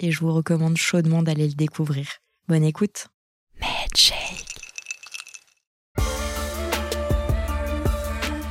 et 0.00 0.10
je 0.10 0.20
vous 0.20 0.32
recommande 0.32 0.76
chaudement 0.76 1.22
d'aller 1.22 1.46
le 1.48 1.54
découvrir. 1.54 2.06
Bonne 2.48 2.64
écoute. 2.64 3.08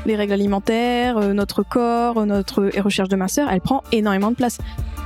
Les 0.06 0.16
règles 0.16 0.34
alimentaires, 0.34 1.18
euh, 1.18 1.34
notre 1.34 1.62
corps, 1.62 2.26
notre 2.26 2.66
recherche 2.80 3.10
de 3.10 3.16
masseur, 3.16 3.50
elle 3.52 3.62
prend 3.62 3.84
énormément 3.92 4.32
de 4.32 4.36
place. 4.36 4.58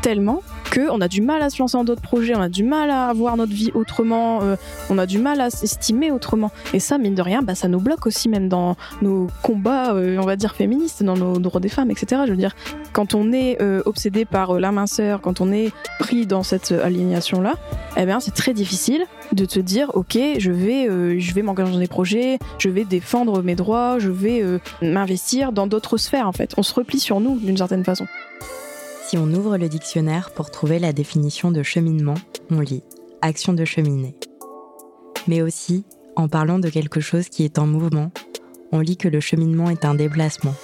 Tellement 0.03 0.43
on 0.89 1.01
a 1.01 1.07
du 1.07 1.21
mal 1.21 1.41
à 1.41 1.49
se 1.49 1.59
lancer 1.59 1.77
dans 1.77 1.83
d'autres 1.83 2.01
projets, 2.01 2.35
on 2.35 2.41
a 2.41 2.49
du 2.49 2.63
mal 2.63 2.89
à 2.89 3.11
voir 3.13 3.37
notre 3.37 3.53
vie 3.53 3.71
autrement, 3.73 4.41
euh, 4.41 4.55
on 4.89 4.97
a 4.97 5.05
du 5.05 5.19
mal 5.19 5.41
à 5.41 5.49
s'estimer 5.49 6.11
autrement. 6.11 6.51
Et 6.73 6.79
ça, 6.79 6.97
mine 6.97 7.15
de 7.15 7.21
rien, 7.21 7.41
bah, 7.41 7.55
ça 7.55 7.67
nous 7.67 7.79
bloque 7.79 8.05
aussi 8.05 8.29
même 8.29 8.49
dans 8.49 8.75
nos 9.01 9.27
combats, 9.41 9.93
euh, 9.93 10.17
on 10.19 10.25
va 10.25 10.35
dire 10.35 10.55
féministes, 10.55 11.03
dans 11.03 11.15
nos 11.15 11.39
droits 11.39 11.61
des 11.61 11.69
femmes, 11.69 11.91
etc. 11.91 12.23
Je 12.25 12.31
veux 12.31 12.37
dire, 12.37 12.55
quand 12.91 13.13
on 13.13 13.31
est 13.31 13.61
euh, 13.61 13.81
obsédé 13.85 14.25
par 14.25 14.59
la 14.59 14.71
minceur, 14.71 15.21
quand 15.21 15.41
on 15.41 15.51
est 15.51 15.71
pris 15.99 16.25
dans 16.25 16.43
cette 16.43 16.71
alignation-là, 16.71 17.53
eh 17.97 18.05
bien, 18.05 18.19
c'est 18.19 18.33
très 18.33 18.53
difficile 18.53 19.05
de 19.31 19.45
te 19.45 19.59
dire, 19.59 19.91
ok, 19.93 20.17
je 20.37 20.51
vais, 20.51 21.19
je 21.19 21.33
vais 21.33 21.41
m'engager 21.41 21.71
dans 21.71 21.79
des 21.79 21.87
projets, 21.87 22.39
je 22.57 22.69
vais 22.69 22.85
défendre 22.85 23.41
mes 23.41 23.55
droits, 23.55 23.99
je 23.99 24.09
vais 24.09 24.43
m'investir 24.81 25.51
dans 25.51 25.67
d'autres 25.67 25.97
sphères. 25.97 26.27
En 26.27 26.31
fait, 26.31 26.53
on 26.57 26.63
se 26.63 26.73
replie 26.73 26.99
sur 26.99 27.19
nous 27.19 27.37
d'une 27.37 27.57
certaine 27.57 27.83
façon. 27.83 28.05
Si 29.05 29.17
on 29.17 29.33
ouvre 29.33 29.57
le 29.57 29.67
dictionnaire 29.67 30.31
pour 30.31 30.49
trouver 30.49 30.79
la 30.79 30.93
définition 30.93 31.51
de 31.51 31.61
cheminement, 31.61 32.15
on 32.49 32.61
lit 32.61 32.83
action 33.21 33.53
de 33.53 33.65
cheminer. 33.65 34.15
Mais 35.27 35.41
aussi, 35.41 35.85
en 36.15 36.27
parlant 36.27 36.57
de 36.57 36.69
quelque 36.69 37.01
chose 37.01 37.29
qui 37.29 37.43
est 37.43 37.59
en 37.59 37.67
mouvement, 37.67 38.11
on 38.71 38.79
lit 38.79 38.97
que 38.97 39.09
le 39.09 39.19
cheminement 39.19 39.69
est 39.69 39.85
un 39.85 39.93
déplacement, 39.93 40.55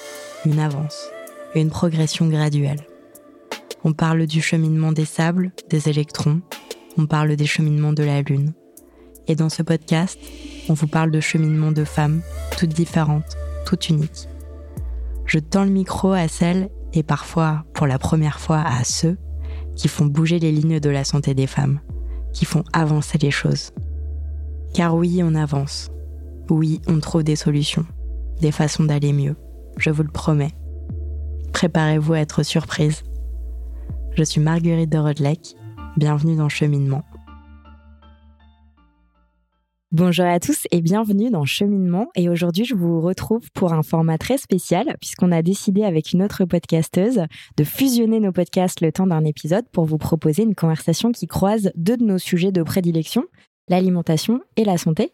une 0.45 0.59
avance, 0.59 1.09
une 1.53 1.69
progression 1.69 2.27
graduelle. 2.27 2.85
On 3.83 3.93
parle 3.93 4.25
du 4.25 4.41
cheminement 4.41 4.93
des 4.93 5.05
sables, 5.05 5.51
des 5.69 5.89
électrons, 5.89 6.41
on 6.97 7.07
parle 7.07 7.35
des 7.35 7.45
cheminements 7.45 7.93
de 7.93 8.03
la 8.03 8.21
Lune. 8.21 8.53
Et 9.27 9.35
dans 9.35 9.49
ce 9.49 9.63
podcast, 9.63 10.17
on 10.69 10.73
vous 10.73 10.87
parle 10.87 11.11
de 11.11 11.19
cheminement 11.19 11.71
de 11.71 11.83
femmes, 11.83 12.21
toutes 12.57 12.73
différentes, 12.73 13.37
toutes 13.65 13.89
uniques. 13.89 14.27
Je 15.25 15.39
tends 15.39 15.65
le 15.65 15.71
micro 15.71 16.13
à 16.13 16.27
celles 16.27 16.69
et 16.93 17.03
parfois 17.03 17.65
pour 17.73 17.87
la 17.87 17.99
première 17.99 18.39
fois 18.39 18.61
à 18.61 18.83
ceux 18.83 19.17
qui 19.75 19.87
font 19.87 20.05
bouger 20.05 20.39
les 20.39 20.51
lignes 20.51 20.79
de 20.79 20.89
la 20.89 21.03
santé 21.03 21.33
des 21.33 21.47
femmes, 21.47 21.79
qui 22.33 22.45
font 22.45 22.63
avancer 22.73 23.17
les 23.17 23.31
choses. 23.31 23.71
Car 24.73 24.95
oui, 24.95 25.21
on 25.23 25.35
avance. 25.35 25.89
Oui, 26.49 26.81
on 26.87 26.99
trouve 26.99 27.23
des 27.23 27.35
solutions, 27.35 27.85
des 28.41 28.51
façons 28.51 28.83
d'aller 28.83 29.13
mieux, 29.13 29.35
je 29.77 29.89
vous 29.89 30.03
le 30.03 30.09
promets. 30.11 30.53
Préparez-vous 31.53 32.13
à 32.13 32.19
être 32.19 32.43
surprise. 32.43 33.03
Je 34.15 34.23
suis 34.23 34.41
Marguerite 34.41 34.91
de 34.91 34.97
Rodelec, 34.97 35.55
bienvenue 35.97 36.35
dans 36.35 36.49
Cheminement. 36.49 37.03
Bonjour 39.91 40.27
à 40.27 40.39
tous 40.39 40.67
et 40.69 40.81
bienvenue 40.81 41.31
dans 41.31 41.45
Cheminement. 41.45 42.09
Et 42.13 42.29
aujourd'hui, 42.29 42.63
je 42.63 42.75
vous 42.75 43.01
retrouve 43.01 43.49
pour 43.55 43.73
un 43.73 43.81
format 43.81 44.19
très 44.19 44.37
spécial 44.37 44.95
puisqu'on 45.01 45.31
a 45.31 45.41
décidé 45.41 45.83
avec 45.83 46.11
une 46.13 46.21
autre 46.21 46.45
podcasteuse 46.45 47.23
de 47.57 47.63
fusionner 47.63 48.19
nos 48.19 48.31
podcasts 48.31 48.81
le 48.81 48.91
temps 48.91 49.07
d'un 49.07 49.25
épisode 49.25 49.65
pour 49.71 49.85
vous 49.85 49.97
proposer 49.97 50.43
une 50.43 50.53
conversation 50.53 51.11
qui 51.11 51.25
croise 51.25 51.71
deux 51.73 51.97
de 51.97 52.03
nos 52.03 52.19
sujets 52.19 52.51
de 52.51 52.61
prédilection, 52.61 53.23
l'alimentation 53.67 54.41
et 54.57 54.63
la 54.63 54.77
santé. 54.77 55.11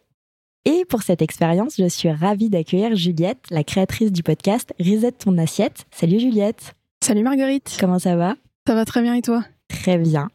Et 0.66 0.84
pour 0.84 1.04
cette 1.04 1.22
expérience, 1.22 1.76
je 1.78 1.88
suis 1.88 2.12
ravie 2.12 2.50
d'accueillir 2.50 2.98
Juliette, 2.98 3.46
la 3.52 3.64
créatrice 3.64 4.12
du 4.12 4.24
podcast 4.24 4.74
Reset 4.78 5.14
ton 5.14 5.38
assiette. 5.38 5.86
Salut 5.90 6.20
Juliette. 6.20 6.74
Salut 7.02 7.24
Marguerite. 7.24 7.78
Comment 7.80 8.00
ça 8.00 8.18
va? 8.18 8.36
Ça 8.68 8.76
va 8.76 8.84
très 8.84 9.02
bien 9.02 9.14
et 9.14 9.22
toi? 9.22 9.46
Très 9.70 9.98
bien. 9.98 10.28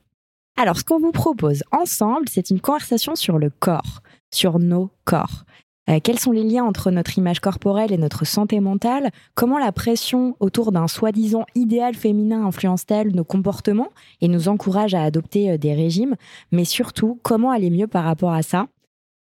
Alors, 0.56 0.78
ce 0.78 0.84
qu'on 0.84 0.98
vous 0.98 1.12
propose 1.12 1.62
ensemble, 1.72 2.26
c'est 2.30 2.48
une 2.48 2.60
conversation 2.60 3.14
sur 3.16 3.38
le 3.38 3.50
corps 3.50 4.00
sur 4.30 4.58
nos 4.58 4.90
corps. 5.04 5.44
Euh, 5.90 5.98
quels 6.02 6.18
sont 6.18 6.32
les 6.32 6.44
liens 6.44 6.64
entre 6.64 6.90
notre 6.90 7.18
image 7.18 7.40
corporelle 7.40 7.92
et 7.92 7.98
notre 7.98 8.24
santé 8.24 8.60
mentale? 8.60 9.10
Comment 9.34 9.58
la 9.58 9.72
pression 9.72 10.36
autour 10.38 10.72
d'un 10.72 10.86
soi-disant 10.86 11.46
idéal 11.54 11.94
féminin 11.94 12.46
influence-t-elle 12.46 13.14
nos 13.14 13.24
comportements 13.24 13.90
et 14.20 14.28
nous 14.28 14.48
encourage 14.48 14.94
à 14.94 15.02
adopter 15.02 15.50
euh, 15.50 15.58
des 15.58 15.74
régimes? 15.74 16.16
Mais 16.52 16.64
surtout, 16.64 17.18
comment 17.22 17.50
aller 17.50 17.70
mieux 17.70 17.88
par 17.88 18.04
rapport 18.04 18.32
à 18.32 18.42
ça? 18.42 18.66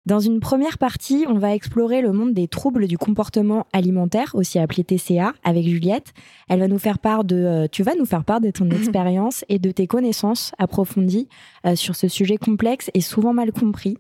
Dans 0.07 0.21
une 0.21 0.39
première 0.39 0.79
partie, 0.79 1.25
on 1.29 1.39
va 1.39 1.53
explorer 1.55 2.01
le 2.01 2.13
monde 2.13 2.33
des 2.33 2.47
troubles 2.47 2.87
du 2.87 2.97
comportement 2.97 3.67
alimentaire, 3.73 4.31
aussi 4.35 4.61
appelé 4.61 4.85
TCA, 4.85 5.35
avec 5.43 5.67
Juliette. 5.67 6.15
Elle 6.49 6.61
va 6.61 6.69
nous 6.69 6.79
faire 6.79 7.01
part 7.01 7.25
de, 7.25 7.37
euh, 7.37 7.67
tu 7.71 7.83
vas 7.83 7.97
nous 7.97 8.07
faire 8.07 8.25
part 8.25 8.41
de 8.41 8.51
ton 8.51 8.71
expérience 8.71 9.45
et 9.49 9.59
de 9.59 9.71
tes 9.71 9.87
connaissances 9.87 10.53
approfondies 10.59 11.29
sur 11.75 11.97
ce 11.97 12.07
sujet 12.07 12.37
complexe 12.37 12.91
et 12.95 13.01
souvent 13.01 13.33
mal 13.33 13.51
compris 13.51 13.99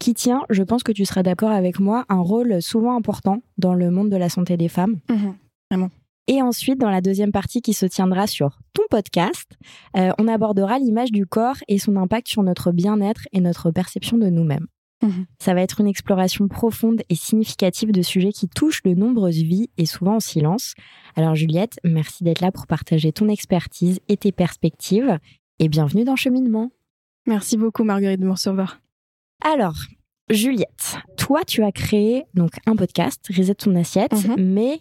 qui 0.00 0.14
tient, 0.14 0.42
je 0.50 0.64
pense 0.64 0.82
que 0.82 0.90
tu 0.90 1.04
seras 1.04 1.22
d'accord 1.22 1.50
avec 1.50 1.78
moi, 1.78 2.04
un 2.08 2.20
rôle 2.20 2.60
souvent 2.60 2.96
important 2.96 3.42
dans 3.58 3.74
le 3.74 3.92
monde 3.92 4.10
de 4.10 4.16
la 4.16 4.28
santé 4.28 4.56
des 4.56 4.68
femmes. 4.68 4.98
Mhm, 5.08 5.34
vraiment. 5.70 5.90
Et 6.26 6.42
ensuite, 6.42 6.78
dans 6.78 6.90
la 6.90 7.00
deuxième 7.00 7.32
partie 7.32 7.60
qui 7.60 7.72
se 7.72 7.86
tiendra 7.86 8.26
sur 8.26 8.58
ton 8.72 8.82
podcast, 8.90 9.58
euh, 9.96 10.10
on 10.18 10.28
abordera 10.28 10.78
l'image 10.78 11.12
du 11.12 11.26
corps 11.26 11.56
et 11.68 11.78
son 11.78 11.96
impact 11.96 12.28
sur 12.28 12.42
notre 12.42 12.72
bien-être 12.72 13.22
et 13.32 13.40
notre 13.40 13.70
perception 13.70 14.16
de 14.16 14.28
nous-mêmes. 14.28 14.66
Mhm. 15.02 15.26
Ça 15.38 15.54
va 15.54 15.62
être 15.62 15.80
une 15.80 15.86
exploration 15.86 16.46
profonde 16.46 17.02
et 17.08 17.14
significative 17.14 17.90
de 17.90 18.02
sujets 18.02 18.32
qui 18.32 18.48
touchent 18.48 18.82
de 18.82 18.94
nombreuses 18.94 19.42
vies 19.42 19.70
et 19.76 19.86
souvent 19.86 20.16
en 20.16 20.20
silence. 20.20 20.74
Alors 21.16 21.34
Juliette, 21.34 21.78
merci 21.84 22.22
d'être 22.22 22.40
là 22.40 22.52
pour 22.52 22.66
partager 22.66 23.12
ton 23.12 23.28
expertise 23.28 24.00
et 24.08 24.16
tes 24.16 24.32
perspectives 24.32 25.18
et 25.58 25.68
bienvenue 25.68 26.04
dans 26.04 26.16
Cheminement. 26.16 26.70
Merci 27.26 27.56
beaucoup 27.56 27.84
Marguerite 27.84 28.20
de. 28.20 28.80
Alors, 29.42 29.76
Juliette, 30.30 30.98
toi, 31.16 31.42
tu 31.46 31.62
as 31.64 31.72
créé 31.72 32.24
donc 32.34 32.52
un 32.66 32.76
podcast, 32.76 33.20
Reset 33.36 33.54
ton 33.54 33.74
assiette, 33.74 34.12
mhm. 34.12 34.36
mais 34.38 34.80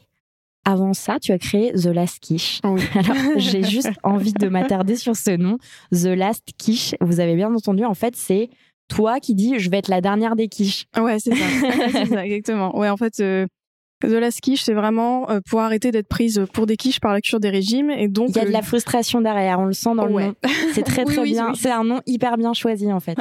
avant 0.66 0.94
ça, 0.94 1.18
tu 1.20 1.32
as 1.32 1.40
créé 1.40 1.74
The 1.74 1.88
Last 1.88 2.20
Quiche. 2.20 2.60
Alors, 2.64 3.16
j'ai 3.38 3.64
juste 3.70 3.92
envie 4.04 4.34
de 4.34 4.48
m'attarder 4.48 4.96
sur 4.96 5.16
ce 5.16 5.32
nom, 5.32 5.58
The 5.92 6.08
Last 6.08 6.50
Quiche. 6.58 6.96
Vous 7.02 7.20
avez 7.20 7.36
bien 7.36 7.54
entendu, 7.54 7.86
en 7.86 7.94
fait, 7.94 8.16
c'est 8.16 8.50
toi 8.90 9.20
qui 9.20 9.36
dis 9.36 9.60
je 9.60 9.70
vais 9.70 9.78
être 9.78 9.88
la 9.88 10.02
dernière 10.02 10.36
des 10.36 10.48
quiches. 10.48 10.86
Ouais, 10.98 11.20
c'est 11.20 11.36
ça. 11.36 11.46
c'est 11.92 12.06
ça, 12.08 12.26
exactement. 12.26 12.78
Ouais, 12.78 12.90
en 12.90 12.98
fait, 12.98 13.20
euh, 13.20 13.48
de 14.08 14.18
la 14.18 14.32
quiche, 14.32 14.64
c'est 14.64 14.74
vraiment 14.74 15.30
euh, 15.30 15.40
pour 15.50 15.62
arrêter 15.62 15.92
d'être 15.92 16.08
prise 16.08 16.46
pour 16.54 16.66
des 16.66 16.78
quiches 16.78 17.00
par 17.00 17.14
la 17.14 17.22
cure 17.22 17.40
des 17.40 17.50
régimes. 17.50 17.90
Et 17.90 18.08
donc, 18.08 18.30
il 18.30 18.36
y 18.36 18.40
a 18.40 18.46
de 18.46 18.52
la 18.52 18.60
euh, 18.60 18.64
frustration 18.64 19.22
derrière, 19.22 19.60
on 19.60 19.66
le 19.66 19.74
sent 19.74 19.96
dans 19.96 20.06
le 20.06 20.14
nom. 20.14 20.36
C'est 20.74 20.84
très 20.84 21.06
très 21.06 21.24
bien. 21.24 21.54
c'est 21.56 21.72
un 21.72 21.84
nom 21.84 22.02
hyper 22.06 22.38
bien 22.38 22.54
choisi 22.54 22.92
en 22.92 23.00
fait. 23.00 23.18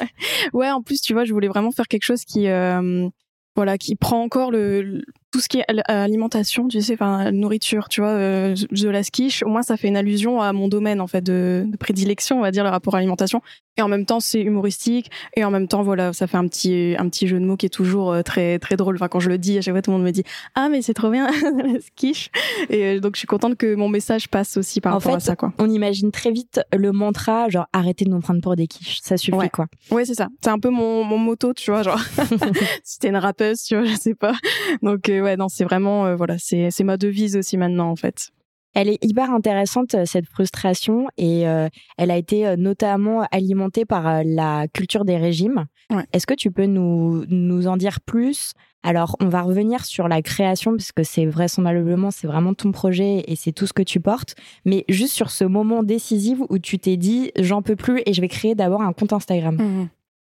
Ouais. 0.53 0.71
en 0.71 0.83
plus, 0.83 1.00
tu 1.00 1.12
vois, 1.12 1.25
je 1.25 1.33
voulais 1.33 1.49
vraiment 1.49 1.72
faire 1.72 1.88
quelque 1.88 2.05
chose 2.05 2.25
qui, 2.25 2.49
euh, 2.49 3.09
voilà, 3.56 3.78
qui 3.78 3.97
prend 3.97 4.22
encore 4.22 4.50
le, 4.50 5.03
tout 5.38 5.43
ce 5.43 5.49
qui 5.49 5.59
est 5.59 5.65
alimentation, 5.87 6.66
tu 6.66 6.82
sais, 6.82 6.94
enfin 6.94 7.31
nourriture, 7.31 7.88
tu 7.88 8.00
vois, 8.00 8.10
euh, 8.10 8.56
de 8.72 8.88
la 8.88 9.04
quiche. 9.04 9.44
Au 9.44 9.49
moins, 9.49 9.62
ça 9.62 9.76
fait 9.76 9.87
une 9.87 9.97
allusion 9.97 10.41
à 10.41 10.53
mon 10.53 10.66
domaine 10.66 11.00
en 11.00 11.06
fait 11.06 11.21
de, 11.21 11.65
de 11.65 11.76
prédilection, 11.76 12.38
on 12.38 12.43
va 12.43 12.50
dire, 12.50 12.65
le 12.65 12.71
rapport 12.71 12.97
à 12.97 12.99
l'alimentation. 12.99 13.41
Et 13.78 13.82
en 13.82 13.88
même 13.88 14.04
temps, 14.04 14.19
c'est 14.19 14.41
humoristique. 14.41 15.10
Et 15.37 15.44
en 15.44 15.53
même 15.53 15.69
temps, 15.69 15.82
voilà, 15.82 16.12
ça 16.12 16.26
fait 16.26 16.37
un 16.37 16.49
petit 16.49 16.96
un 16.99 17.08
petit 17.08 17.29
jeu 17.29 17.38
de 17.38 17.44
mots 17.44 17.56
qui 17.56 17.67
est 17.67 17.70
toujours 17.70 18.11
euh, 18.11 18.23
très 18.23 18.58
très 18.58 18.76
drôle. 18.76 18.96
Enfin, 18.96 19.06
quand 19.06 19.20
je 19.20 19.29
le 19.29 19.38
dis, 19.38 19.56
à 19.56 19.62
chaque 19.62 19.73
fois, 19.73 19.82
tout 19.82 19.93
le 19.93 19.99
monde 19.99 20.06
me 20.06 20.11
dit 20.11 20.25
ah 20.56 20.69
mais 20.69 20.82
c'est 20.82 20.94
trop 20.94 21.11
bien 21.11 21.31
la 21.43 21.79
quiche. 21.94 22.31
Et 22.70 22.84
euh, 22.84 23.00
donc, 23.00 23.14
je 23.14 23.20
suis 23.20 23.29
contente 23.29 23.56
que 23.56 23.76
mon 23.76 23.88
message 23.88 24.29
passe 24.29 24.56
aussi 24.56 24.81
par 24.81 24.94
rapport 24.94 25.14
à 25.14 25.20
ça, 25.20 25.37
quoi. 25.37 25.52
On 25.58 25.70
imagine 25.70 26.11
très 26.11 26.32
vite 26.32 26.61
le 26.76 26.91
mantra 26.91 27.49
genre 27.49 27.67
arrêtez 27.73 28.05
de 28.05 28.11
nous 28.11 28.19
prendre 28.19 28.41
pour 28.41 28.56
des 28.56 28.67
quiches, 28.67 28.99
ça 29.00 29.17
suffit 29.17 29.37
ouais. 29.37 29.49
quoi. 29.49 29.67
Ouais, 29.93 30.05
c'est 30.05 30.14
ça. 30.14 30.26
C'est 30.43 30.50
un 30.50 30.58
peu 30.58 30.70
mon 30.70 31.05
mon 31.05 31.19
moto, 31.19 31.55
tu 31.55 31.70
vois, 31.70 31.84
genre 31.84 32.00
si 32.82 32.99
t'es 32.99 33.08
une 33.08 33.17
rappeuse, 33.17 33.62
tu 33.62 33.76
vois, 33.76 33.84
je 33.84 33.94
sais 33.94 34.17
pas. 34.17 34.34
Donc 34.82 35.02
ouais, 35.06 35.28
non, 35.37 35.49
c'est 35.49 35.65
vraiment, 35.65 36.07
euh, 36.07 36.17
voilà, 36.17 36.37
c'est 36.39 36.85
ma 36.85 36.97
devise 36.97 37.37
aussi 37.37 37.57
maintenant, 37.57 37.91
en 37.91 37.97
fait. 37.97 38.31
Elle 38.75 38.89
est 38.89 39.03
hyper 39.03 39.31
intéressante, 39.31 39.95
euh, 39.95 40.05
cette 40.05 40.27
frustration, 40.27 41.07
et 41.17 41.49
euh, 41.49 41.69
elle 41.97 42.11
a 42.11 42.17
été 42.17 42.57
notamment 42.57 43.27
alimentée 43.33 43.85
par 43.85 44.23
la 44.25 44.67
culture 44.69 45.05
des 45.05 45.17
régimes. 45.17 45.67
Est-ce 46.13 46.27
que 46.27 46.35
tu 46.35 46.51
peux 46.51 46.67
nous, 46.67 47.25
nous 47.29 47.67
en 47.67 47.79
dire 47.79 48.01
plus? 48.01 48.53
Alors, 48.83 49.17
on 49.21 49.29
va 49.29 49.43
revenir 49.43 49.85
sur 49.85 50.07
la 50.07 50.23
création, 50.23 50.75
puisque 50.77 51.05
c'est 51.05 51.25
vraisemblablement, 51.25 52.11
c'est 52.11 52.27
vraiment 52.27 52.55
ton 52.55 52.71
projet 52.71 53.25
et 53.27 53.37
c'est 53.37 53.53
tout 53.53 53.67
ce 53.67 53.73
que 53.73 53.83
tu 53.83 53.99
portes. 53.99 54.35
Mais 54.65 54.85
juste 54.89 55.15
sur 55.15 55.31
ce 55.31 55.45
moment 55.45 55.83
décisif 55.83 56.39
où 56.49 56.59
tu 56.59 56.79
t'es 56.79 56.97
dit, 56.97 57.33
j'en 57.39 57.63
peux 57.63 57.75
plus 57.75 58.03
et 58.07 58.13
je 58.13 58.21
vais 58.21 58.29
créer 58.29 58.55
d'abord 58.55 58.83
un 58.83 58.93
compte 58.93 59.13
Instagram. 59.13 59.57
Mmh 59.57 59.89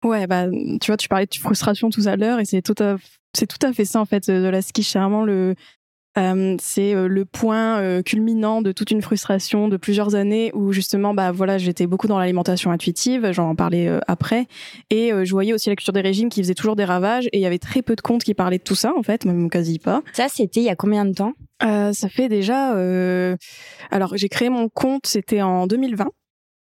Ouais, 0.03 0.25
bah, 0.25 0.47
tu 0.49 0.87
vois, 0.87 0.97
tu 0.97 1.07
parlais 1.07 1.27
de 1.27 1.35
frustration 1.35 1.91
tout 1.91 2.07
à 2.07 2.15
l'heure 2.15 2.39
et 2.39 2.45
c'est 2.45 2.63
tout 2.63 2.75
à, 2.79 2.95
c'est 3.33 3.47
tout 3.47 3.65
à 3.65 3.73
fait 3.73 3.85
ça, 3.85 3.99
en 3.99 4.05
fait, 4.05 4.29
de 4.29 4.47
la 4.47 4.61
ski. 4.61 4.83
C'est 4.83 4.99
vraiment 4.99 5.23
le, 5.23 5.55
euh, 6.17 6.57
c'est 6.59 6.93
euh, 6.93 7.07
le 7.07 7.23
point 7.23 7.79
euh, 7.79 8.01
culminant 8.01 8.61
de 8.61 8.73
toute 8.73 8.91
une 8.91 9.01
frustration 9.01 9.69
de 9.69 9.77
plusieurs 9.77 10.13
années 10.15 10.51
où 10.53 10.73
justement 10.73 11.13
bah 11.13 11.31
voilà 11.31 11.57
j'étais 11.57 11.87
beaucoup 11.87 12.07
dans 12.07 12.19
l'alimentation 12.19 12.69
intuitive 12.69 13.31
j'en 13.31 13.55
parlais 13.55 13.89
après 14.07 14.47
et 14.89 15.11
je 15.23 15.31
voyais 15.31 15.53
aussi 15.53 15.69
la 15.69 15.77
culture 15.77 15.93
des 15.93 16.01
régimes 16.01 16.27
qui 16.27 16.41
faisait 16.41 16.53
toujours 16.53 16.75
des 16.75 16.83
ravages 16.83 17.27
et 17.27 17.37
il 17.37 17.39
y 17.39 17.45
avait 17.45 17.59
très 17.59 17.81
peu 17.81 17.95
de 17.95 18.01
comptes 18.01 18.25
qui 18.25 18.33
parlaient 18.33 18.57
de 18.57 18.63
tout 18.63 18.75
ça 18.75 18.91
en 18.97 19.03
fait 19.03 19.23
même 19.23 19.49
quasi 19.49 19.79
pas. 19.79 20.01
Ça 20.11 20.27
c'était 20.27 20.59
il 20.59 20.65
y 20.65 20.69
a 20.69 20.75
combien 20.75 21.05
de 21.05 21.13
temps? 21.13 21.33
Ça 21.61 22.09
fait 22.09 22.27
déjà 22.27 22.71
alors 23.91 24.17
j'ai 24.17 24.27
créé 24.27 24.49
mon 24.49 24.67
compte 24.67 25.07
c'était 25.07 25.41
en 25.41 25.65
2020 25.65 26.09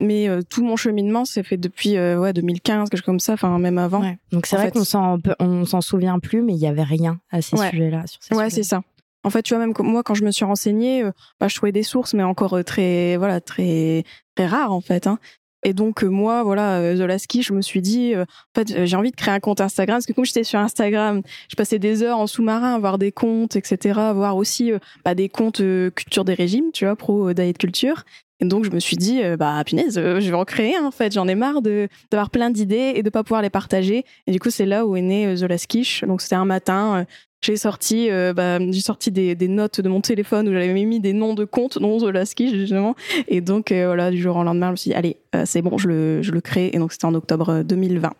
mais 0.00 0.28
tout 0.48 0.64
mon 0.64 0.76
cheminement 0.76 1.24
s'est 1.24 1.42
fait 1.42 1.56
depuis 1.56 1.98
ouais 1.98 2.32
2015 2.32 2.88
quelque 2.88 2.98
chose 2.98 3.04
comme 3.04 3.20
ça 3.20 3.32
enfin 3.32 3.58
même 3.58 3.78
avant 3.78 4.02
donc 4.30 4.46
c'est 4.46 4.56
vrai 4.56 4.70
qu'on 4.70 4.84
s'en 4.84 5.18
on 5.40 5.64
s'en 5.64 5.80
souvient 5.80 6.20
plus 6.20 6.42
mais 6.42 6.54
il 6.54 6.60
y 6.60 6.68
avait 6.68 6.84
rien 6.84 7.18
à 7.30 7.42
ces 7.42 7.56
sujets 7.56 7.90
là 7.90 8.04
sur 8.06 8.36
ouais 8.36 8.50
c'est 8.50 8.62
ça 8.62 8.82
en 9.24 9.30
fait, 9.30 9.42
tu 9.42 9.54
vois, 9.54 9.64
même 9.64 9.74
moi, 9.80 10.02
quand 10.02 10.14
je 10.14 10.24
me 10.24 10.30
suis 10.30 10.44
renseignée, 10.44 11.02
euh, 11.04 11.12
bah, 11.40 11.48
je 11.48 11.56
trouvais 11.56 11.72
des 11.72 11.82
sources, 11.82 12.14
mais 12.14 12.22
encore 12.22 12.54
euh, 12.54 12.62
très, 12.62 13.16
voilà, 13.16 13.40
très, 13.40 14.04
très 14.34 14.46
rares, 14.46 14.72
en 14.72 14.80
fait. 14.80 15.06
Hein. 15.06 15.18
Et 15.64 15.72
donc, 15.72 16.04
euh, 16.04 16.06
moi, 16.06 16.44
voilà, 16.44 16.94
The 16.94 17.00
Last 17.00 17.24
Ski, 17.24 17.42
je 17.42 17.52
me 17.52 17.60
suis 17.60 17.82
dit, 17.82 18.14
en 18.16 18.24
fait, 18.54 18.86
j'ai 18.86 18.96
envie 18.96 19.10
de 19.10 19.16
créer 19.16 19.34
un 19.34 19.40
compte 19.40 19.60
Instagram, 19.60 19.96
parce 19.96 20.06
que 20.06 20.12
comme 20.12 20.24
j'étais 20.24 20.44
sur 20.44 20.60
Instagram, 20.60 21.22
je 21.50 21.56
passais 21.56 21.80
des 21.80 22.04
heures 22.04 22.18
en 22.18 22.28
sous-marin 22.28 22.76
à 22.76 22.78
voir 22.78 22.96
des 22.96 23.10
comptes, 23.10 23.56
etc., 23.56 23.98
voir 24.14 24.36
aussi 24.36 24.72
bah, 25.04 25.16
des 25.16 25.28
comptes 25.28 25.60
culture 25.94 26.24
des 26.24 26.34
régimes, 26.34 26.70
tu 26.72 26.84
vois, 26.84 26.94
pro 26.94 27.32
diet 27.32 27.58
culture. 27.58 28.04
Et 28.40 28.44
donc, 28.44 28.64
je 28.64 28.70
me 28.70 28.78
suis 28.78 28.96
dit, 28.96 29.20
bah, 29.36 29.62
punaise, 29.66 29.94
je 29.96 30.30
vais 30.30 30.34
en 30.34 30.44
créer 30.44 30.78
en 30.78 30.92
fait. 30.92 31.12
J'en 31.12 31.26
ai 31.26 31.34
marre 31.34 31.60
de 31.60 31.88
d'avoir 32.10 32.30
plein 32.30 32.50
d'idées 32.50 32.92
et 32.94 33.02
de 33.02 33.10
pas 33.10 33.24
pouvoir 33.24 33.42
les 33.42 33.50
partager. 33.50 34.04
Et 34.26 34.32
du 34.32 34.38
coup, 34.38 34.50
c'est 34.50 34.66
là 34.66 34.86
où 34.86 34.96
est 34.96 35.02
né 35.02 35.34
The 35.34 35.42
Last 35.42 35.66
Quiche. 35.66 36.04
Donc, 36.04 36.20
c'était 36.20 36.36
un 36.36 36.44
matin, 36.44 37.04
j'ai 37.40 37.56
sorti, 37.56 38.10
euh, 38.10 38.32
bah, 38.34 38.58
j'ai 38.58 38.80
sorti 38.80 39.12
des, 39.12 39.34
des, 39.34 39.48
notes 39.48 39.80
de 39.80 39.88
mon 39.88 40.00
téléphone 40.00 40.48
où 40.48 40.52
j'avais 40.52 40.72
mis 40.72 41.00
des 41.00 41.12
noms 41.12 41.34
de 41.34 41.44
comptes, 41.44 41.78
dont 41.78 41.98
The 41.98 42.24
Ski 42.24 42.50
justement. 42.50 42.96
Et 43.28 43.40
donc 43.40 43.70
euh, 43.70 43.86
voilà, 43.86 44.10
du 44.10 44.20
jour 44.20 44.36
au 44.36 44.42
lendemain, 44.42 44.68
je 44.68 44.72
me 44.72 44.76
suis 44.76 44.90
dit 44.90 44.94
allez, 44.94 45.16
euh, 45.34 45.44
c'est 45.46 45.62
bon, 45.62 45.78
je 45.78 45.88
le, 45.88 46.22
je 46.22 46.32
le 46.32 46.40
crée. 46.40 46.70
Et 46.72 46.78
donc 46.78 46.92
c'était 46.92 47.04
en 47.04 47.14
octobre 47.14 47.62
2020. 47.62 48.12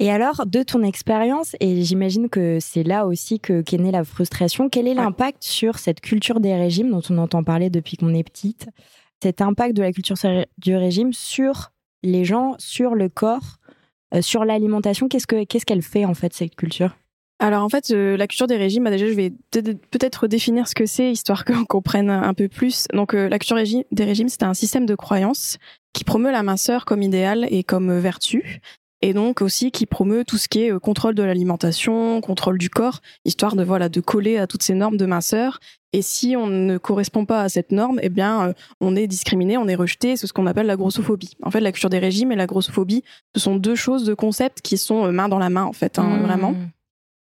Et 0.00 0.10
alors, 0.10 0.44
de 0.46 0.62
ton 0.64 0.82
expérience, 0.82 1.54
et 1.60 1.82
j'imagine 1.82 2.28
que 2.28 2.58
c'est 2.60 2.82
là 2.82 3.06
aussi 3.06 3.38
que 3.38 3.62
qu'est 3.62 3.78
née 3.78 3.92
la 3.92 4.02
frustration, 4.02 4.68
quel 4.68 4.88
est 4.88 4.94
l'impact 4.94 5.44
sur 5.44 5.78
cette 5.78 6.00
culture 6.00 6.40
des 6.40 6.54
régimes 6.54 6.90
dont 6.90 7.02
on 7.10 7.18
entend 7.18 7.44
parler 7.44 7.70
depuis 7.70 7.96
qu'on 7.96 8.12
est 8.12 8.24
petite? 8.24 8.66
Cet 9.24 9.40
impact 9.40 9.74
de 9.74 9.80
la 9.80 9.90
culture 9.90 10.16
du 10.58 10.76
régime 10.76 11.14
sur 11.14 11.72
les 12.02 12.26
gens, 12.26 12.56
sur 12.58 12.94
le 12.94 13.08
corps, 13.08 13.56
sur 14.20 14.44
l'alimentation, 14.44 15.08
qu'est-ce 15.08 15.26
que 15.26 15.44
qu'est-ce 15.44 15.64
qu'elle 15.64 15.80
fait 15.80 16.04
en 16.04 16.12
fait 16.12 16.34
cette 16.34 16.54
culture? 16.56 16.94
Alors 17.38 17.64
en 17.64 17.70
fait, 17.70 17.90
euh, 17.90 18.18
la 18.18 18.26
culture 18.26 18.46
des 18.46 18.58
régimes, 18.58 18.84
bah, 18.84 18.90
déjà 18.90 19.06
je 19.06 19.14
vais 19.14 19.30
peut-être 19.50 20.28
définir 20.28 20.68
ce 20.68 20.74
que 20.74 20.84
c'est, 20.84 21.10
histoire 21.10 21.44
qu'on 21.46 21.64
comprenne 21.64 22.10
un 22.10 22.34
peu 22.34 22.48
plus. 22.48 22.86
Donc 22.92 23.14
euh, 23.14 23.30
la 23.30 23.38
culture 23.38 23.56
des 23.56 24.04
régimes, 24.04 24.28
c'est 24.28 24.42
un 24.42 24.52
système 24.52 24.84
de 24.84 24.94
croyance 24.94 25.56
qui 25.94 26.04
promeut 26.04 26.30
la 26.30 26.42
minceur 26.42 26.84
comme 26.84 27.00
idéal 27.00 27.46
et 27.48 27.64
comme 27.64 27.88
euh, 27.88 28.00
vertu, 28.00 28.60
et 29.04 29.12
donc 29.12 29.42
aussi 29.42 29.70
qui 29.70 29.84
promeut 29.84 30.24
tout 30.24 30.38
ce 30.38 30.48
qui 30.48 30.62
est 30.62 30.80
contrôle 30.80 31.14
de 31.14 31.22
l'alimentation, 31.22 32.22
contrôle 32.22 32.56
du 32.56 32.70
corps, 32.70 33.02
histoire 33.26 33.54
de 33.54 33.62
voilà 33.62 33.90
de 33.90 34.00
coller 34.00 34.38
à 34.38 34.46
toutes 34.46 34.62
ces 34.62 34.72
normes 34.72 34.96
de 34.96 35.04
minceur. 35.04 35.60
Et 35.92 36.00
si 36.00 36.36
on 36.38 36.46
ne 36.46 36.78
correspond 36.78 37.26
pas 37.26 37.42
à 37.42 37.50
cette 37.50 37.70
norme, 37.70 38.00
eh 38.02 38.08
bien 38.08 38.54
on 38.80 38.96
est 38.96 39.06
discriminé, 39.06 39.58
on 39.58 39.68
est 39.68 39.74
rejeté, 39.74 40.16
c'est 40.16 40.26
ce 40.26 40.32
qu'on 40.32 40.46
appelle 40.46 40.64
la 40.64 40.76
grossophobie. 40.76 41.36
En 41.42 41.50
fait, 41.50 41.60
la 41.60 41.70
culture 41.70 41.90
des 41.90 41.98
régimes 41.98 42.32
et 42.32 42.34
la 42.34 42.46
grossophobie, 42.46 43.04
ce 43.34 43.42
sont 43.42 43.56
deux 43.56 43.74
choses, 43.74 44.04
deux 44.04 44.16
concepts 44.16 44.62
qui 44.62 44.78
sont 44.78 45.12
main 45.12 45.28
dans 45.28 45.38
la 45.38 45.50
main 45.50 45.64
en 45.64 45.74
fait, 45.74 45.98
hein, 45.98 46.04
mmh. 46.04 46.22
vraiment. 46.22 46.54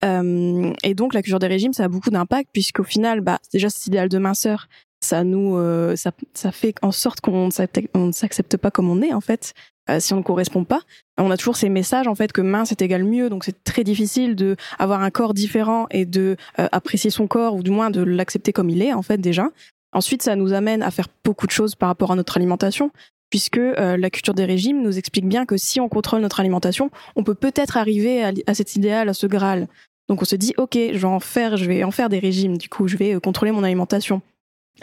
Euh, 0.03 0.73
et 0.83 0.93
donc 0.93 1.13
la 1.13 1.21
culture 1.21 1.39
des 1.39 1.47
régimes, 1.47 1.71
ça 1.71 1.85
a 1.85 1.87
beaucoup 1.87 2.09
d'impact 2.09 2.49
puisqu'au 2.51 2.83
final, 2.83 3.21
bah 3.21 3.39
déjà 3.53 3.69
cet 3.69 3.87
idéal 3.87 4.09
de 4.09 4.17
minceur, 4.17 4.67
ça 4.99 5.23
nous, 5.23 5.55
euh, 5.55 5.95
ça, 5.95 6.11
ça 6.33 6.51
fait 6.51 6.75
en 6.81 6.91
sorte 6.91 7.21
qu'on 7.21 7.47
ne 7.47 8.11
s'accepte 8.11 8.57
pas 8.57 8.71
comme 8.71 8.89
on 8.89 9.01
est 9.01 9.13
en 9.13 9.21
fait. 9.21 9.53
Euh, 9.91 9.99
si 9.99 10.13
on 10.13 10.17
ne 10.17 10.23
correspond 10.23 10.63
pas, 10.63 10.81
on 11.17 11.29
a 11.29 11.37
toujours 11.37 11.55
ces 11.55 11.69
messages 11.69 12.07
en 12.07 12.15
fait 12.15 12.31
que 12.31 12.41
mince 12.41 12.71
est 12.71 12.81
égal 12.81 13.03
mieux, 13.03 13.29
donc 13.29 13.43
c'est 13.43 13.63
très 13.63 13.83
difficile 13.83 14.35
de 14.35 14.55
avoir 14.79 15.01
un 15.03 15.11
corps 15.11 15.33
différent 15.33 15.87
et 15.91 16.05
de 16.05 16.35
apprécier 16.57 17.09
son 17.09 17.27
corps 17.27 17.55
ou 17.55 17.63
du 17.63 17.69
moins 17.69 17.91
de 17.91 18.01
l'accepter 18.01 18.53
comme 18.53 18.69
il 18.69 18.81
est 18.81 18.93
en 18.93 19.01
fait 19.01 19.19
déjà. 19.19 19.49
Ensuite, 19.93 20.23
ça 20.23 20.35
nous 20.35 20.53
amène 20.53 20.81
à 20.81 20.89
faire 20.89 21.07
beaucoup 21.23 21.45
de 21.45 21.51
choses 21.51 21.75
par 21.75 21.89
rapport 21.89 22.11
à 22.11 22.15
notre 22.15 22.37
alimentation, 22.37 22.91
puisque 23.29 23.59
la 23.77 24.09
culture 24.09 24.33
des 24.33 24.45
régimes 24.45 24.81
nous 24.81 24.97
explique 24.97 25.27
bien 25.27 25.45
que 25.45 25.57
si 25.57 25.79
on 25.79 25.89
contrôle 25.89 26.21
notre 26.21 26.39
alimentation, 26.39 26.89
on 27.15 27.23
peut 27.23 27.35
peut-être 27.35 27.77
arriver 27.77 28.23
à, 28.23 28.53
cet 28.53 28.75
idéal, 28.75 29.09
à 29.09 29.13
ce 29.13 29.27
Graal. 29.27 29.67
Donc 30.11 30.21
on 30.21 30.25
se 30.25 30.35
dit, 30.35 30.53
ok, 30.57 30.73
je 30.73 30.97
vais 30.97 31.05
en 31.05 31.21
faire, 31.21 31.55
je 31.55 31.63
vais 31.63 31.85
en 31.85 31.91
faire 31.91 32.09
des 32.09 32.19
régimes. 32.19 32.57
Du 32.57 32.67
coup, 32.67 32.89
je 32.89 32.97
vais 32.97 33.15
euh, 33.15 33.21
contrôler 33.21 33.53
mon 33.53 33.63
alimentation. 33.63 34.21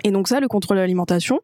Et 0.03 0.11
donc 0.11 0.27
ça, 0.27 0.41
le 0.41 0.49
contrôle 0.49 0.79
de 0.79 0.81
l'alimentation 0.81 1.43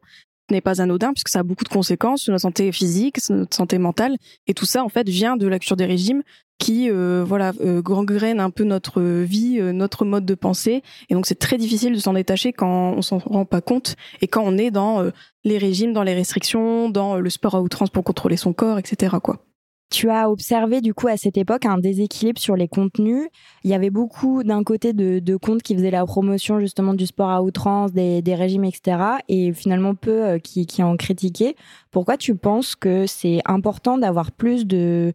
n'est 0.49 0.61
pas 0.61 0.81
anodin 0.81 1.13
puisque 1.13 1.29
ça 1.29 1.39
a 1.39 1.43
beaucoup 1.43 1.63
de 1.63 1.69
conséquences 1.69 2.21
sur 2.21 2.31
notre 2.31 2.43
santé 2.43 2.71
physique, 2.71 3.19
sur 3.19 3.35
notre 3.35 3.55
santé 3.55 3.77
mentale. 3.77 4.15
Et 4.47 4.53
tout 4.53 4.65
ça, 4.65 4.83
en 4.83 4.89
fait, 4.89 5.07
vient 5.07 5.37
de 5.37 5.47
la 5.47 5.59
culture 5.59 5.75
des 5.75 5.85
régimes 5.85 6.23
qui, 6.57 6.89
euh, 6.89 7.23
voilà, 7.27 7.51
euh, 7.61 7.81
gangrène 7.81 8.39
un 8.39 8.49
peu 8.49 8.63
notre 8.63 9.01
vie, 9.01 9.59
notre 9.61 10.05
mode 10.05 10.25
de 10.25 10.35
pensée. 10.35 10.83
Et 11.09 11.13
donc 11.13 11.25
c'est 11.25 11.39
très 11.39 11.57
difficile 11.57 11.93
de 11.93 11.99
s'en 11.99 12.13
détacher 12.13 12.53
quand 12.53 12.93
on 12.95 13.01
s'en 13.01 13.17
rend 13.17 13.45
pas 13.45 13.61
compte 13.61 13.95
et 14.21 14.27
quand 14.27 14.43
on 14.45 14.57
est 14.57 14.71
dans 14.71 15.03
les 15.43 15.57
régimes, 15.57 15.91
dans 15.93 16.03
les 16.03 16.13
restrictions, 16.13 16.89
dans 16.89 17.17
le 17.17 17.29
sport 17.29 17.55
à 17.55 17.61
outrance 17.61 17.89
pour 17.89 18.03
contrôler 18.03 18.37
son 18.37 18.53
corps, 18.53 18.79
etc. 18.79 19.17
Quoi. 19.21 19.44
Tu 19.91 20.09
as 20.09 20.29
observé 20.29 20.81
du 20.81 20.93
coup 20.93 21.07
à 21.07 21.15
cette 21.15 21.37
époque 21.37 21.65
un 21.65 21.77
déséquilibre 21.77 22.39
sur 22.39 22.55
les 22.55 22.67
contenus. 22.67 23.27
Il 23.63 23.69
y 23.69 23.73
avait 23.73 23.91
beaucoup 23.91 24.43
d'un 24.43 24.63
côté 24.63 24.93
de, 24.93 25.37
comptes 25.37 25.61
qui 25.61 25.75
faisaient 25.75 25.91
la 25.91 26.05
promotion 26.05 26.59
justement 26.59 26.93
du 26.93 27.05
sport 27.05 27.29
à 27.29 27.43
outrance, 27.43 27.93
des, 27.93 28.35
régimes, 28.35 28.65
etc. 28.65 28.97
Et 29.29 29.53
finalement 29.53 29.93
peu 29.93 30.23
euh, 30.25 30.39
qui, 30.39 30.81
en 30.81 30.97
critiquaient. 30.97 31.55
Pourquoi 31.91 32.17
tu 32.17 32.35
penses 32.35 32.75
que 32.75 33.05
c'est 33.05 33.41
important 33.45 33.97
d'avoir 33.97 34.31
plus 34.31 34.65
de, 34.65 35.13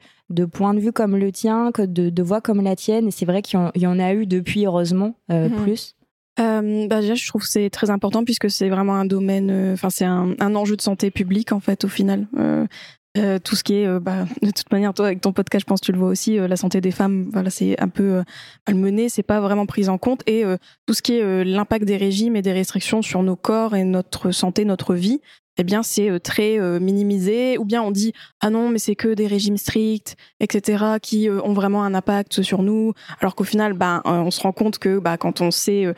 points 0.52 0.75
de 0.75 0.81
vue 0.81 0.93
comme 0.93 1.16
le 1.16 1.32
tien, 1.32 1.73
que 1.73 1.82
de, 1.82 2.23
voix 2.23 2.40
comme 2.40 2.62
la 2.62 2.76
tienne? 2.76 3.08
Et 3.08 3.11
c'est 3.11 3.26
vrai 3.26 3.43
qu'il 3.43 3.58
y, 3.75 3.87
en 3.87 3.99
a 3.99 4.14
eu 4.14 4.26
depuis, 4.26 4.66
heureusement, 4.66 5.14
euh, 5.32 5.49
mhm. 5.49 5.62
plus. 5.62 5.96
Euh, 6.38 6.87
bah 6.87 7.00
déjà, 7.00 7.14
je 7.14 7.26
trouve 7.26 7.43
que 7.43 7.49
c'est 7.49 7.70
très 7.70 7.90
important 7.90 8.25
puisque 8.25 8.49
c'est 8.50 8.69
vraiment 8.69 8.94
un 8.94 9.05
domaine, 9.05 9.73
enfin 9.73 9.90
c'est 9.90 10.05
un, 10.05 10.55
enjeu 10.55 10.76
de 10.76 10.81
santé 10.81 11.11
publique 11.11 11.52
en 11.52 11.61
fait 11.61 11.84
au 11.84 11.88
final. 11.88 12.28
Euh, 12.38 12.66
tout 13.15 13.57
ce 13.57 13.65
qui 13.65 13.75
est, 13.75 13.87
euh, 13.87 13.99
bah, 13.99 14.25
de 14.43 14.51
toute 14.51 14.71
manière, 14.71 14.95
toi 14.95 15.07
avec 15.07 15.21
ton 15.21 15.33
podcast, 15.33 15.65
je 15.65 15.67
pense 15.67 15.81
que 15.81 15.87
tu 15.87 15.93
le 15.93 15.99
vois 15.99 16.09
aussi, 16.09 16.39
euh, 16.39 16.47
la 16.47 16.57
santé 16.57 16.81
des 16.81 16.93
femmes, 16.93 17.29
voilà, 17.33 17.50
c'est 17.50 17.81
un 17.81 17.88
peu 17.88 18.23
malmené, 18.69 19.09
c'est 19.09 19.25
pas 19.25 19.40
vraiment 19.40 19.67
pris 19.67 19.88
en 19.88 19.99
compte. 19.99 20.23
Et 20.29 20.45
tout 20.87 20.95
ce 20.95 21.02
qui 21.02 21.14
est 21.14 21.45
l'impact 21.45 21.85
des 21.85 21.97
régimes 21.97 22.37
et 22.37 22.43
des 22.43 22.52
restrictions 22.52 23.02
sur 23.02 23.23
nos 23.23 23.37
corps 23.37 23.75
et 23.75 23.85
notre 23.85 24.31
santé, 24.31 24.64
notre 24.64 24.95
vie, 24.95 25.21
eh 25.59 25.64
bien 25.64 25.83
c'est 25.83 26.21
très 26.21 26.59
minimisé. 26.81 27.59
Ou 27.59 27.64
bien 27.64 27.83
on 27.83 27.90
dit 27.90 28.12
ah 28.40 28.50
non, 28.50 28.69
mais 28.69 28.79
c'est 28.79 28.95
que 28.95 29.09
des 29.09 29.26
régimes 29.26 29.57
stricts, 29.57 30.17
etc., 30.38 30.97
qui 31.02 31.29
ont 31.29 31.52
vraiment 31.52 31.85
un 31.85 31.95
impact 31.95 32.43
sur 32.43 32.62
nous. 32.62 32.93
Alors 33.21 33.35
qu'au 33.35 33.45
final, 33.45 33.73
bah, 33.73 34.02
on 34.05 34.31
se 34.31 34.40
rend 34.40 34.52
compte 34.52 34.79
que 34.79 34.99
bah, 34.99 35.17
quand 35.17 35.40
on 35.40 35.50
sait 35.50 35.93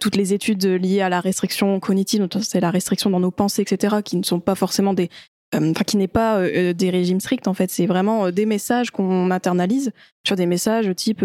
toutes 0.00 0.16
les 0.16 0.34
études 0.34 0.64
liées 0.64 1.00
à 1.00 1.08
la 1.08 1.20
restriction 1.20 1.78
cognitive, 1.80 2.26
c'est 2.42 2.60
la 2.60 2.70
restriction 2.70 3.10
dans 3.10 3.20
nos 3.20 3.30
pensées, 3.30 3.62
etc., 3.62 3.96
qui 4.04 4.16
ne 4.16 4.24
sont 4.24 4.40
pas 4.40 4.54
forcément 4.54 4.94
des 4.94 5.04
euh, 5.04 5.35
enfin 5.58 5.84
qui 5.84 5.96
n'est 5.96 6.08
pas 6.08 6.38
euh, 6.38 6.50
euh, 6.54 6.72
des 6.72 6.90
régimes 6.90 7.20
stricts 7.20 7.48
en 7.48 7.54
fait. 7.54 7.70
C'est 7.70 7.86
vraiment 7.86 8.30
des 8.30 8.46
messages 8.46 8.90
qu'on 8.90 9.30
internalise 9.30 9.92
sur 10.24 10.36
des 10.36 10.46
messages 10.46 10.94
type 10.94 11.24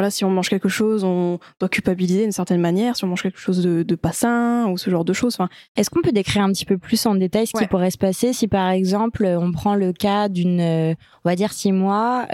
voilà 0.00 0.10
si 0.10 0.24
on 0.24 0.30
mange 0.30 0.48
quelque 0.48 0.70
chose 0.70 1.04
on 1.04 1.38
doit 1.58 1.68
culpabiliser 1.68 2.22
d'une 2.22 2.32
certaine 2.32 2.60
manière. 2.60 2.96
Si 2.96 3.04
on 3.04 3.08
mange 3.08 3.22
quelque 3.22 3.38
chose 3.38 3.62
de, 3.62 3.82
de 3.82 3.94
pas 3.94 4.12
sain 4.12 4.66
ou 4.68 4.78
ce 4.78 4.88
genre 4.88 5.04
de 5.04 5.12
choses 5.12 5.34
enfin 5.34 5.50
est-ce 5.76 5.90
qu'on 5.90 6.00
peut 6.00 6.10
décrire 6.10 6.42
un 6.42 6.52
petit 6.52 6.64
peu 6.64 6.78
plus 6.78 7.04
en 7.04 7.14
détail 7.14 7.46
ce 7.46 7.52
qui 7.52 7.66
pourrait 7.66 7.90
se 7.90 7.98
passer 7.98 8.32
si 8.32 8.48
par 8.48 8.70
exemple 8.70 9.26
on 9.26 9.52
prend 9.52 9.74
le 9.74 9.92
cas 9.92 10.30
d'une 10.30 10.62
on 10.62 11.28
va 11.28 11.36
dire 11.36 11.52
six 11.52 11.72
mois 11.72 12.26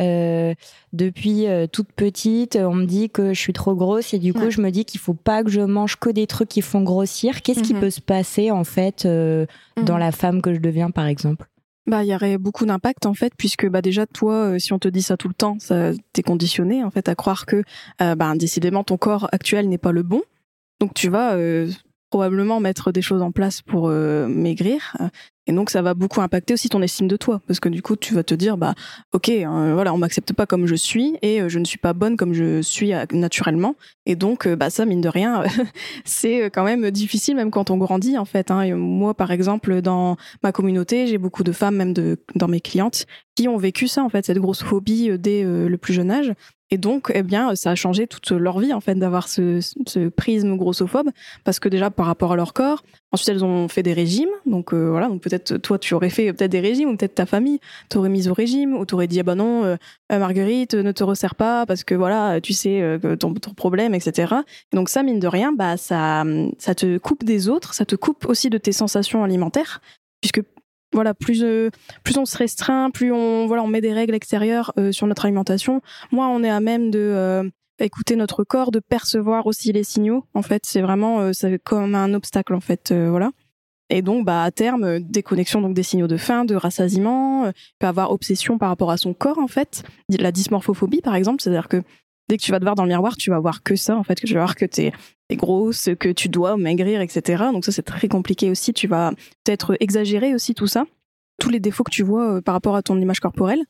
depuis 0.92 1.46
toute 1.72 1.92
petite 1.92 2.56
on 2.56 2.74
me 2.74 2.84
dit 2.84 3.10
que 3.10 3.34
je 3.34 3.40
suis 3.40 3.52
trop 3.52 3.74
grosse 3.74 4.14
et 4.14 4.20
du 4.20 4.32
coup 4.32 4.48
je 4.50 4.60
me 4.60 4.70
dis 4.70 4.84
qu'il 4.84 5.00
faut 5.00 5.14
pas 5.14 5.42
que 5.42 5.50
je 5.50 5.60
mange 5.60 5.96
que 5.96 6.10
des 6.10 6.28
trucs 6.28 6.48
qui 6.48 6.62
font 6.62 6.82
grossir. 6.82 7.42
Qu'est-ce 7.42 7.62
qui 7.62 7.74
mhm. 7.74 7.80
peut 7.80 7.90
se 7.90 8.00
passer 8.00 8.52
en 8.52 8.62
fait 8.62 9.04
dans 9.06 9.94
mhm. 9.94 9.98
la 9.98 10.12
femme 10.12 10.40
que 10.40 10.54
je 10.54 10.60
deviens 10.60 10.92
par 10.92 11.06
exemple? 11.06 11.46
Bah, 11.86 12.02
il 12.02 12.08
y 12.08 12.14
aurait 12.14 12.38
beaucoup 12.38 12.66
d'impact 12.66 13.06
en 13.06 13.14
fait, 13.14 13.32
puisque 13.36 13.68
bah 13.68 13.82
déjà 13.82 14.06
toi, 14.06 14.34
euh, 14.34 14.58
si 14.58 14.72
on 14.72 14.78
te 14.78 14.88
dit 14.88 15.02
ça 15.02 15.16
tout 15.16 15.28
le 15.28 15.34
temps, 15.34 15.56
ça 15.60 15.92
t'es 16.12 16.22
conditionné 16.22 16.82
en 16.82 16.90
fait 16.90 17.08
à 17.08 17.14
croire 17.14 17.46
que, 17.46 17.62
euh, 18.02 18.14
bah, 18.14 18.32
décidément 18.36 18.84
ton 18.84 18.96
corps 18.96 19.28
actuel 19.32 19.68
n'est 19.68 19.78
pas 19.78 19.92
le 19.92 20.02
bon. 20.02 20.22
Donc 20.80 20.94
tu 20.94 21.08
vas 21.08 21.34
euh, 21.34 21.70
probablement 22.16 22.60
mettre 22.60 22.92
des 22.92 23.02
choses 23.02 23.22
en 23.22 23.30
place 23.30 23.60
pour 23.60 23.88
maigrir. 23.90 24.96
Et 25.46 25.52
donc 25.52 25.70
ça 25.70 25.80
va 25.80 25.94
beaucoup 25.94 26.20
impacter 26.20 26.54
aussi 26.54 26.68
ton 26.68 26.82
estime 26.82 27.06
de 27.06 27.16
toi 27.16 27.40
parce 27.46 27.60
que 27.60 27.68
du 27.68 27.80
coup 27.80 27.94
tu 27.94 28.14
vas 28.14 28.24
te 28.24 28.34
dire 28.34 28.56
bah 28.56 28.74
ok 29.12 29.28
euh, 29.28 29.74
voilà 29.74 29.94
on 29.94 29.98
m'accepte 29.98 30.32
pas 30.32 30.44
comme 30.44 30.66
je 30.66 30.74
suis 30.74 31.16
et 31.22 31.40
euh, 31.40 31.48
je 31.48 31.60
ne 31.60 31.64
suis 31.64 31.78
pas 31.78 31.92
bonne 31.92 32.16
comme 32.16 32.32
je 32.32 32.60
suis 32.62 32.92
euh, 32.92 33.04
naturellement 33.12 33.76
et 34.06 34.16
donc 34.16 34.48
bah 34.48 34.70
ça 34.70 34.84
mine 34.86 35.00
de 35.00 35.08
rien 35.08 35.44
c'est 36.04 36.50
quand 36.50 36.64
même 36.64 36.90
difficile 36.90 37.36
même 37.36 37.52
quand 37.52 37.70
on 37.70 37.76
grandit 37.76 38.18
en 38.18 38.24
fait. 38.24 38.50
Hein. 38.50 38.74
moi 38.74 39.14
par 39.14 39.30
exemple 39.30 39.82
dans 39.82 40.16
ma 40.42 40.50
communauté 40.50 41.06
j'ai 41.06 41.18
beaucoup 41.18 41.44
de 41.44 41.52
femmes 41.52 41.76
même 41.76 41.92
de 41.92 42.18
dans 42.34 42.48
mes 42.48 42.60
clientes 42.60 43.06
qui 43.36 43.46
ont 43.46 43.56
vécu 43.56 43.86
ça 43.86 44.02
en 44.02 44.08
fait 44.08 44.26
cette 44.26 44.38
grosse 44.38 44.64
phobie 44.64 45.16
dès 45.16 45.44
le 45.44 45.76
plus 45.76 45.94
jeune 45.94 46.10
âge 46.10 46.32
et 46.70 46.78
donc, 46.78 47.12
eh 47.14 47.22
bien, 47.22 47.54
ça 47.54 47.70
a 47.70 47.74
changé 47.76 48.08
toute 48.08 48.32
leur 48.32 48.58
vie 48.58 48.72
en 48.72 48.80
fait 48.80 48.96
d'avoir 48.96 49.28
ce, 49.28 50.08
prisme 50.08 50.56
grossophobe, 50.56 51.10
parce 51.44 51.60
que 51.60 51.68
déjà 51.68 51.90
par 51.90 52.06
rapport 52.06 52.32
à 52.32 52.36
leur 52.36 52.52
corps, 52.54 52.82
ensuite 53.12 53.28
elles 53.28 53.44
ont 53.44 53.68
fait 53.68 53.84
des 53.84 53.92
régimes, 53.92 54.30
donc 54.46 54.74
euh, 54.74 54.90
voilà, 54.90 55.08
donc 55.08 55.22
peut-être 55.22 55.58
toi 55.58 55.78
tu 55.78 55.94
aurais 55.94 56.10
fait 56.10 56.32
peut-être 56.32 56.50
des 56.50 56.60
régimes, 56.60 56.88
ou 56.88 56.96
peut-être 56.96 57.14
ta 57.14 57.26
famille 57.26 57.60
t'aurait 57.88 58.08
mis 58.08 58.28
au 58.28 58.34
régime, 58.34 58.74
ou 58.74 58.84
t'aurais 58.84 59.06
dit 59.06 59.20
ah 59.20 59.22
bah 59.22 59.36
non, 59.36 59.64
euh, 59.64 59.76
euh, 60.10 60.18
Marguerite, 60.18 60.74
ne 60.74 60.90
te 60.90 61.04
resserre 61.04 61.36
pas 61.36 61.66
parce 61.66 61.84
que 61.84 61.94
voilà, 61.94 62.40
tu 62.40 62.52
sais 62.52 62.98
ton, 63.20 63.34
ton, 63.34 63.54
problème, 63.54 63.94
etc. 63.94 64.34
Et 64.72 64.76
donc 64.76 64.88
ça 64.88 65.04
mine 65.04 65.20
de 65.20 65.28
rien, 65.28 65.52
bah 65.52 65.76
ça, 65.76 66.24
ça 66.58 66.74
te 66.74 66.98
coupe 66.98 67.22
des 67.22 67.48
autres, 67.48 67.74
ça 67.74 67.84
te 67.84 67.94
coupe 67.94 68.26
aussi 68.26 68.50
de 68.50 68.58
tes 68.58 68.72
sensations 68.72 69.22
alimentaires, 69.22 69.80
puisque 70.20 70.42
voilà, 70.96 71.12
plus 71.12 71.44
euh, 71.44 71.68
plus 72.04 72.16
on 72.16 72.24
se 72.24 72.38
restreint, 72.38 72.90
plus 72.90 73.12
on 73.12 73.46
voilà, 73.46 73.62
on 73.62 73.66
met 73.66 73.82
des 73.82 73.92
règles 73.92 74.14
extérieures 74.14 74.72
euh, 74.78 74.92
sur 74.92 75.06
notre 75.06 75.26
alimentation, 75.26 75.82
moins 76.10 76.28
on 76.28 76.42
est 76.42 76.48
à 76.48 76.60
même 76.60 76.90
de 76.90 76.98
euh, 76.98 77.44
écouter 77.78 78.16
notre 78.16 78.44
corps, 78.44 78.70
de 78.70 78.80
percevoir 78.80 79.46
aussi 79.46 79.72
les 79.72 79.84
signaux. 79.84 80.24
En 80.32 80.40
fait, 80.40 80.62
c'est 80.64 80.80
vraiment 80.80 81.30
comme 81.64 81.94
un 81.94 82.14
obstacle 82.14 82.54
en 82.54 82.60
fait, 82.60 82.92
voilà. 82.92 83.30
Et 83.90 84.02
donc, 84.02 84.24
bah, 84.24 84.42
à 84.42 84.50
terme, 84.50 84.98
déconnexion 84.98 85.60
donc 85.60 85.74
des 85.74 85.84
signaux 85.84 86.08
de 86.08 86.16
faim, 86.16 86.44
de 86.44 86.56
rassasiement, 86.56 87.52
peut 87.78 87.86
avoir 87.86 88.10
obsession 88.10 88.58
par 88.58 88.70
rapport 88.70 88.90
à 88.90 88.96
son 88.96 89.14
corps, 89.14 89.38
en 89.38 89.46
fait. 89.46 89.84
La 90.08 90.32
dysmorphophobie, 90.32 91.02
par 91.02 91.14
exemple, 91.14 91.40
c'est-à-dire 91.40 91.68
que 91.68 91.82
dès 92.28 92.36
que 92.36 92.42
tu 92.42 92.50
vas 92.50 92.58
te 92.58 92.64
voir 92.64 92.74
dans 92.74 92.84
le 92.84 92.88
miroir, 92.88 93.16
tu 93.16 93.30
vas 93.30 93.38
voir 93.38 93.62
que 93.62 93.76
ça, 93.76 93.96
en 93.96 94.02
fait, 94.02 94.20
que 94.20 94.26
tu 94.26 94.34
vas 94.34 94.40
voir 94.40 94.56
que 94.56 94.64
t'es 94.64 94.92
es 95.28 95.36
grosse, 95.36 95.88
que 95.98 96.10
tu 96.10 96.28
dois 96.28 96.56
maigrir, 96.56 97.00
etc. 97.00 97.44
Donc 97.52 97.64
ça, 97.64 97.72
c'est 97.72 97.82
très 97.82 98.08
compliqué 98.08 98.50
aussi. 98.50 98.72
Tu 98.72 98.86
vas 98.86 99.12
peut-être 99.44 99.76
exagérer 99.80 100.34
aussi 100.34 100.54
tout 100.54 100.66
ça, 100.66 100.84
tous 101.40 101.50
les 101.50 101.60
défauts 101.60 101.84
que 101.84 101.90
tu 101.90 102.02
vois 102.02 102.36
euh, 102.36 102.40
par 102.40 102.54
rapport 102.54 102.76
à 102.76 102.82
ton 102.82 103.00
image 103.00 103.20
corporelle. 103.20 103.64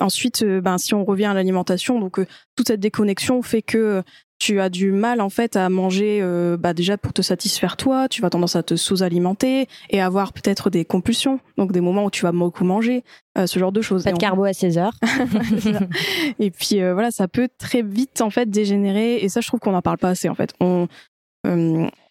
Ensuite, 0.00 0.42
euh, 0.42 0.60
ben, 0.60 0.78
si 0.78 0.94
on 0.94 1.04
revient 1.04 1.26
à 1.26 1.34
l'alimentation, 1.34 2.00
donc 2.00 2.18
euh, 2.18 2.26
toute 2.54 2.68
cette 2.68 2.80
déconnexion 2.80 3.42
fait 3.42 3.62
que 3.62 4.02
tu 4.38 4.60
as 4.60 4.68
du 4.68 4.92
mal 4.92 5.20
en 5.20 5.30
fait 5.30 5.56
à 5.56 5.68
manger 5.68 6.20
euh, 6.20 6.56
bah, 6.56 6.74
déjà 6.74 6.98
pour 6.98 7.12
te 7.12 7.22
satisfaire 7.22 7.76
toi, 7.76 8.08
tu 8.08 8.20
vas 8.20 8.30
tendance 8.30 8.56
à 8.56 8.62
te 8.62 8.76
sous-alimenter 8.76 9.68
et 9.90 10.00
avoir 10.00 10.32
peut-être 10.32 10.70
des 10.70 10.84
compulsions, 10.84 11.40
donc 11.56 11.72
des 11.72 11.80
moments 11.80 12.04
où 12.04 12.10
tu 12.10 12.22
vas 12.22 12.32
beaucoup 12.32 12.64
manger, 12.64 13.02
euh, 13.38 13.46
ce 13.46 13.58
genre 13.58 13.72
de 13.72 13.80
choses. 13.80 14.04
Pas 14.04 14.12
de 14.12 14.18
carbo 14.18 14.44
à 14.44 14.52
16 14.52 14.78
heures. 14.78 14.94
et 16.38 16.50
puis 16.50 16.82
euh, 16.82 16.92
voilà, 16.92 17.10
ça 17.10 17.28
peut 17.28 17.48
très 17.58 17.82
vite 17.82 18.20
en 18.20 18.30
fait 18.30 18.50
dégénérer 18.50 19.16
et 19.16 19.28
ça 19.28 19.40
je 19.40 19.46
trouve 19.46 19.60
qu'on 19.60 19.72
n'en 19.72 19.82
parle 19.82 19.98
pas 19.98 20.10
assez 20.10 20.28
en 20.28 20.34
fait. 20.34 20.52
On 20.60 20.88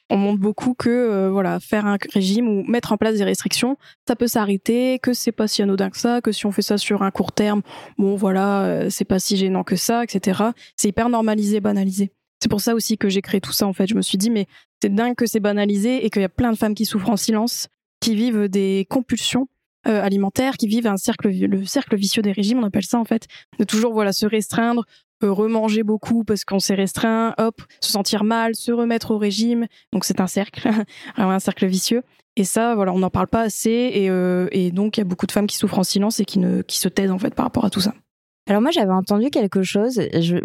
on 0.10 0.18
montre 0.18 0.40
beaucoup 0.40 0.76
que 0.76 1.30
voilà 1.30 1.60
faire 1.60 1.86
un 1.86 1.98
régime 2.14 2.48
ou 2.48 2.64
mettre 2.64 2.92
en 2.92 2.98
place 2.98 3.18
des 3.18 3.24
restrictions 3.24 3.78
ça 4.08 4.16
peut 4.16 4.28
s'arrêter 4.28 5.00
que 5.00 5.14
c'est 5.14 5.32
pas 5.32 5.48
si 5.48 5.64
anodin 5.64 5.90
que 5.90 5.98
ça 5.98 6.22
que 6.22 6.32
si 6.32 6.46
on 6.46 6.52
fait 6.52 6.62
ça 6.62 6.78
sur 6.78 7.02
un 7.02 7.10
court 7.10 7.32
terme 7.32 7.62
bon 7.98 8.16
voilà 8.16 8.90
c'est 8.90 9.06
pas 9.06 9.20
si 9.20 9.36
gênant 9.36 9.64
que 9.64 9.76
ça 9.76 10.04
etc 10.04 10.44
c'est 10.78 10.90
hyper 10.90 11.10
normalisé 11.10 11.60
banalisé. 11.60 12.12
C'est 12.42 12.50
pour 12.50 12.62
ça 12.62 12.76
aussi 12.76 12.98
que 12.98 13.10
j'ai 13.10 13.22
créé 13.22 13.42
tout 13.42 13.54
ça 13.54 13.66
en 13.66 13.74
fait. 13.74 13.88
Je 13.88 13.96
me 13.96 14.02
suis 14.02 14.18
dit 14.18 14.30
mais 14.30 14.48
c'est 14.82 14.94
dingue 14.94 15.16
que 15.16 15.26
c'est 15.26 15.40
banalisé 15.40 16.06
et 16.06 16.10
qu'il 16.10 16.22
y 16.22 16.26
a 16.26 16.30
plein 16.30 16.52
de 16.52 16.58
femmes 16.58 16.76
qui 16.76 16.86
souffrent 16.86 17.10
en 17.10 17.18
silence, 17.18 17.70
qui 18.00 18.16
vivent 18.16 18.48
des 18.50 18.86
compulsions 18.90 19.48
euh, 19.88 20.02
alimentaires, 20.02 20.58
qui 20.58 20.68
vivent 20.68 20.88
un 20.88 20.98
cercle, 20.98 21.30
le 21.30 21.66
cercle 21.66 21.96
vicieux 21.96 22.22
des 22.22 22.32
régimes, 22.32 22.60
on 22.60 22.64
appelle 22.64 22.86
ça 22.86 23.00
en 23.00 23.06
fait, 23.06 23.28
de 23.60 23.64
toujours 23.64 23.94
voilà 23.94 24.14
se 24.14 24.26
restreindre, 24.26 24.84
euh, 24.84 24.86
remanger 25.26 25.84
beaucoup 25.84 26.24
parce 26.24 26.44
qu'on 26.46 26.60
s'est 26.60 26.76
restreint, 26.76 27.34
hop, 27.38 27.62
se 27.82 27.92
sentir 27.92 28.24
mal, 28.24 28.56
se 28.56 28.72
remettre 28.72 29.12
au 29.12 29.18
régime. 29.18 29.68
Donc 29.92 30.06
c'est 30.06 30.22
un 30.22 30.28
cercle, 30.28 30.70
un 31.18 31.40
cercle 31.40 31.66
vicieux. 31.66 32.04
Et 32.38 32.44
ça, 32.44 32.76
voilà, 32.76 32.94
on 32.94 33.00
n'en 33.00 33.10
parle 33.10 33.28
pas 33.28 33.42
assez 33.42 33.92
et, 33.94 34.10
euh, 34.10 34.48
et 34.52 34.72
donc 34.72 34.98
il 34.98 35.00
y 35.00 35.04
a 35.04 35.06
beaucoup 35.06 35.26
de 35.26 35.32
femmes 35.32 35.48
qui 35.48 35.56
souffrent 35.56 35.80
en 35.80 35.84
silence 35.84 36.20
et 36.20 36.26
qui 36.26 36.40
ne 36.40 36.62
qui 36.62 36.80
se 36.80 36.90
taisent 36.90 37.12
en 37.12 37.20
fait 37.20 37.34
par 37.34 37.46
rapport 37.46 37.64
à 37.66 37.70
tout 37.70 37.80
ça. 37.80 37.94
Alors 38.48 38.62
moi 38.62 38.72
j'avais 38.72 38.92
entendu 38.92 39.30
quelque 39.30 39.64
chose, 39.64 40.02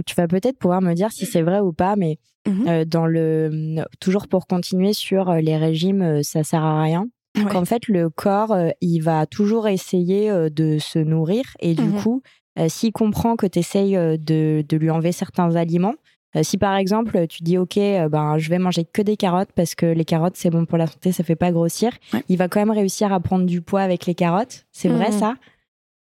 tu 0.07 0.15
vas 0.17 0.27
peut-être 0.27 0.59
pouvoir 0.59 0.81
me 0.81 0.95
dire 0.95 1.13
si 1.13 1.27
c'est 1.27 1.43
vrai 1.43 1.61
ou 1.61 1.73
pas, 1.73 1.97
mais 1.97 2.19
mhm. 2.47 2.69
euh, 2.69 2.85
dans 2.85 3.07
le 3.07 3.85
toujours 3.99 4.29
pour 4.29 4.47
continuer 4.47 4.93
sur 4.93 5.29
euh, 5.31 5.41
les 5.41 5.57
régimes, 5.57 6.23
ça 6.23 6.45
sert 6.45 6.63
à 6.63 6.81
rien. 6.83 7.07
Qu'en 7.51 7.65
fait 7.65 7.87
le 7.87 8.11
corps 8.11 8.57
il 8.81 9.01
va 9.01 9.25
toujours 9.25 9.69
essayer 9.69 10.31
de 10.51 10.79
se 10.79 10.99
nourrir 10.99 11.45
et 11.61 11.75
du 11.75 11.85
mhm. 11.85 12.03
coup 12.03 12.23
s'il 12.69 12.93
comprend 12.93 13.37
que 13.37 13.47
tu 13.47 13.59
essayes 13.59 13.93
de, 13.95 14.65
de, 14.67 14.77
lui 14.77 14.91
enlever 14.91 15.13
certains 15.13 15.57
aliments, 15.57 15.95
si 16.43 16.59
par 16.59 16.77
exemple 16.77 17.27
tu 17.27 17.43
dis 17.43 17.59
ok 17.59 17.77
ben 18.11 18.39
je 18.39 18.51
vais 18.51 18.59
manger 18.59 18.85
que 18.85 19.03
des 19.03 19.17
carottes 19.17 19.51
parce 19.55 19.75
que 19.75 19.87
les 19.87 20.05
carottes 20.05 20.37
c'est 20.37 20.51
bon 20.51 20.65
pour 20.65 20.79
la 20.79 20.87
santé, 20.87 21.13
ça 21.13 21.25
fait 21.25 21.37
pas 21.37 21.53
grossir, 21.53 21.93
il 22.29 22.37
va 22.37 22.49
quand 22.49 22.61
même 22.61 22.71
réussir 22.71 23.13
à 23.13 23.21
prendre 23.21 23.47
du 23.47 23.63
poids 23.63 23.83
avec 23.83 24.07
les 24.07 24.15
carottes. 24.15 24.67
C'est 24.73 24.89
vrai 24.89 25.11
mhm. 25.11 25.19
ça? 25.19 25.35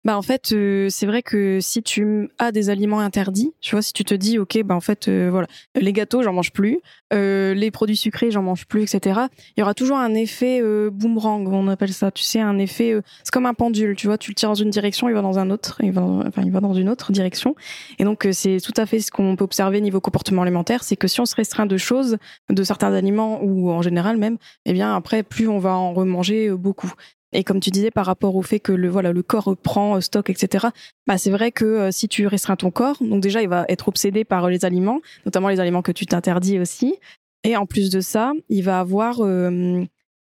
Bah 0.07 0.17
en 0.17 0.21
fait, 0.21 0.53
euh, 0.53 0.87
c'est 0.89 1.05
vrai 1.05 1.21
que 1.21 1.59
si 1.59 1.83
tu 1.83 2.29
as 2.39 2.53
des 2.53 2.69
aliments 2.69 3.01
interdits, 3.01 3.53
tu 3.59 3.75
vois, 3.75 3.81
si 3.81 3.91
tu 3.91 4.05
te 4.05 4.13
dis, 4.13 4.39
ok, 4.39 4.63
bah 4.63 4.73
en 4.73 4.79
fait, 4.79 5.09
euh, 5.09 5.27
voilà, 5.29 5.47
les 5.75 5.91
gâteaux, 5.91 6.23
j'en 6.23 6.31
mange 6.31 6.53
plus, 6.53 6.79
euh, 7.11 7.53
les 7.53 7.71
produits 7.71 7.97
sucrés, 7.97 8.31
j'en 8.31 8.41
mange 8.41 8.67
plus, 8.67 8.83
etc. 8.83 9.19
Il 9.57 9.59
y 9.59 9.63
aura 9.63 9.73
toujours 9.73 9.97
un 9.97 10.13
effet 10.13 10.61
boomerang, 10.91 11.45
on 11.51 11.67
appelle 11.67 11.91
ça. 11.91 12.09
Tu 12.09 12.23
sais, 12.23 12.39
un 12.39 12.57
effet, 12.57 12.95
c'est 13.21 13.31
comme 13.33 13.45
un 13.45 13.53
pendule, 13.53 13.97
tu 13.97 14.07
vois, 14.07 14.17
tu 14.17 14.31
le 14.31 14.35
tires 14.35 14.47
dans 14.47 14.55
une 14.55 14.69
direction, 14.69 15.09
il 15.09 15.13
va 15.13 15.21
dans 15.21 15.39
un 15.39 15.49
autre, 15.49 15.75
il 15.83 15.91
va, 15.91 16.01
enfin, 16.01 16.41
il 16.45 16.51
va 16.53 16.61
dans 16.61 16.73
une 16.73 16.87
autre 16.87 17.11
direction. 17.11 17.53
Et 17.99 18.05
donc, 18.05 18.25
c'est 18.31 18.59
tout 18.63 18.73
à 18.77 18.85
fait 18.85 19.01
ce 19.01 19.11
qu'on 19.11 19.35
peut 19.35 19.43
observer 19.43 19.81
niveau 19.81 19.99
comportement 19.99 20.43
alimentaire, 20.43 20.85
c'est 20.85 20.95
que 20.95 21.09
si 21.09 21.19
on 21.19 21.25
se 21.25 21.35
restreint 21.35 21.65
de 21.65 21.75
choses, 21.75 22.15
de 22.49 22.63
certains 22.63 22.93
aliments 22.93 23.41
ou 23.43 23.71
en 23.71 23.81
général 23.81 24.15
même, 24.15 24.37
eh 24.63 24.71
bien 24.71 24.95
après, 24.95 25.21
plus 25.21 25.49
on 25.49 25.59
va 25.59 25.73
en 25.73 25.91
remanger 25.91 26.49
beaucoup. 26.51 26.93
Et 27.33 27.43
comme 27.43 27.59
tu 27.59 27.71
disais 27.71 27.91
par 27.91 28.05
rapport 28.05 28.35
au 28.35 28.41
fait 28.41 28.59
que 28.59 28.71
le 28.71 28.89
voilà 28.89 29.11
le 29.11 29.21
corps 29.21 29.45
reprend 29.45 29.97
euh, 29.97 30.01
stock 30.01 30.29
etc. 30.29 30.67
Bah 31.07 31.17
c'est 31.17 31.31
vrai 31.31 31.51
que 31.51 31.65
euh, 31.65 31.91
si 31.91 32.07
tu 32.07 32.25
restreins 32.27 32.55
ton 32.55 32.71
corps, 32.71 32.97
donc 33.01 33.21
déjà 33.21 33.41
il 33.41 33.49
va 33.49 33.65
être 33.67 33.89
obsédé 33.89 34.23
par 34.23 34.49
les 34.49 34.63
aliments, 34.63 35.01
notamment 35.25 35.49
les 35.49 35.59
aliments 35.59 35.81
que 35.81 35.91
tu 35.91 36.05
t'interdis 36.05 36.59
aussi. 36.59 36.95
Et 37.43 37.55
en 37.55 37.65
plus 37.65 37.89
de 37.89 37.99
ça, 37.99 38.31
il 38.49 38.63
va 38.63 38.79
avoir 38.79 39.19
euh, 39.21 39.83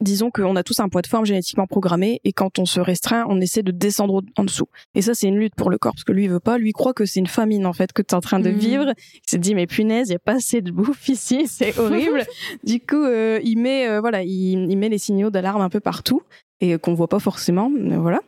disons 0.00 0.30
qu'on 0.30 0.54
a 0.56 0.62
tous 0.62 0.78
un 0.80 0.88
poids 0.88 1.02
de 1.02 1.06
forme 1.08 1.26
génétiquement 1.26 1.66
programmé 1.66 2.20
et 2.24 2.32
quand 2.32 2.58
on 2.58 2.64
se 2.64 2.78
restreint, 2.78 3.26
on 3.28 3.40
essaie 3.40 3.62
de 3.62 3.72
descendre 3.72 4.22
en 4.36 4.44
dessous. 4.44 4.66
Et 4.94 5.02
ça, 5.02 5.14
c'est 5.14 5.26
une 5.26 5.38
lutte 5.38 5.54
pour 5.56 5.70
le 5.70 5.78
corps 5.78 5.94
parce 5.94 6.04
que 6.04 6.12
lui, 6.12 6.24
il 6.24 6.30
veut 6.30 6.40
pas. 6.40 6.58
Lui 6.58 6.72
croit 6.72 6.94
que 6.94 7.06
c'est 7.06 7.20
une 7.20 7.26
famine 7.26 7.66
en 7.66 7.72
fait 7.72 7.92
que 7.92 8.02
tu 8.02 8.12
es 8.12 8.14
en 8.14 8.20
train 8.20 8.38
de 8.38 8.50
mmh. 8.50 8.56
vivre. 8.56 8.92
Il 9.14 9.30
s'est 9.30 9.38
dit 9.38 9.56
mais 9.56 9.66
punaise, 9.66 10.10
il 10.10 10.12
y 10.12 10.16
a 10.16 10.20
pas 10.20 10.34
assez 10.36 10.62
de 10.62 10.70
bouffe 10.70 11.08
ici, 11.08 11.46
c'est 11.48 11.76
horrible. 11.76 12.24
du 12.64 12.78
coup, 12.78 13.04
il 13.04 13.56
met 13.56 13.98
voilà, 13.98 14.22
il, 14.22 14.70
il 14.70 14.78
met 14.78 14.88
les 14.88 14.98
signaux 14.98 15.30
d'alarme 15.30 15.60
un 15.60 15.70
peu 15.70 15.80
partout 15.80 16.22
et 16.60 16.78
qu'on 16.78 16.94
voit 16.94 17.08
pas 17.08 17.18
forcément, 17.18 17.70
voilà. 17.98 18.20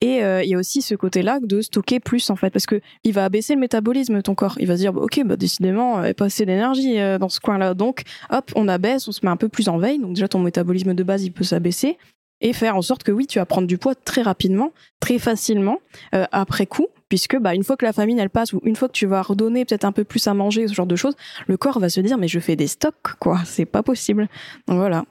Et 0.00 0.22
euh, 0.22 0.42
il 0.42 0.48
y 0.48 0.54
a 0.54 0.58
aussi 0.58 0.82
ce 0.82 0.94
côté-là 0.94 1.40
de 1.42 1.60
stocker 1.60 2.00
plus 2.00 2.30
en 2.30 2.36
fait, 2.36 2.50
parce 2.50 2.66
que 2.66 2.80
il 3.04 3.12
va 3.12 3.24
abaisser 3.24 3.54
le 3.54 3.60
métabolisme 3.60 4.22
ton 4.22 4.34
corps. 4.34 4.56
Il 4.60 4.66
va 4.66 4.76
se 4.76 4.82
dire, 4.82 4.96
ok, 4.96 5.22
bah 5.24 5.36
décidément, 5.36 5.98
a 5.98 6.14
pas 6.14 6.26
assez 6.26 6.46
d'énergie 6.46 7.00
euh, 7.00 7.18
dans 7.18 7.28
ce 7.28 7.40
coin-là, 7.40 7.74
donc 7.74 8.02
hop, 8.30 8.50
on 8.54 8.68
abaisse, 8.68 9.08
on 9.08 9.12
se 9.12 9.20
met 9.24 9.30
un 9.30 9.36
peu 9.36 9.48
plus 9.48 9.68
en 9.68 9.78
veille. 9.78 9.98
Donc 9.98 10.14
déjà 10.14 10.28
ton 10.28 10.38
métabolisme 10.38 10.94
de 10.94 11.02
base, 11.02 11.24
il 11.24 11.32
peut 11.32 11.44
s'abaisser 11.44 11.98
et 12.42 12.52
faire 12.52 12.76
en 12.76 12.82
sorte 12.82 13.04
que 13.04 13.12
oui, 13.12 13.26
tu 13.26 13.38
vas 13.38 13.46
prendre 13.46 13.66
du 13.66 13.78
poids 13.78 13.94
très 13.94 14.20
rapidement, 14.20 14.72
très 15.00 15.18
facilement 15.18 15.78
euh, 16.14 16.26
après 16.32 16.66
coup, 16.66 16.88
puisque 17.08 17.38
bah 17.38 17.54
une 17.54 17.62
fois 17.62 17.76
que 17.76 17.84
la 17.84 17.92
famine 17.92 18.18
elle 18.18 18.30
passe 18.30 18.52
ou 18.52 18.60
une 18.64 18.76
fois 18.76 18.88
que 18.88 18.92
tu 18.92 19.06
vas 19.06 19.22
redonner 19.22 19.64
peut-être 19.64 19.84
un 19.84 19.92
peu 19.92 20.04
plus 20.04 20.26
à 20.26 20.34
manger, 20.34 20.66
ce 20.68 20.74
genre 20.74 20.86
de 20.86 20.96
choses, 20.96 21.14
le 21.46 21.56
corps 21.56 21.78
va 21.78 21.88
se 21.88 22.00
dire 22.00 22.18
mais 22.18 22.28
je 22.28 22.40
fais 22.40 22.56
des 22.56 22.66
stocks 22.66 23.14
quoi, 23.18 23.40
c'est 23.46 23.64
pas 23.64 23.82
possible. 23.82 24.28
Donc 24.66 24.78
voilà. 24.78 25.04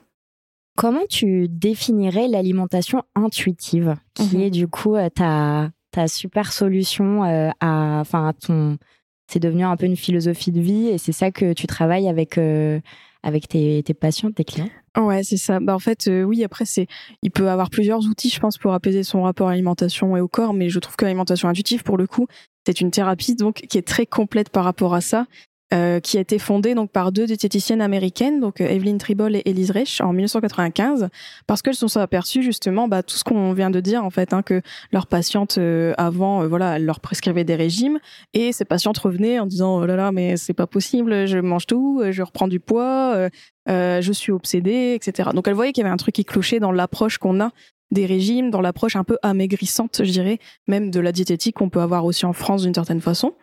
Comment 0.76 1.04
tu 1.08 1.48
définirais 1.48 2.28
l'alimentation 2.28 3.02
intuitive, 3.14 3.96
qui 4.14 4.36
mhm. 4.36 4.42
est 4.42 4.50
du 4.50 4.68
coup 4.68 4.96
euh, 4.96 5.10
ta, 5.10 5.70
ta 5.90 6.08
super 6.08 6.52
solution 6.52 7.24
euh, 7.24 7.50
à, 7.60 7.98
enfin, 8.00 8.32
ton, 8.40 8.78
c'est 9.26 9.40
devenu 9.40 9.64
un 9.64 9.76
peu 9.76 9.84
une 9.86 9.96
philosophie 9.96 10.50
de 10.50 10.60
vie 10.60 10.88
et 10.88 10.98
c'est 10.98 11.12
ça 11.12 11.30
que 11.30 11.52
tu 11.52 11.66
travailles 11.66 12.08
avec 12.08 12.38
euh, 12.38 12.80
avec 13.22 13.48
tes, 13.48 13.82
tes, 13.84 13.94
patients, 13.94 14.32
tes 14.32 14.44
clients? 14.44 14.68
Ouais, 14.96 15.22
c'est 15.22 15.36
ça. 15.36 15.60
Bah 15.60 15.76
en 15.76 15.78
fait, 15.78 16.10
oui. 16.10 16.42
Après, 16.42 16.64
c'est, 16.64 16.88
il 17.22 17.30
peut 17.30 17.48
avoir 17.48 17.70
plusieurs 17.70 18.04
outils, 18.06 18.30
je 18.30 18.40
pense, 18.40 18.58
pour 18.58 18.72
apaiser 18.74 19.04
son 19.04 19.22
rapport 19.22 19.46
à 19.46 19.50
l'alimentation 19.52 20.16
et 20.16 20.20
au 20.20 20.26
corps. 20.26 20.52
Mais 20.52 20.70
je 20.70 20.80
trouve 20.80 20.96
que 20.96 21.04
l'alimentation 21.04 21.48
intuitive, 21.48 21.84
pour 21.84 21.96
le 21.96 22.08
coup, 22.08 22.26
c'est 22.66 22.80
une 22.80 22.90
thérapie 22.90 23.36
donc 23.36 23.62
qui 23.68 23.78
est 23.78 23.86
très 23.86 24.06
complète 24.06 24.50
par 24.50 24.64
rapport 24.64 24.92
à 24.92 25.00
ça. 25.00 25.26
Euh, 25.72 26.00
qui 26.00 26.18
a 26.18 26.20
été 26.20 26.38
fondée 26.38 26.74
donc 26.74 26.90
par 26.90 27.12
deux 27.12 27.26
diététiciennes 27.26 27.80
américaines, 27.80 28.40
donc 28.40 28.60
euh, 28.60 28.68
Evelyn 28.68 28.98
Tribol 28.98 29.34
et 29.36 29.42
Elise 29.46 29.70
Reich, 29.70 30.00
en 30.00 30.12
1995, 30.12 31.08
parce 31.46 31.62
qu'elles 31.62 31.74
se 31.74 31.88
sont 31.88 32.00
aperçues 32.00 32.42
justement 32.42 32.88
bah, 32.88 33.02
tout 33.02 33.16
ce 33.16 33.24
qu'on 33.24 33.52
vient 33.52 33.70
de 33.70 33.80
dire 33.80 34.04
en 34.04 34.10
fait, 34.10 34.34
hein, 34.34 34.42
que 34.42 34.60
leurs 34.92 35.06
patientes 35.06 35.56
euh, 35.58 35.94
avant, 35.96 36.46
voilà, 36.46 36.76
elles 36.76 36.84
leur 36.84 37.00
prescrivaient 37.00 37.44
des 37.44 37.54
régimes 37.54 37.98
et 38.34 38.52
ces 38.52 38.64
patientes 38.64 38.98
revenaient 38.98 39.38
en 39.38 39.46
disant 39.46 39.80
oh 39.80 39.86
là 39.86 39.96
là 39.96 40.12
mais 40.12 40.36
c'est 40.36 40.52
pas 40.52 40.66
possible, 40.66 41.26
je 41.26 41.38
mange 41.38 41.66
tout, 41.66 42.02
je 42.10 42.22
reprends 42.22 42.48
du 42.48 42.60
poids, 42.60 43.28
je 43.66 44.12
suis 44.12 44.32
obsédée, 44.32 44.94
etc. 44.94 45.30
Donc 45.34 45.48
elles 45.48 45.54
voyaient 45.54 45.72
qu'il 45.72 45.82
y 45.82 45.86
avait 45.86 45.94
un 45.94 45.96
truc 45.96 46.14
qui 46.14 46.24
clochait 46.24 46.60
dans 46.60 46.72
l'approche 46.72 47.18
qu'on 47.18 47.40
a 47.40 47.50
des 47.92 48.06
régimes, 48.06 48.50
dans 48.50 48.60
l'approche 48.60 48.96
un 48.96 49.04
peu 49.04 49.18
amaigrissante, 49.22 50.02
je 50.04 50.10
dirais, 50.10 50.38
même 50.66 50.90
de 50.90 51.00
la 51.00 51.12
diététique 51.12 51.56
qu'on 51.56 51.68
peut 51.68 51.80
avoir 51.80 52.04
aussi 52.04 52.26
en 52.26 52.32
France 52.32 52.62
d'une 52.62 52.74
certaine 52.74 53.00
façon. 53.00 53.34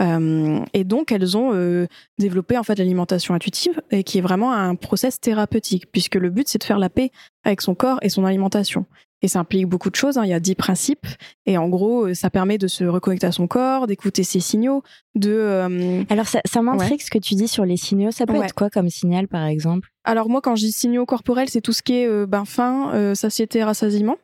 Euh, 0.00 0.60
et 0.74 0.84
donc, 0.84 1.12
elles 1.12 1.36
ont 1.36 1.52
euh, 1.54 1.86
développé 2.18 2.58
en 2.58 2.62
fait 2.62 2.78
l'alimentation 2.78 3.34
intuitive, 3.34 3.80
et 3.90 4.04
qui 4.04 4.18
est 4.18 4.22
vraiment 4.22 4.52
un 4.52 4.74
process 4.74 5.20
thérapeutique, 5.20 5.90
puisque 5.90 6.16
le 6.16 6.30
but 6.30 6.48
c'est 6.48 6.58
de 6.58 6.64
faire 6.64 6.78
la 6.78 6.90
paix 6.90 7.10
avec 7.44 7.60
son 7.60 7.74
corps 7.74 7.98
et 8.02 8.08
son 8.08 8.24
alimentation. 8.24 8.86
Et 9.22 9.28
ça 9.28 9.40
implique 9.40 9.66
beaucoup 9.66 9.88
de 9.88 9.94
choses. 9.94 10.18
Hein. 10.18 10.24
Il 10.24 10.30
y 10.30 10.34
a 10.34 10.40
dix 10.40 10.54
principes, 10.54 11.06
et 11.46 11.56
en 11.56 11.68
gros, 11.68 12.08
euh, 12.08 12.14
ça 12.14 12.28
permet 12.28 12.58
de 12.58 12.66
se 12.66 12.84
reconnecter 12.84 13.26
à 13.26 13.32
son 13.32 13.46
corps, 13.46 13.86
d'écouter 13.86 14.22
ses 14.22 14.40
signaux, 14.40 14.82
de. 15.14 16.04
Alors, 16.10 16.26
ça, 16.26 16.40
ça 16.44 16.60
m'intrigue 16.60 17.00
ce 17.00 17.10
que 17.10 17.18
tu 17.18 17.34
dis 17.34 17.48
sur 17.48 17.64
les 17.64 17.78
signaux. 17.78 18.10
Ça 18.10 18.26
peut 18.26 18.36
être 18.36 18.54
quoi 18.54 18.68
comme 18.68 18.90
signal, 18.90 19.28
par 19.28 19.46
exemple? 19.46 19.88
Alors 20.04 20.28
moi, 20.28 20.40
quand 20.40 20.54
je 20.54 20.66
dis 20.66 20.72
signaux 20.72 21.06
corporels, 21.06 21.48
c'est 21.48 21.62
tout 21.62 21.72
ce 21.72 21.82
qui 21.82 21.94
est 21.94 22.26
ben, 22.26 22.44
faim, 22.44 23.14
satiété, 23.14 23.64
rassasiement. 23.64 24.16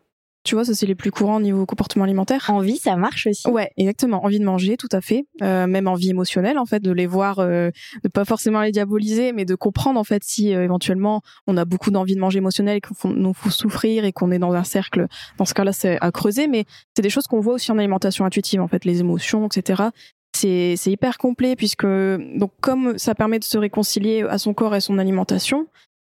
Tu 0.44 0.56
vois, 0.56 0.64
ça 0.64 0.74
c'est 0.74 0.86
les 0.86 0.96
plus 0.96 1.12
courants 1.12 1.36
au 1.36 1.40
niveau 1.40 1.66
comportement 1.66 2.04
alimentaire. 2.04 2.44
Envie, 2.48 2.76
ça 2.76 2.96
marche 2.96 3.28
aussi. 3.28 3.48
Ouais, 3.48 3.70
exactement. 3.76 4.24
Envie 4.24 4.40
de 4.40 4.44
manger, 4.44 4.76
tout 4.76 4.88
à 4.90 5.00
fait. 5.00 5.24
Euh, 5.40 5.66
même 5.68 5.86
envie 5.86 6.10
émotionnelle, 6.10 6.58
en 6.58 6.66
fait, 6.66 6.80
de 6.80 6.90
les 6.90 7.06
voir, 7.06 7.38
euh, 7.38 7.70
de 8.02 8.08
pas 8.08 8.24
forcément 8.24 8.60
les 8.60 8.72
diaboliser, 8.72 9.32
mais 9.32 9.44
de 9.44 9.54
comprendre 9.54 10.00
en 10.00 10.04
fait 10.04 10.22
si 10.24 10.54
euh, 10.54 10.64
éventuellement 10.64 11.22
on 11.46 11.56
a 11.56 11.64
beaucoup 11.64 11.90
d'envie 11.90 12.16
de 12.16 12.20
manger 12.20 12.38
émotionnelle 12.38 12.78
et 12.78 12.80
qu'on 12.80 13.10
nous 13.10 13.34
faut 13.34 13.50
souffrir 13.50 14.04
et 14.04 14.12
qu'on 14.12 14.32
est 14.32 14.40
dans 14.40 14.52
un 14.52 14.64
cercle. 14.64 15.06
Dans 15.38 15.44
ce 15.44 15.54
cas-là, 15.54 15.72
c'est 15.72 15.98
à 16.00 16.10
creuser, 16.10 16.48
mais 16.48 16.64
c'est 16.96 17.02
des 17.02 17.10
choses 17.10 17.28
qu'on 17.28 17.40
voit 17.40 17.54
aussi 17.54 17.70
en 17.70 17.78
alimentation 17.78 18.24
intuitive, 18.24 18.60
en 18.60 18.68
fait, 18.68 18.84
les 18.84 19.00
émotions, 19.00 19.46
etc. 19.46 19.84
C'est 20.34 20.74
c'est 20.76 20.90
hyper 20.90 21.18
complet 21.18 21.56
puisque 21.56 21.86
donc 21.86 22.52
comme 22.60 22.98
ça 22.98 23.14
permet 23.14 23.38
de 23.38 23.44
se 23.44 23.58
réconcilier 23.58 24.22
à 24.22 24.38
son 24.38 24.54
corps 24.54 24.74
et 24.74 24.80
son 24.80 24.98
alimentation, 24.98 25.66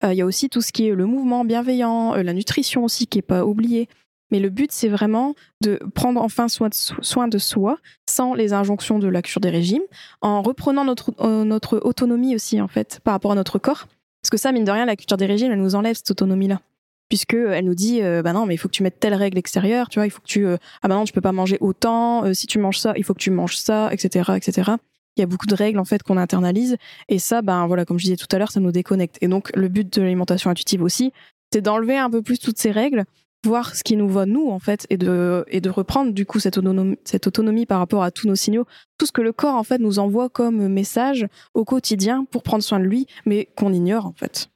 euh, 0.04 0.12
il 0.12 0.16
y 0.16 0.22
a 0.22 0.26
aussi 0.26 0.48
tout 0.48 0.60
ce 0.60 0.72
qui 0.72 0.88
est 0.88 0.94
le 0.94 1.06
mouvement 1.06 1.44
bienveillant, 1.44 2.14
la 2.14 2.32
nutrition 2.32 2.84
aussi 2.84 3.06
qui 3.06 3.18
est 3.18 3.22
pas 3.22 3.44
oubliée. 3.44 3.88
Mais 4.30 4.40
le 4.40 4.50
but, 4.50 4.70
c'est 4.72 4.88
vraiment 4.88 5.34
de 5.60 5.80
prendre 5.94 6.20
enfin 6.20 6.48
soin 6.48 6.68
de, 6.68 7.38
soi 7.38 7.78
sans 8.08 8.34
les 8.34 8.52
injonctions 8.52 8.98
de 8.98 9.08
la 9.08 9.22
cure 9.22 9.40
des 9.40 9.50
régimes, 9.50 9.82
en 10.20 10.42
reprenant 10.42 10.84
notre, 10.84 11.12
euh, 11.20 11.44
notre 11.44 11.78
autonomie 11.78 12.34
aussi, 12.34 12.60
en 12.60 12.68
fait, 12.68 13.00
par 13.02 13.12
rapport 13.12 13.32
à 13.32 13.34
notre 13.34 13.58
corps. 13.58 13.86
Parce 14.22 14.30
que 14.30 14.36
ça, 14.36 14.52
mine 14.52 14.64
de 14.64 14.70
rien, 14.70 14.84
la 14.84 14.96
culture 14.96 15.16
des 15.16 15.26
régimes, 15.26 15.52
elle 15.52 15.60
nous 15.60 15.74
enlève 15.74 15.96
cette 15.96 16.10
autonomie-là. 16.10 16.60
Puisque 17.08 17.34
euh, 17.34 17.52
elle 17.52 17.64
nous 17.64 17.74
dit, 17.74 18.02
euh, 18.02 18.22
bah 18.22 18.32
non, 18.32 18.46
mais 18.46 18.54
il 18.54 18.58
faut 18.58 18.68
que 18.68 18.74
tu 18.74 18.82
mettes 18.82 19.00
telle 19.00 19.14
règle 19.14 19.38
extérieure, 19.38 19.88
tu 19.88 19.98
vois, 19.98 20.06
il 20.06 20.10
faut 20.10 20.20
que 20.20 20.26
tu, 20.26 20.46
ah 20.46 20.88
bah 20.88 20.94
non, 20.94 21.04
tu 21.04 21.12
peux 21.12 21.20
pas 21.20 21.32
manger 21.32 21.58
autant, 21.60 22.32
si 22.34 22.46
tu 22.46 22.58
manges 22.58 22.78
ça, 22.78 22.92
il 22.96 23.04
faut 23.04 23.14
que 23.14 23.20
tu 23.20 23.30
manges 23.30 23.56
ça, 23.56 23.92
etc., 23.92 24.32
etc. 24.36 24.72
Il 25.16 25.20
y 25.20 25.24
a 25.24 25.26
beaucoup 25.26 25.46
de 25.46 25.54
règles 25.54 25.80
en 25.80 25.84
fait 25.84 26.02
qu'on 26.02 26.16
internalise 26.16 26.76
et 27.08 27.18
ça, 27.18 27.42
ben 27.42 27.66
voilà, 27.66 27.84
comme 27.84 27.98
je 27.98 28.04
disais 28.04 28.16
tout 28.16 28.28
à 28.30 28.38
l'heure, 28.38 28.52
ça 28.52 28.60
nous 28.60 28.70
déconnecte. 28.70 29.18
Et 29.20 29.28
donc 29.28 29.54
le 29.56 29.68
but 29.68 29.92
de 29.92 30.02
l'alimentation 30.02 30.50
intuitive 30.50 30.82
aussi, 30.82 31.12
c'est 31.52 31.60
d'enlever 31.60 31.98
un 31.98 32.10
peu 32.10 32.22
plus 32.22 32.38
toutes 32.38 32.58
ces 32.58 32.70
règles 32.70 33.04
voir 33.44 33.74
ce 33.74 33.82
qui 33.82 33.96
nous 33.96 34.08
va 34.08 34.26
nous 34.26 34.48
en 34.50 34.58
fait 34.58 34.86
et 34.90 34.96
de 34.96 35.44
et 35.48 35.60
de 35.60 35.70
reprendre 35.70 36.12
du 36.12 36.26
coup 36.26 36.40
cette 36.40 36.58
autonomie 36.58 36.96
cette 37.04 37.26
autonomie 37.26 37.66
par 37.66 37.78
rapport 37.78 38.02
à 38.02 38.10
tous 38.10 38.26
nos 38.26 38.34
signaux. 38.34 38.66
Tout 38.98 39.06
ce 39.06 39.12
que 39.12 39.22
le 39.22 39.32
corps 39.32 39.56
en 39.56 39.64
fait 39.64 39.78
nous 39.78 39.98
envoie 39.98 40.28
comme 40.28 40.68
message 40.68 41.26
au 41.54 41.64
quotidien 41.64 42.26
pour 42.30 42.42
prendre 42.42 42.62
soin 42.62 42.78
de 42.78 42.84
lui 42.84 43.06
mais 43.24 43.48
qu'on 43.56 43.72
ignore 43.72 44.06
en 44.06 44.12
fait. 44.12 44.50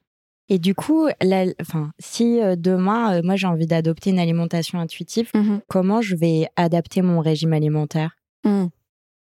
Et 0.50 0.58
du 0.58 0.74
coup, 0.74 1.08
enfin, 1.60 1.90
si 1.98 2.40
euh, 2.42 2.54
demain, 2.54 3.14
euh, 3.14 3.22
moi 3.24 3.34
j'ai 3.36 3.46
envie 3.46 3.66
d'adopter 3.66 4.10
une 4.10 4.18
alimentation 4.18 4.78
intuitive, 4.78 5.30
mmh 5.34 5.60
comment 5.68 6.02
je 6.02 6.16
vais 6.16 6.48
adapter 6.56 7.00
mon 7.00 7.20
régime 7.20 7.54
alimentaire? 7.54 8.16
Mmh. 8.44 8.66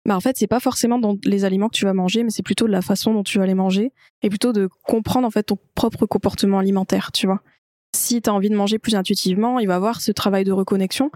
bah 0.07 0.17
en 0.17 0.21
fait, 0.21 0.39
c'est 0.39 0.47
pas 0.47 0.61
forcément 0.61 0.99
dans 0.99 1.17
les 1.25 1.45
aliments 1.45 1.69
que 1.69 1.77
tu 1.77 1.85
vas 1.85 1.93
manger, 1.93 2.25
mais 2.25 2.31
c'est 2.31 2.43
plutôt 2.43 2.67
la 2.67 2.81
façon 2.81 3.13
dont 3.13 3.23
tu 3.23 3.39
vas 3.39 3.45
les 3.45 3.55
manger 3.55 3.93
et 4.23 4.31
plutôt 4.31 4.55
de 4.55 4.71
comprendre 4.83 5.27
en 5.27 5.31
fait 5.31 5.43
ton 5.43 5.59
propre 5.75 6.07
comportement 6.07 6.59
alimentaire, 6.59 7.13
tu 7.13 7.27
vois 7.27 7.43
si 7.95 8.21
tu 8.21 8.31
envie 8.31 8.51
de 8.51 8.57
manger 8.57 8.79
plus 8.79 8.95
intuitivement, 8.95 9.59
il 9.59 9.69
va 9.69 9.77
avoir 9.77 10.01
ce 10.01 10.13
travail 10.13 10.45
de 10.45 10.53
reconnexion 10.53 11.11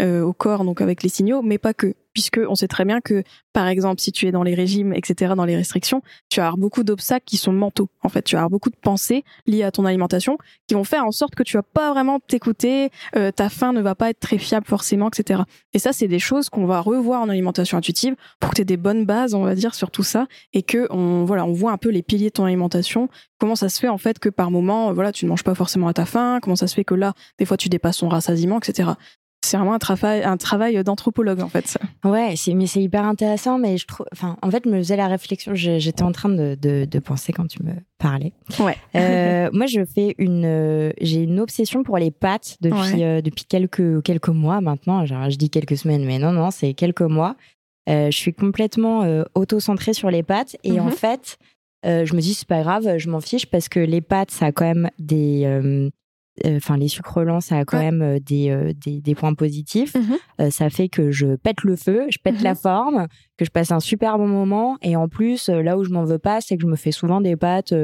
euh, 0.00 0.22
au 0.22 0.32
corps, 0.32 0.64
donc 0.64 0.80
avec 0.80 1.02
les 1.02 1.08
signaux, 1.08 1.42
mais 1.42 1.58
pas 1.58 1.74
que 1.74 1.94
puisque 2.16 2.40
on 2.48 2.54
sait 2.54 2.66
très 2.66 2.86
bien 2.86 3.02
que, 3.02 3.24
par 3.52 3.66
exemple, 3.68 4.00
si 4.00 4.10
tu 4.10 4.26
es 4.26 4.32
dans 4.32 4.42
les 4.42 4.54
régimes, 4.54 4.94
etc., 4.94 5.34
dans 5.36 5.44
les 5.44 5.54
restrictions, 5.54 6.00
tu 6.30 6.40
avoir 6.40 6.56
beaucoup 6.56 6.82
d'obstacles 6.82 7.26
qui 7.26 7.36
sont 7.36 7.52
mentaux. 7.52 7.90
En 8.02 8.08
fait, 8.08 8.22
tu 8.22 8.36
avoir 8.36 8.48
beaucoup 8.48 8.70
de 8.70 8.76
pensées 8.76 9.22
liées 9.46 9.64
à 9.64 9.70
ton 9.70 9.84
alimentation 9.84 10.38
qui 10.66 10.72
vont 10.72 10.82
faire 10.82 11.04
en 11.04 11.12
sorte 11.12 11.34
que 11.34 11.42
tu 11.42 11.58
vas 11.58 11.62
pas 11.62 11.92
vraiment 11.92 12.18
t'écouter, 12.18 12.88
euh, 13.16 13.32
ta 13.32 13.50
faim 13.50 13.74
ne 13.74 13.82
va 13.82 13.94
pas 13.94 14.08
être 14.08 14.18
très 14.18 14.38
fiable 14.38 14.64
forcément, 14.64 15.08
etc. 15.08 15.42
Et 15.74 15.78
ça, 15.78 15.92
c'est 15.92 16.08
des 16.08 16.18
choses 16.18 16.48
qu'on 16.48 16.64
va 16.64 16.80
revoir 16.80 17.20
en 17.20 17.28
alimentation 17.28 17.76
intuitive 17.76 18.16
pour 18.40 18.48
que 18.48 18.54
tu 18.54 18.62
aies 18.62 18.64
des 18.64 18.78
bonnes 18.78 19.04
bases, 19.04 19.34
on 19.34 19.42
va 19.42 19.54
dire, 19.54 19.74
sur 19.74 19.90
tout 19.90 20.02
ça 20.02 20.26
et 20.54 20.62
que 20.62 20.86
on, 20.88 21.26
voilà, 21.26 21.44
on 21.44 21.52
voit 21.52 21.72
un 21.72 21.78
peu 21.78 21.90
les 21.90 22.02
piliers 22.02 22.28
de 22.28 22.32
ton 22.32 22.46
alimentation. 22.46 23.10
Comment 23.38 23.56
ça 23.56 23.68
se 23.68 23.78
fait 23.78 23.88
en 23.88 23.98
fait 23.98 24.18
que 24.18 24.30
par 24.30 24.50
moment, 24.50 24.94
voilà, 24.94 25.12
tu 25.12 25.26
ne 25.26 25.28
manges 25.28 25.44
pas 25.44 25.54
forcément 25.54 25.88
à 25.88 25.92
ta 25.92 26.06
faim. 26.06 26.38
Comment 26.40 26.56
ça 26.56 26.66
se 26.66 26.74
fait 26.74 26.84
que 26.84 26.94
là, 26.94 27.12
des 27.38 27.44
fois, 27.44 27.58
tu 27.58 27.68
dépasses 27.68 27.98
ton 27.98 28.08
rassasiement, 28.08 28.56
etc 28.56 28.92
c'est 29.46 29.56
vraiment 29.56 29.74
un 29.74 29.78
travail, 29.78 30.22
un 30.24 30.36
travail 30.36 30.82
d'anthropologue 30.82 31.40
en 31.40 31.48
fait. 31.48 31.78
Ouais, 32.04 32.34
mais 32.54 32.66
c'est 32.66 32.82
hyper 32.82 33.04
intéressant. 33.04 33.58
Mais 33.58 33.78
je 33.78 33.86
trouve, 33.86 34.06
enfin, 34.12 34.36
en 34.42 34.50
fait, 34.50 34.62
je 34.64 34.70
me 34.70 34.78
faisais 34.78 34.96
la 34.96 35.06
réflexion. 35.06 35.54
J'étais 35.54 36.02
en 36.02 36.12
train 36.12 36.28
de, 36.28 36.56
de, 36.60 36.98
penser 36.98 37.32
quand 37.32 37.46
tu 37.46 37.62
me 37.62 37.72
parlais. 37.98 38.32
Ouais. 38.58 38.76
Euh, 38.96 39.48
moi, 39.54 39.66
je 39.66 39.84
fais 39.84 40.14
une, 40.18 40.92
j'ai 41.00 41.22
une 41.22 41.40
obsession 41.40 41.82
pour 41.82 41.98
les 41.98 42.10
pâtes 42.10 42.56
depuis 42.60 43.04
euh, 43.04 43.20
depuis 43.20 43.44
quelques 43.44 44.02
quelques 44.02 44.28
mois 44.28 44.60
maintenant. 44.60 45.06
Genre, 45.06 45.30
je 45.30 45.36
dis 45.36 45.50
quelques 45.50 45.76
semaines, 45.76 46.04
mais 46.04 46.18
non, 46.18 46.32
non, 46.32 46.50
c'est 46.50 46.74
quelques 46.74 47.02
mois. 47.02 47.36
Euh, 47.88 48.10
je 48.10 48.16
suis 48.16 48.34
complètement 48.34 49.06
auto-centrée 49.34 49.92
sur 49.92 50.10
les 50.10 50.24
pâtes 50.24 50.56
et 50.64 50.80
en 50.80 50.86
mhm. 50.86 50.92
fait, 50.92 51.38
je 51.84 52.14
me 52.14 52.20
dis 52.20 52.34
c'est 52.34 52.48
pas 52.48 52.62
grave, 52.62 52.98
je 52.98 53.08
m'en 53.08 53.20
fiche 53.20 53.46
parce 53.46 53.68
que 53.68 53.78
les 53.78 54.00
pâtes, 54.00 54.32
ça 54.32 54.46
a 54.46 54.52
quand 54.52 54.64
même 54.64 54.90
des 54.98 55.42
euh, 55.44 55.88
enfin 56.44 56.76
les 56.76 56.88
sucres 56.88 57.22
lents 57.22 57.40
ça 57.40 57.58
a 57.58 57.64
quand 57.64 57.78
même 57.78 58.02
euh, 58.02 58.18
des, 58.20 58.50
euh, 58.50 58.72
des, 58.74 59.00
des, 59.00 59.14
points 59.14 59.34
positifs 59.34 59.94
mmh 59.94 60.50
ça 60.50 60.68
fait 60.68 60.88
que 60.88 61.10
je 61.10 61.36
pète 61.36 61.62
le 61.62 61.76
feu 61.76 62.06
je 62.10 62.18
pète 62.22 62.42
la 62.42 62.52
mmh 62.52 62.56
forme 62.56 63.06
que 63.38 63.44
je 63.44 63.50
passe 63.50 63.72
un 63.72 63.80
super 63.80 64.18
bon 64.18 64.28
moment 64.28 64.76
et 64.82 64.96
en 64.96 65.08
plus 65.08 65.48
là 65.48 65.78
où 65.78 65.84
je 65.84 65.90
m'en 65.90 66.04
veux 66.04 66.18
pas 66.18 66.40
c'est 66.40 66.56
que 66.56 66.62
je 66.62 66.66
me 66.66 66.76
fais 66.76 66.92
souvent 66.92 67.20
des 67.20 67.36
pâtes 67.36 67.74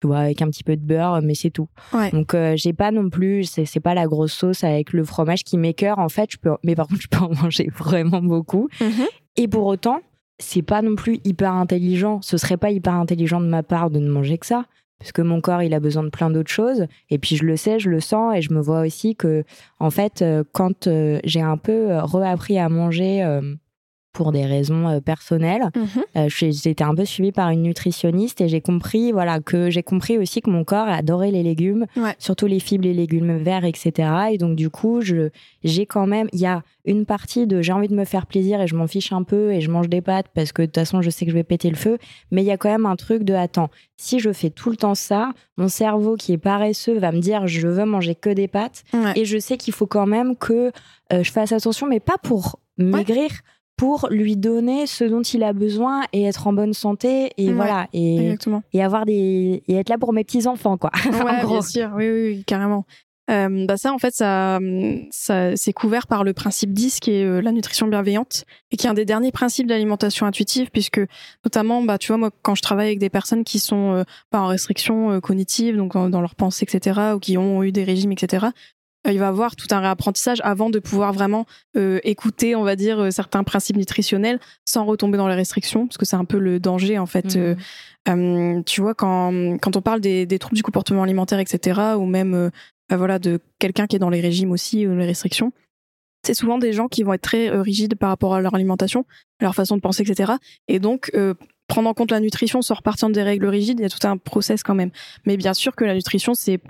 tu 0.00 0.06
vois, 0.06 0.18
avec 0.18 0.40
un 0.42 0.48
petit 0.48 0.62
peu 0.62 0.76
de 0.76 0.86
beurre, 0.86 1.22
mais 1.22 1.34
c'est 1.34 1.50
tout. 1.50 1.68
Donc 2.12 2.36
j'ai 2.54 2.72
pas 2.72 2.92
non 2.92 3.10
plus, 3.10 3.44
c'est 3.44 3.80
pas 3.80 3.94
la 3.94 4.06
grosse 4.06 4.32
sauce 4.32 4.62
avec 4.62 4.92
le 4.92 5.04
fromage 5.04 5.42
qui 5.42 5.58
m'écœure. 5.58 5.98
En 5.98 6.08
fait, 6.08 6.30
je 6.30 6.36
peux, 6.38 6.52
mais 6.62 6.76
par 6.76 6.86
contre, 6.86 7.02
je 7.02 7.08
peux 7.08 7.18
en 7.18 7.34
manger 7.42 7.68
vraiment 7.76 8.22
beaucoup. 8.22 8.68
Mmh 8.80 9.04
et 9.38 9.46
pour 9.46 9.66
autant, 9.66 10.00
c'est 10.38 10.62
pas 10.62 10.82
non 10.82 10.96
plus 10.96 11.20
hyper 11.24 11.52
intelligent. 11.52 12.20
Ce 12.22 12.36
serait 12.36 12.56
pas 12.56 12.70
hyper 12.70 12.94
intelligent 12.94 13.40
de 13.40 13.46
ma 13.46 13.62
part 13.62 13.90
de 13.90 13.98
ne 13.98 14.08
manger 14.10 14.38
que 14.38 14.46
ça 14.46 14.64
parce 14.98 15.12
que 15.12 15.22
mon 15.22 15.40
corps 15.40 15.62
il 15.62 15.74
a 15.74 15.80
besoin 15.80 16.02
de 16.02 16.10
plein 16.10 16.30
d'autres 16.30 16.50
choses. 16.50 16.86
Et 17.10 17.18
puis 17.18 17.36
je 17.36 17.44
le 17.44 17.56
sais 17.56 17.78
je 17.78 17.90
le 17.90 18.00
sens 18.00 18.36
et 18.36 18.42
je 18.42 18.52
me 18.52 18.60
vois 18.60 18.80
aussi 18.80 19.16
que 19.16 19.44
en 19.78 19.90
fait 19.90 20.22
euh, 20.22 20.44
quand 20.52 20.86
euh, 20.86 21.20
j'ai 21.24 21.40
un 21.40 21.56
peu 21.56 21.90
euh, 21.90 22.02
reappris 22.02 22.58
à 22.58 22.68
manger 22.68 23.22
pour 24.18 24.32
des 24.32 24.44
raisons 24.44 24.88
euh, 24.88 25.00
personnelles. 25.00 25.70
J'ai 26.26 26.48
été 26.68 26.82
un 26.82 26.92
peu 26.92 27.04
suivie 27.04 27.30
par 27.30 27.50
une 27.50 27.62
nutritionniste 27.62 28.40
et 28.40 28.48
j'ai 28.48 28.60
compris, 28.60 29.12
voilà, 29.12 29.38
que 29.38 29.70
j'ai 29.70 29.84
compris 29.84 30.18
aussi 30.18 30.40
que 30.40 30.50
mon 30.50 30.64
corps 30.64 30.88
adorait 30.88 31.30
les 31.30 31.44
légumes, 31.44 31.86
surtout 32.18 32.46
les 32.46 32.58
fibres, 32.58 32.82
les 32.82 32.94
légumes 32.94 33.38
verts, 33.38 33.64
etc. 33.64 33.92
Et 34.32 34.38
donc 34.38 34.56
du 34.56 34.70
coup, 34.70 35.02
je, 35.02 35.28
j'ai 35.62 35.86
quand 35.86 36.08
même, 36.08 36.26
il 36.32 36.40
y 36.40 36.46
a 36.46 36.64
une 36.84 37.06
partie 37.06 37.46
de 37.46 37.62
j'ai 37.62 37.72
envie 37.72 37.86
de 37.86 37.94
me 37.94 38.04
faire 38.04 38.26
plaisir 38.26 38.60
et 38.60 38.66
je 38.66 38.74
m'en 38.74 38.88
fiche 38.88 39.12
un 39.12 39.22
peu 39.22 39.52
et 39.52 39.60
je 39.60 39.70
mange 39.70 39.88
des 39.88 40.00
pâtes 40.00 40.26
parce 40.34 40.50
que 40.50 40.62
de 40.62 40.66
toute 40.66 40.74
façon 40.74 41.00
je 41.00 41.10
sais 41.10 41.24
que 41.24 41.30
je 41.30 41.36
vais 41.36 41.44
péter 41.44 41.70
le 41.70 41.76
feu, 41.76 41.98
mais 42.32 42.42
il 42.42 42.46
y 42.46 42.50
a 42.50 42.56
quand 42.56 42.70
même 42.70 42.86
un 42.86 42.96
truc 42.96 43.22
de 43.22 43.34
attends, 43.34 43.70
si 43.96 44.18
je 44.18 44.32
fais 44.32 44.50
tout 44.50 44.70
le 44.70 44.76
temps 44.76 44.96
ça, 44.96 45.32
mon 45.56 45.68
cerveau 45.68 46.16
qui 46.16 46.32
est 46.32 46.38
paresseux 46.38 46.98
va 46.98 47.12
me 47.12 47.20
dire 47.20 47.46
je 47.46 47.68
veux 47.68 47.84
manger 47.84 48.16
que 48.16 48.30
des 48.30 48.48
pâtes. 48.48 48.82
Et 49.14 49.24
je 49.24 49.38
sais 49.38 49.56
qu'il 49.56 49.74
faut 49.74 49.86
quand 49.86 50.06
même 50.06 50.34
que 50.34 50.72
euh, 51.12 51.22
je 51.22 51.30
fasse 51.30 51.52
attention, 51.52 51.86
mais 51.86 52.00
pas 52.00 52.18
pour 52.20 52.58
maigrir 52.78 53.30
pour 53.78 54.08
lui 54.10 54.36
donner 54.36 54.86
ce 54.86 55.04
dont 55.04 55.22
il 55.22 55.44
a 55.44 55.54
besoin 55.54 56.02
et 56.12 56.24
être 56.24 56.48
en 56.48 56.52
bonne 56.52 56.74
santé 56.74 57.30
et 57.38 57.52
voilà 57.52 57.86
et, 57.92 58.34
et 58.72 58.82
avoir 58.82 59.06
des 59.06 59.62
et 59.66 59.74
être 59.76 59.88
là 59.88 59.96
pour 59.96 60.12
mes 60.12 60.24
petits 60.24 60.48
enfants 60.48 60.76
quoi 60.76 60.90
ouais, 61.24 61.46
bien 61.46 61.62
sûr. 61.62 61.90
Oui 61.94 62.10
oui, 62.10 62.44
carrément. 62.44 62.84
Euh, 63.30 63.66
bah 63.66 63.76
ça 63.76 63.92
en 63.92 63.98
fait 63.98 64.14
ça, 64.14 64.58
ça 65.10 65.54
c'est 65.54 65.74
couvert 65.74 66.06
par 66.06 66.24
le 66.24 66.32
principe 66.32 66.72
10 66.72 66.98
qui 66.98 67.10
est 67.12 67.24
euh, 67.24 67.42
la 67.42 67.52
nutrition 67.52 67.86
bienveillante 67.86 68.44
et 68.70 68.78
qui 68.78 68.86
est 68.86 68.90
un 68.90 68.94
des 68.94 69.04
derniers 69.04 69.32
principes 69.32 69.66
d'alimentation 69.66 70.24
intuitive 70.24 70.70
puisque 70.72 71.02
notamment 71.44 71.82
bah 71.82 71.98
tu 71.98 72.08
vois 72.08 72.16
moi 72.16 72.30
quand 72.40 72.54
je 72.54 72.62
travaille 72.62 72.86
avec 72.86 72.98
des 72.98 73.10
personnes 73.10 73.44
qui 73.44 73.58
sont 73.58 73.92
euh, 73.92 74.04
pas 74.30 74.40
en 74.40 74.46
restriction 74.46 75.10
euh, 75.10 75.20
cognitive 75.20 75.76
donc 75.76 75.92
dans, 75.92 76.08
dans 76.08 76.22
leur 76.22 76.36
pensée 76.36 76.64
etc 76.64 77.00
ou 77.14 77.18
qui 77.18 77.36
ont 77.36 77.62
eu 77.62 77.70
des 77.70 77.84
régimes 77.84 78.12
etc 78.12 78.46
il 79.06 79.18
va 79.18 79.28
avoir 79.28 79.56
tout 79.56 79.66
un 79.70 79.80
réapprentissage 79.80 80.40
avant 80.42 80.70
de 80.70 80.78
pouvoir 80.78 81.12
vraiment 81.12 81.46
écouter, 81.74 82.54
on 82.56 82.64
va 82.64 82.76
dire, 82.76 83.12
certains 83.12 83.44
principes 83.44 83.76
nutritionnels 83.76 84.40
sans 84.66 84.84
retomber 84.84 85.16
dans 85.16 85.28
les 85.28 85.34
restrictions, 85.34 85.86
parce 85.86 85.96
que 85.96 86.04
c'est 86.04 86.16
un 86.16 86.24
peu 86.24 86.38
le 86.38 86.60
danger 86.60 86.98
en 86.98 87.06
fait. 87.06 87.38
Mmh. 88.06 88.64
tu 88.64 88.80
vois, 88.80 88.94
quand, 88.94 89.58
quand 89.60 89.76
on 89.76 89.82
parle 89.82 90.00
des, 90.00 90.26
des 90.26 90.38
troubles 90.38 90.56
du 90.56 90.62
comportement 90.62 91.02
alimentaire, 91.02 91.38
etc., 91.38 91.80
ou 91.96 92.06
même 92.06 92.50
bah 92.88 92.96
voilà, 92.96 93.18
de 93.18 93.40
quelqu'un 93.58 93.86
qui 93.86 93.96
est 93.96 94.00
dans 94.00 94.10
les 94.10 94.20
régimes 94.20 94.50
aussi 94.50 94.86
ou 94.86 94.96
les 94.96 95.06
restrictions, 95.06 95.52
c'est 96.26 96.34
souvent 96.34 96.58
des 96.58 96.72
gens 96.72 96.88
qui 96.88 97.02
vont 97.02 97.12
être 97.12 97.22
très 97.22 97.48
rigides 97.50 97.94
par 97.94 98.10
rapport 98.10 98.34
à 98.34 98.40
leur 98.40 98.54
alimentation, 98.54 99.06
à 99.40 99.44
leur 99.44 99.54
façon 99.54 99.76
de 99.76 99.80
penser, 99.80 100.02
etc. 100.02 100.32
Et 100.66 100.80
donc, 100.80 101.12
prendre 101.68 101.88
en 101.88 101.94
compte 101.94 102.10
la 102.10 102.20
nutrition 102.20 102.62
sans 102.62 102.74
repartir 102.74 103.10
des 103.10 103.22
règles 103.22 103.46
rigides, 103.46 103.78
il 103.78 103.82
y 103.82 103.86
a 103.86 103.90
tout 103.90 104.06
un 104.06 104.16
process 104.16 104.62
quand 104.62 104.74
même. 104.74 104.90
Mais 105.26 105.36
bien 105.36 105.54
sûr 105.54 105.76
que 105.76 105.84
la 105.84 105.94
nutrition, 105.94 106.34
c'est 106.34 106.60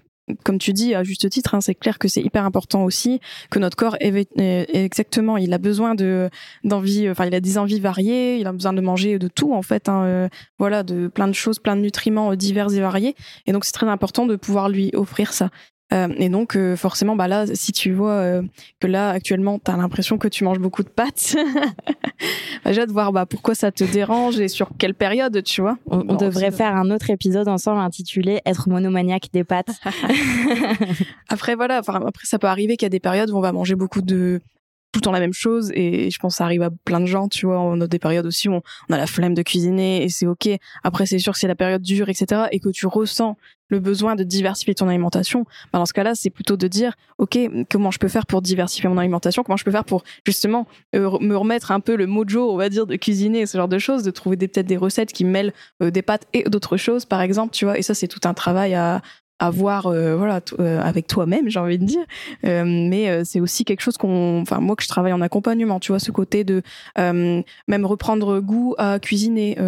comme 0.44 0.58
tu 0.58 0.72
dis 0.72 0.94
à 0.94 1.04
juste 1.04 1.28
titre, 1.28 1.54
hein, 1.54 1.60
c'est 1.60 1.74
clair 1.74 1.98
que 1.98 2.08
c'est 2.08 2.22
hyper 2.22 2.44
important 2.44 2.84
aussi 2.84 3.20
que 3.50 3.58
notre 3.58 3.76
corps 3.76 3.96
exactement, 4.00 5.36
il 5.36 5.52
a 5.52 5.58
besoin 5.58 5.94
de 5.94 6.28
d'envie, 6.64 7.08
enfin 7.10 7.26
il 7.26 7.34
a 7.34 7.40
des 7.40 7.58
envies 7.58 7.80
variées, 7.80 8.38
il 8.38 8.46
a 8.46 8.52
besoin 8.52 8.72
de 8.72 8.80
manger 8.80 9.18
de 9.18 9.28
tout 9.28 9.52
en 9.52 9.62
fait, 9.62 9.88
hein, 9.88 10.02
euh, 10.04 10.28
voilà, 10.58 10.82
de 10.82 11.08
plein 11.08 11.28
de 11.28 11.32
choses, 11.32 11.58
plein 11.58 11.76
de 11.76 11.80
nutriments 11.80 12.34
divers 12.34 12.72
et 12.72 12.80
variés, 12.80 13.14
et 13.46 13.52
donc 13.52 13.64
c'est 13.64 13.72
très 13.72 13.88
important 13.88 14.26
de 14.26 14.36
pouvoir 14.36 14.68
lui 14.68 14.90
offrir 14.94 15.32
ça. 15.32 15.50
Euh, 15.92 16.08
et 16.18 16.28
donc 16.28 16.56
euh, 16.56 16.76
forcément, 16.76 17.16
bah 17.16 17.28
là, 17.28 17.46
si 17.54 17.72
tu 17.72 17.92
vois 17.92 18.12
euh, 18.12 18.42
que 18.80 18.86
là 18.86 19.10
actuellement, 19.10 19.58
t'as 19.58 19.76
l'impression 19.76 20.18
que 20.18 20.28
tu 20.28 20.44
manges 20.44 20.58
beaucoup 20.58 20.82
de 20.82 20.88
pâtes, 20.88 21.34
bah, 22.64 22.72
j'ai 22.72 22.82
hâte 22.82 22.88
de 22.88 22.92
voir 22.92 23.12
bah, 23.12 23.24
pourquoi 23.24 23.54
ça 23.54 23.72
te 23.72 23.84
dérange 23.84 24.38
et 24.38 24.48
sur 24.48 24.70
quelle 24.78 24.94
période, 24.94 25.42
tu 25.42 25.62
vois. 25.62 25.78
On, 25.86 26.16
devrait 26.16 26.50
faire 26.50 26.76
un 26.76 26.90
autre 26.90 27.10
épisode 27.10 27.48
ensemble 27.48 27.80
intitulé 27.80 28.40
"Être 28.44 28.68
monomaniaque 28.68 29.28
des 29.32 29.44
pâtes". 29.44 29.70
après 31.28 31.54
voilà, 31.54 31.78
enfin 31.80 32.00
après 32.06 32.26
ça 32.26 32.38
peut 32.38 32.48
arriver 32.48 32.76
qu'il 32.76 32.84
y 32.84 32.86
a 32.86 32.90
des 32.90 33.00
périodes 33.00 33.30
où 33.30 33.36
on 33.36 33.40
va 33.40 33.52
manger 33.52 33.74
beaucoup 33.74 34.02
de 34.02 34.40
tout 34.92 35.00
le 35.00 35.02
temps 35.02 35.12
la 35.12 35.20
même 35.20 35.34
chose 35.34 35.70
et 35.74 36.10
je 36.10 36.18
pense 36.18 36.34
que 36.34 36.36
ça 36.38 36.44
arrive 36.44 36.62
à 36.62 36.70
plein 36.84 37.00
de 37.00 37.06
gens 37.06 37.28
tu 37.28 37.44
vois 37.44 37.60
on 37.60 37.78
a 37.82 37.86
des 37.86 37.98
périodes 37.98 38.24
aussi 38.24 38.48
où 38.48 38.54
on, 38.54 38.92
a 38.92 38.96
la 38.96 39.06
flemme 39.06 39.34
de 39.34 39.42
cuisiner 39.42 40.02
et 40.02 40.08
c'est 40.08 40.26
ok 40.26 40.48
après 40.82 41.04
c'est 41.04 41.18
sûr 41.18 41.34
que 41.34 41.38
c'est 41.38 41.46
la 41.46 41.54
période 41.54 41.82
dure 41.82 42.08
etc 42.08 42.44
et 42.52 42.58
que 42.58 42.70
tu 42.70 42.86
ressens 42.86 43.36
le 43.68 43.80
besoin 43.80 44.16
de 44.16 44.24
diversifier 44.24 44.74
ton 44.74 44.88
alimentation 44.88 45.44
bah 45.72 45.78
dans 45.78 45.86
ce 45.86 45.92
cas-là 45.92 46.14
c'est 46.14 46.30
plutôt 46.30 46.56
de 46.56 46.68
dire 46.68 46.94
ok 47.18 47.38
comment 47.70 47.90
je 47.90 47.98
peux 47.98 48.08
faire 48.08 48.26
pour 48.26 48.42
diversifier 48.42 48.88
mon 48.88 48.98
alimentation 48.98 49.42
comment 49.42 49.56
je 49.56 49.64
peux 49.64 49.70
faire 49.70 49.84
pour 49.84 50.04
justement 50.26 50.66
euh, 50.94 51.18
me 51.20 51.36
remettre 51.36 51.70
un 51.70 51.80
peu 51.80 51.96
le 51.96 52.06
mojo 52.06 52.50
on 52.50 52.56
va 52.56 52.68
dire 52.68 52.86
de 52.86 52.96
cuisiner 52.96 53.46
ce 53.46 53.58
genre 53.58 53.68
de 53.68 53.78
choses 53.78 54.02
de 54.02 54.10
trouver 54.10 54.36
peut-être 54.36 54.66
des 54.66 54.76
recettes 54.76 55.12
qui 55.12 55.24
mêlent 55.24 55.52
euh, 55.82 55.90
des 55.90 56.02
pâtes 56.02 56.26
et 56.32 56.44
d'autres 56.44 56.76
choses 56.76 57.04
par 57.04 57.20
exemple 57.20 57.52
tu 57.52 57.64
vois 57.64 57.78
et 57.78 57.82
ça 57.82 57.94
c'est 57.94 58.08
tout 58.08 58.20
un 58.24 58.34
travail 58.34 58.74
à 58.74 59.02
à 59.38 59.50
voir 59.50 59.86
euh, 59.86 60.16
voilà 60.16 60.40
euh, 60.58 60.80
avec 60.80 61.06
toi-même 61.06 61.48
j'ai 61.48 61.58
envie 61.58 61.78
de 61.78 61.84
dire. 61.84 62.04
Euh, 62.44 62.64
mais 62.64 63.24
c'est 63.24 63.40
aussi 63.40 63.64
quelque 63.64 63.80
chose 63.80 63.96
qu'on 63.96 64.40
enfin 64.40 64.60
moi 64.60 64.76
que 64.76 64.82
je 64.82 64.88
travaille 64.88 65.12
en 65.12 65.20
accompagnement 65.20 65.80
tu 65.80 65.92
vois 65.92 65.98
ce 65.98 66.10
côté 66.10 66.44
de 66.44 66.62
même 66.96 67.86
reprendre 67.86 68.40
goût 68.40 68.74
à 68.78 68.98
cuisiner 68.98 69.58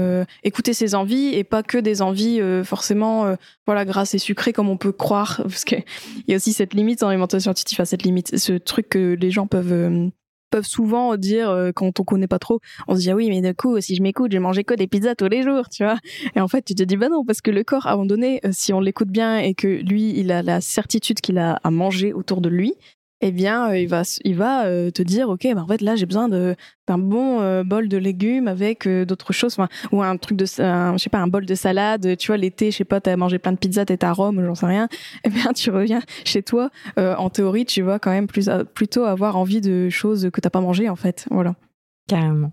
écouter 0.43 0.73
ses 0.73 0.95
envies 0.95 1.35
et 1.35 1.45
pas 1.45 1.63
que 1.63 1.79
des 1.79 2.03
envies 2.03 2.41
forcément 2.65 3.35
voilà 3.67 3.85
grasses 3.85 4.15
et 4.15 4.19
sucrées 4.19 4.53
comme 4.53 4.69
on 4.69 4.77
peut 4.77 4.93
croire 4.93 5.41
parce 5.43 5.65
que 5.65 5.77
il 5.77 6.31
y 6.31 6.33
a 6.33 6.37
aussi 6.37 6.53
cette 6.53 6.75
limite 6.75 7.03
en 7.03 7.09
alimentation 7.09 7.53
scientifique 7.53 7.81
à 7.81 7.85
cette 7.85 8.03
limite 8.03 8.37
ce 8.37 8.53
truc 8.53 8.89
que 8.89 9.17
les 9.19 9.31
gens 9.31 9.47
peuvent 9.47 10.11
peuvent 10.51 10.67
souvent 10.67 11.17
dire 11.17 11.51
euh, 11.51 11.71
quand 11.75 12.01
on 12.01 12.05
connaît 12.05 12.27
pas 12.27 12.39
trop, 12.39 12.61
on 12.89 12.95
se 12.95 13.01
dit 13.01 13.11
ah 13.11 13.15
oui 13.17 13.29
mais 13.29 13.41
du 13.41 13.55
coup 13.55 13.81
si 13.81 13.97
je 13.97 14.03
m'écoute, 14.03 14.33
je 14.33 14.37
vais 14.37 14.43
manger 14.43 14.65
que 14.65 14.75
des 14.75 14.87
pizzas 14.87 15.15
tous 15.15 15.29
les 15.29 15.43
jours, 15.43 15.69
tu 15.69 15.85
vois. 15.85 15.97
Et 16.35 16.41
en 16.41 16.49
fait 16.49 16.63
tu 16.63 16.75
te 16.75 16.83
dis 16.83 16.97
bah 16.97 17.09
non 17.09 17.25
parce 17.25 17.41
que 17.41 17.51
le 17.51 17.65
corps 17.65 17.87
à 17.87 17.93
un 17.93 17.95
moment 17.95 18.07
donné, 18.07 18.41
euh, 18.45 18.51
si 18.53 18.73
on 18.73 18.81
l'écoute 18.81 19.09
bien 19.09 19.39
et 19.39 19.55
que 19.55 19.69
lui 19.69 20.19
il 20.19 20.33
a 20.33 20.43
la 20.43 20.61
certitude 20.61 21.21
qu'il 21.21 21.39
a 21.39 21.61
à 21.63 21.71
manger 21.71 22.13
autour 22.13 22.41
de 22.41 22.49
lui, 22.49 22.75
eh 23.23 23.33
bien, 23.33 23.71
euh, 23.71 23.79
il 23.79 23.87
va, 23.87 24.03
il 24.25 24.35
va 24.35 24.65
euh, 24.65 24.91
te 24.91 25.03
dire, 25.03 25.29
ok, 25.29 25.47
bah, 25.55 25.63
en 25.63 25.67
fait, 25.67 25.83
là, 25.83 25.95
j'ai 25.95 26.07
besoin 26.07 26.29
d'un 26.29 26.99
bon 26.99 27.41
euh, 27.41 27.63
bol 27.63 27.89
de 27.89 27.99
légumes 27.99 28.49
avec 28.49 28.89
d'autres 28.89 29.35
choses, 29.35 29.59
ou 29.93 30.03
un 30.03 30.17
truc 30.17 30.39
de, 30.39 30.47
je 30.47 30.95
sais 30.97 31.11
pas, 31.11 31.19
un 31.19 31.27
bol 31.27 31.45
de 31.45 31.55
salade. 31.55 32.17
Tu 32.17 32.29
vois, 32.29 32.39
l'été, 32.39 32.71
je 32.71 32.79
sais 32.79 32.85
pas, 32.85 33.01
t'as 33.01 33.17
mangé 33.17 33.39
plein 33.39 33.53
de 33.53 33.59
pizzas, 33.59 33.85
t'es 33.85 34.03
à 34.05 34.13
Rome, 34.13 34.43
j'en 34.45 34.55
sais 34.55 34.67
rien. 34.67 34.89
Eh 35.25 35.29
bien, 35.29 35.53
tu 35.53 35.71
reviens 35.71 36.01
chez 36.25 36.43
toi. 36.43 36.71
en 36.97 37.29
théorie, 37.29 37.67
tu 37.67 37.83
vas 37.83 37.99
quand 37.99 38.11
même 38.11 38.27
plus, 38.27 38.49
plutôt 38.75 39.05
avoir 39.05 39.37
envie 39.37 39.61
de 39.61 39.91
choses 39.91 40.31
que 40.33 40.41
t'as 40.41 40.51
pas 40.51 40.61
mangé, 40.61 40.89
en 40.89 40.97
fait. 40.97 41.27
Voilà. 41.31 41.55
Carrément. 42.09 42.53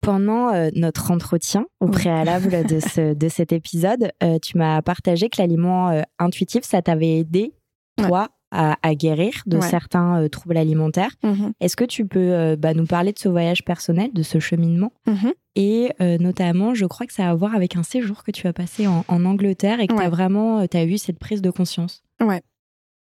Pendant 0.00 0.52
notre 0.74 1.12
entretien 1.12 1.66
au 1.80 1.86
préalable 1.86 2.66
de, 2.66 2.80
ce, 2.80 3.14
de 3.14 3.28
cet 3.28 3.52
épisode, 3.52 4.10
tu 4.42 4.58
m'as 4.58 4.82
partagé 4.82 5.28
que 5.28 5.40
l'aliment 5.40 6.02
intuitif, 6.18 6.64
ça 6.64 6.82
t'avait 6.82 7.18
aidé, 7.18 7.52
toi, 7.96 8.30
à, 8.50 8.94
guérir 8.94 9.32
de 9.46 9.60
certains 9.60 10.22
euh, 10.22 10.28
troubles 10.28 10.56
alimentaires. 10.56 11.10
Mhm. 11.22 11.52
Est-ce 11.60 11.76
que 11.76 11.84
tu 11.84 12.06
peux 12.06 12.32
euh, 12.32 12.56
bah, 12.56 12.74
nous 12.74 12.86
parler 12.86 13.12
de 13.12 13.18
ce 13.18 13.28
voyage 13.28 13.64
personnel, 13.64 14.12
de 14.12 14.22
ce 14.22 14.38
cheminement 14.38 14.92
mhm. 15.06 15.32
Et 15.56 15.90
euh, 16.00 16.18
notamment, 16.18 16.74
je 16.74 16.86
crois 16.86 17.06
que 17.06 17.12
ça 17.12 17.28
a 17.28 17.30
à 17.30 17.34
voir 17.34 17.54
avec 17.54 17.76
un 17.76 17.82
séjour 17.82 18.22
que 18.22 18.30
tu 18.30 18.46
as 18.46 18.52
passé 18.52 18.86
en, 18.86 19.04
Angleterre 19.08 19.80
et 19.80 19.86
que 19.86 19.94
tu 19.94 20.02
as 20.02 20.08
vraiment 20.08 20.58
as 20.60 20.84
eu 20.84 20.98
cette 20.98 21.18
prise 21.18 21.42
de 21.42 21.50
conscience? 21.50 22.02
Ouais. 22.20 22.42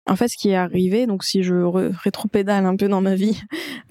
En 0.07 0.17
fait, 0.17 0.29
ce 0.29 0.37
qui 0.37 0.51
est 0.51 0.57
arrivé, 0.57 1.07
donc 1.07 1.25
si 1.25 1.43
je 1.43 1.55
rétropédale 1.55 2.65
un 2.65 2.77
peu 2.77 2.89
dans 2.89 3.03
ma 3.03 3.15
vie, 3.15 3.41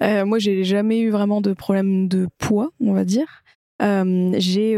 moi, 0.00 0.38
j'ai 0.38 0.64
jamais 0.64 1.00
eu 1.00 1.10
vraiment 1.10 1.40
de 1.40 1.52
problème 1.52 2.08
de 2.08 2.28
poids, 2.38 2.70
on 2.80 2.92
va 2.92 3.04
dire. 3.04 3.42
j'ai 3.80 4.76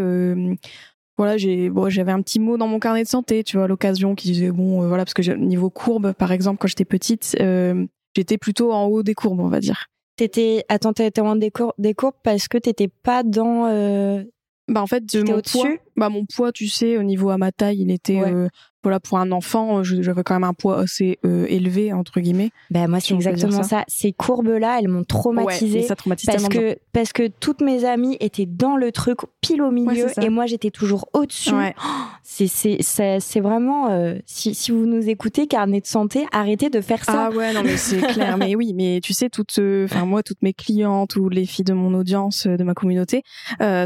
voilà, 1.20 1.37
j'ai 1.37 1.68
bon, 1.68 1.90
j'avais 1.90 2.12
un 2.12 2.22
petit 2.22 2.40
mot 2.40 2.56
dans 2.56 2.66
mon 2.66 2.78
carnet 2.78 3.02
de 3.02 3.09
santé, 3.09 3.44
tu 3.44 3.59
vois, 3.59 3.66
à 3.66 3.68
l'occasion 3.68 4.14
qui 4.14 4.33
disait 4.33 4.50
bon, 4.50 4.83
euh, 4.83 4.88
voilà, 4.88 5.04
parce 5.04 5.12
que 5.12 5.20
niveau 5.33 5.68
courbe, 5.68 6.14
par 6.14 6.33
exemple, 6.33 6.56
quand 6.59 6.66
j'étais 6.66 6.87
petite, 6.87 7.37
euh, 7.40 7.85
j'étais 8.16 8.38
plutôt 8.38 8.72
en 8.72 8.87
haut 8.87 9.02
des 9.02 9.12
courbes, 9.12 9.40
on 9.40 9.48
va 9.48 9.61
dire. 9.61 9.88
T'étais, 10.16 10.64
attends, 10.70 10.94
t'étais 10.94 11.20
en 11.20 11.33
haut 11.33 11.37
des, 11.37 11.50
courbes, 11.50 11.74
des 11.76 11.92
courbes 11.92 12.14
parce 12.22 12.48
que 12.48 12.56
t'étais 12.56 12.88
pas 12.88 13.22
dans. 13.22 13.66
Euh... 13.66 14.24
Bah 14.66 14.80
en 14.80 14.87
fait, 14.87 15.02
mon 15.14 15.42
poids, 15.42 15.68
bah 15.94 16.09
mon 16.09 16.24
poids, 16.24 16.52
tu 16.52 16.68
sais, 16.68 16.96
au 16.96 17.02
niveau 17.02 17.28
à 17.28 17.37
ma 17.37 17.52
taille, 17.52 17.83
il 17.83 17.90
était 17.90 18.22
euh, 18.22 18.48
voilà, 18.83 18.99
pour 18.99 19.19
un 19.19 19.31
enfant, 19.31 19.79
euh, 19.79 19.83
j'avais 19.83 20.23
quand 20.23 20.35
même 20.35 20.45
un 20.45 20.55
poids 20.55 20.79
assez 20.81 21.19
euh, 21.27 21.45
élevé 21.49 21.93
entre 21.93 22.19
guillemets. 22.21 22.51
Ben 22.71 22.88
moi 22.88 22.99
c'est 23.01 23.14
exactement 23.14 23.62
ça. 23.62 23.85
Ces 23.88 24.12
courbes 24.12 24.49
là, 24.49 24.79
elles 24.81 24.88
m'ont 24.88 25.05
traumatisée 25.05 25.83
ça 25.83 25.97
traumatise 25.97 26.31
parce 26.31 26.49
que 26.49 26.79
parce 26.93 27.12
que 27.12 27.29
toutes 27.29 27.61
mes 27.61 27.85
amies 27.85 28.16
étaient 28.21 28.47
dans 28.47 28.77
le 28.77 28.90
truc 28.90 29.19
pile 29.43 29.61
au 29.61 29.71
milieu 29.71 30.07
et 30.23 30.31
moi 30.31 30.47
j'étais 30.47 30.71
toujours 30.71 31.09
au-dessus. 31.12 31.51
Oh, 31.55 31.81
c'est 32.23 32.47
c'est 32.47 33.21
c'est 33.21 33.40
vraiment 33.40 33.90
euh, 33.90 34.14
si 34.25 34.55
si 34.55 34.71
vous 34.71 34.87
nous 34.87 35.11
écoutez 35.11 35.47
carnet 35.47 35.81
de 35.81 35.87
santé, 35.87 36.27
arrêtez 36.33 36.71
de 36.71 36.81
faire 36.81 37.05
ça. 37.05 37.27
Ah 37.27 37.31
ouais 37.31 37.53
non 37.53 37.62
mais 37.62 37.77
c'est 37.77 38.01
clair 38.14 38.38
mais 38.38 38.55
oui, 38.55 38.73
mais 38.75 39.01
tu 39.03 39.12
sais 39.12 39.29
toutes 39.29 39.61
enfin 39.85 40.07
moi 40.07 40.23
toutes 40.23 40.40
mes 40.40 40.55
clientes 40.55 41.16
ou 41.16 41.29
les 41.29 41.45
filles 41.45 41.66
de 41.66 41.75
mon 41.75 41.93
audience 41.93 42.47
de 42.47 42.64
ma 42.64 42.73
communauté, 42.73 43.25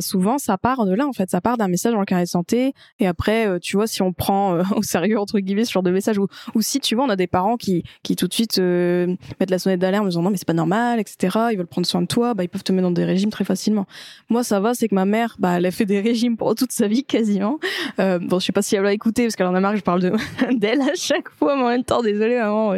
souvent 0.01 0.39
ça 0.39 0.57
part 0.57 0.87
de 0.87 0.95
là 0.95 1.09
en 1.09 1.13
fait, 1.13 1.31
ça 1.31 1.41
part 1.41 1.57
d'un 1.57 1.69
message 1.69 1.95
dans 1.95 2.01
le 2.01 2.07
carnet 2.07 2.25
de 2.25 2.29
santé 2.29 2.75
et 3.01 3.09
après 3.09 3.59
tu 3.59 3.77
vois 3.77 3.89
si 3.89 4.01
on 4.03 4.13
prend 4.13 4.63
sérieux 4.85 5.19
entre 5.19 5.39
guillemets 5.39 5.65
ce 5.65 5.73
genre 5.73 5.83
de 5.83 5.91
message 5.91 6.19
ou, 6.19 6.27
ou 6.55 6.63
si 6.63 6.81
tu 6.81 6.95
vois 6.95 7.05
on 7.05 7.11
a 7.11 7.17
des 7.17 7.27
parents 7.27 7.57
qui 7.57 7.85
qui 8.03 8.17
tout 8.17 8.29
de 8.29 8.35
suite 8.35 8.59
euh, 8.59 9.15
mettent 9.41 9.51
la 9.51 9.59
sonnette 9.59 9.81
d'alarme 9.81 10.07
en 10.07 10.09
disant 10.09 10.23
non 10.23 10.31
mais 10.31 10.37
c'est 10.37 10.47
pas 10.47 10.53
normal 10.53 11.01
etc 11.01 11.39
ils 11.53 11.57
veulent 11.57 11.67
prendre 11.67 11.87
soin 11.87 12.03
de 12.03 12.07
toi 12.07 12.35
bah 12.35 12.45
ils 12.45 12.49
peuvent 12.49 12.63
te 12.63 12.73
mettre 12.73 12.85
dans 12.85 12.91
des 12.91 13.05
régimes 13.05 13.31
très 13.31 13.45
facilement. 13.45 13.87
Moi 14.29 14.45
ça 14.45 14.61
va 14.61 14.75
c'est 14.75 14.89
que 14.89 14.95
ma 14.95 15.05
mère 15.05 15.37
bah 15.39 15.55
elle 15.57 15.67
a 15.67 15.71
fait 15.71 15.87
des 15.87 16.01
régimes 16.01 16.37
pour 16.37 16.55
toute 16.55 16.73
sa 16.73 16.89
vie 16.89 17.05
quasiment. 17.05 17.59
Euh, 17.99 18.19
bon 18.19 18.39
je 18.39 18.47
sais 18.47 18.53
pas 18.53 18.63
si 18.63 18.77
elle 18.77 18.83
va 18.83 18.93
écouter 18.93 19.25
parce 19.25 19.37
qu'elle 19.37 19.47
en 19.47 19.55
a 19.55 19.61
marre 19.61 19.73
que 19.73 19.79
je 19.79 19.85
parle 19.85 20.01
de 20.01 20.13
d'elle 20.57 20.81
à 20.81 20.95
chaque 20.95 21.31
fois 21.31 21.57
mais 21.57 21.63
en 21.63 21.69
même 21.69 21.85
temps 21.85 22.03
désolée 22.03 22.39
maman 22.39 22.75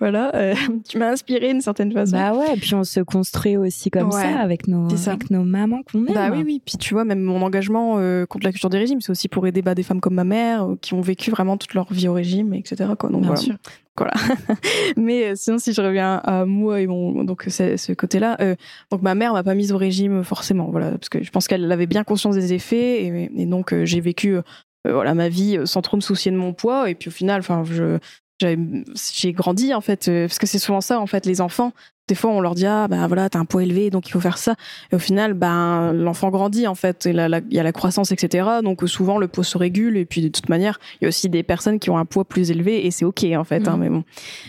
voilà 0.00 0.34
euh, 0.34 0.54
tu 0.88 0.98
m'as 0.98 1.10
inspiré 1.10 1.52
d'une 1.52 1.60
certaine 1.60 1.92
façon. 1.92 2.16
Bah 2.16 2.32
ouais 2.34 2.54
et 2.54 2.56
puis 2.56 2.74
on 2.74 2.84
se 2.84 3.00
construit 3.00 3.56
aussi 3.56 3.90
comme 3.90 4.10
ça 4.10 4.38
avec 4.38 4.68
nos 4.68 4.88
avec 5.06 5.30
nos 5.30 5.44
mamans 5.44 5.82
qu'on 5.90 6.06
aime. 6.06 6.14
Bah 6.14 6.30
oui 6.32 6.42
oui 6.44 6.62
puis 6.64 6.76
tu 6.76 6.94
vois 6.94 7.04
même 7.04 7.20
mon 7.20 7.42
engagement 7.42 7.96
euh, 7.98 8.26
contre 8.26 8.44
la 8.44 8.52
culture 8.52 8.70
des 8.70 8.78
régimes 8.78 9.00
c'est 9.00 9.10
aussi 9.10 9.28
pour 9.28 9.46
aider 9.46 9.62
bah, 9.62 9.74
des 9.74 9.82
femmes 9.82 10.00
comme 10.00 10.14
ma 10.14 10.24
mère 10.24 10.68
qui 10.80 10.94
ont 10.94 11.00
vécu 11.00 11.30
vraiment 11.34 11.56
toute 11.56 11.74
leur 11.74 11.92
vie 11.92 12.08
au 12.08 12.12
régime, 12.12 12.54
etc. 12.54 12.90
Quoi. 12.98 13.10
Donc, 13.10 13.24
voilà. 13.24 13.40
Sûr. 13.40 13.56
Voilà. 13.96 14.12
Mais 14.96 15.30
euh, 15.30 15.32
sinon, 15.36 15.58
si 15.58 15.72
je 15.72 15.80
reviens 15.80 16.16
à 16.24 16.44
moi 16.44 16.80
et 16.80 16.86
mon 16.86 17.24
donc 17.24 17.44
ce 17.48 17.92
côté-là, 17.92 18.36
euh, 18.40 18.56
donc 18.90 19.02
ma 19.02 19.14
mère 19.14 19.32
m'a 19.32 19.44
pas 19.44 19.54
mise 19.54 19.72
au 19.72 19.78
régime 19.78 20.24
forcément, 20.24 20.70
voilà, 20.70 20.92
parce 20.92 21.08
que 21.08 21.22
je 21.22 21.30
pense 21.30 21.46
qu'elle 21.46 21.70
avait 21.70 21.86
bien 21.86 22.02
conscience 22.02 22.34
des 22.34 22.52
effets 22.52 23.04
et, 23.04 23.46
donc 23.46 23.72
euh, 23.72 23.84
j'ai 23.84 24.00
vécu 24.00 24.36
voilà 24.84 25.14
ma 25.14 25.28
vie 25.28 25.58
sans 25.64 25.80
trop 25.80 25.96
me 25.96 26.02
soucier 26.02 26.30
de 26.30 26.36
mon 26.36 26.52
poids 26.52 26.90
et 26.90 26.94
puis 26.94 27.08
au 27.08 27.12
final, 27.12 27.40
enfin 27.40 27.62
je 27.64 27.98
j'ai 28.44 29.32
grandi 29.32 29.74
en 29.74 29.80
fait 29.80 30.06
parce 30.06 30.38
que 30.38 30.46
c'est 30.46 30.58
souvent 30.58 30.80
ça 30.80 31.00
en 31.00 31.06
fait 31.06 31.26
les 31.26 31.40
enfants. 31.40 31.72
Des 32.06 32.14
fois 32.14 32.30
on 32.30 32.40
leur 32.40 32.54
dit 32.54 32.66
ah 32.66 32.86
ben 32.86 33.06
voilà 33.06 33.30
t'as 33.30 33.38
un 33.38 33.46
poids 33.46 33.62
élevé 33.62 33.88
donc 33.88 34.06
il 34.08 34.12
faut 34.12 34.20
faire 34.20 34.36
ça. 34.36 34.56
Et 34.92 34.96
au 34.96 34.98
final 34.98 35.32
ben 35.32 35.92
l'enfant 35.94 36.28
grandit 36.28 36.66
en 36.66 36.74
fait. 36.74 37.06
Il 37.06 37.16
y 37.50 37.58
a 37.58 37.62
la 37.62 37.72
croissance 37.72 38.12
etc 38.12 38.46
donc 38.62 38.86
souvent 38.86 39.16
le 39.16 39.26
poids 39.26 39.44
se 39.44 39.56
régule. 39.56 39.96
Et 39.96 40.04
puis 40.04 40.20
de 40.20 40.28
toute 40.28 40.50
manière 40.50 40.78
il 41.00 41.04
y 41.04 41.06
a 41.06 41.08
aussi 41.08 41.30
des 41.30 41.42
personnes 41.42 41.78
qui 41.78 41.88
ont 41.88 41.96
un 41.96 42.04
poids 42.04 42.26
plus 42.26 42.50
élevé 42.50 42.86
et 42.86 42.90
c'est 42.90 43.06
ok 43.06 43.24
en 43.36 43.44
fait 43.44 43.68
hein, 43.68 43.76
mmh. 43.76 43.80
mais 43.80 43.88
bon. 43.88 44.04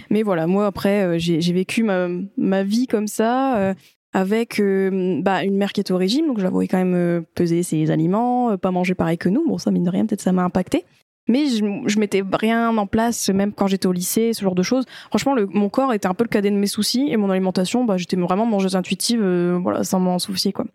Mais 0.10 0.24
voilà 0.24 0.48
moi 0.48 0.66
après 0.66 1.04
euh, 1.04 1.16
j'ai 1.18 1.54
vécu 1.54 1.84
ma, 1.84 2.10
ma 2.36 2.64
vie 2.64 2.88
comme 2.88 3.08
ça 3.08 3.58
euh, 3.58 3.74
avec 4.12 4.60
euh, 4.60 5.22
bah, 5.22 5.44
une 5.44 5.56
mère 5.56 5.72
qui 5.72 5.80
est 5.80 5.92
au 5.92 5.98
régime. 5.98 6.28
Donc 6.28 6.40
voyais 6.40 6.68
quand 6.68 6.84
même 6.84 7.24
peser 7.36 7.64
ses 7.64 7.90
aliments 7.90 8.58
pas 8.58 8.72
manger 8.72 8.96
pareil 8.96 9.18
que 9.18 9.30
nous. 9.30 9.48
Bon 9.48 9.58
ça 9.58 9.72
mine 9.72 9.84
de 9.84 9.90
rien 9.90 10.06
peut-être 10.06 10.22
ça 10.22 10.34
m'a 10.34 10.44
impacté 10.44 10.84
mais 11.28 11.48
je, 11.48 11.64
je 11.86 12.00
mettais 12.00 12.24
rien 12.34 12.76
en 12.76 12.88
place, 12.88 13.30
même 13.30 13.54
quand 13.54 13.68
j'étais 13.68 13.88
au 13.88 13.92
lycée, 13.92 14.34
ce 14.34 14.44
genre 14.44 14.56
de 14.56 14.64
choses. 14.64 14.86
Franchement, 15.10 15.36
mon 15.50 15.70
corps 15.70 15.94
était 15.94 16.08
un 16.08 16.14
peu 16.14 16.24
le 16.24 16.30
cadet 16.30 16.52
de 16.52 16.56
mes 16.56 16.68
soucis 16.68 17.08
et 17.10 17.18
mon 17.18 17.30
alimentation, 17.30 17.86
bah, 17.86 17.98
j'étais 17.98 18.18
vraiment 18.18 18.46
mangeuse 18.46 18.76
intuitive, 18.76 19.22
euh, 19.22 19.60
voilà, 19.62 19.84
sans 19.84 20.00
m'en 20.00 20.20
soucier, 20.20 20.52
quoi. 20.54 20.66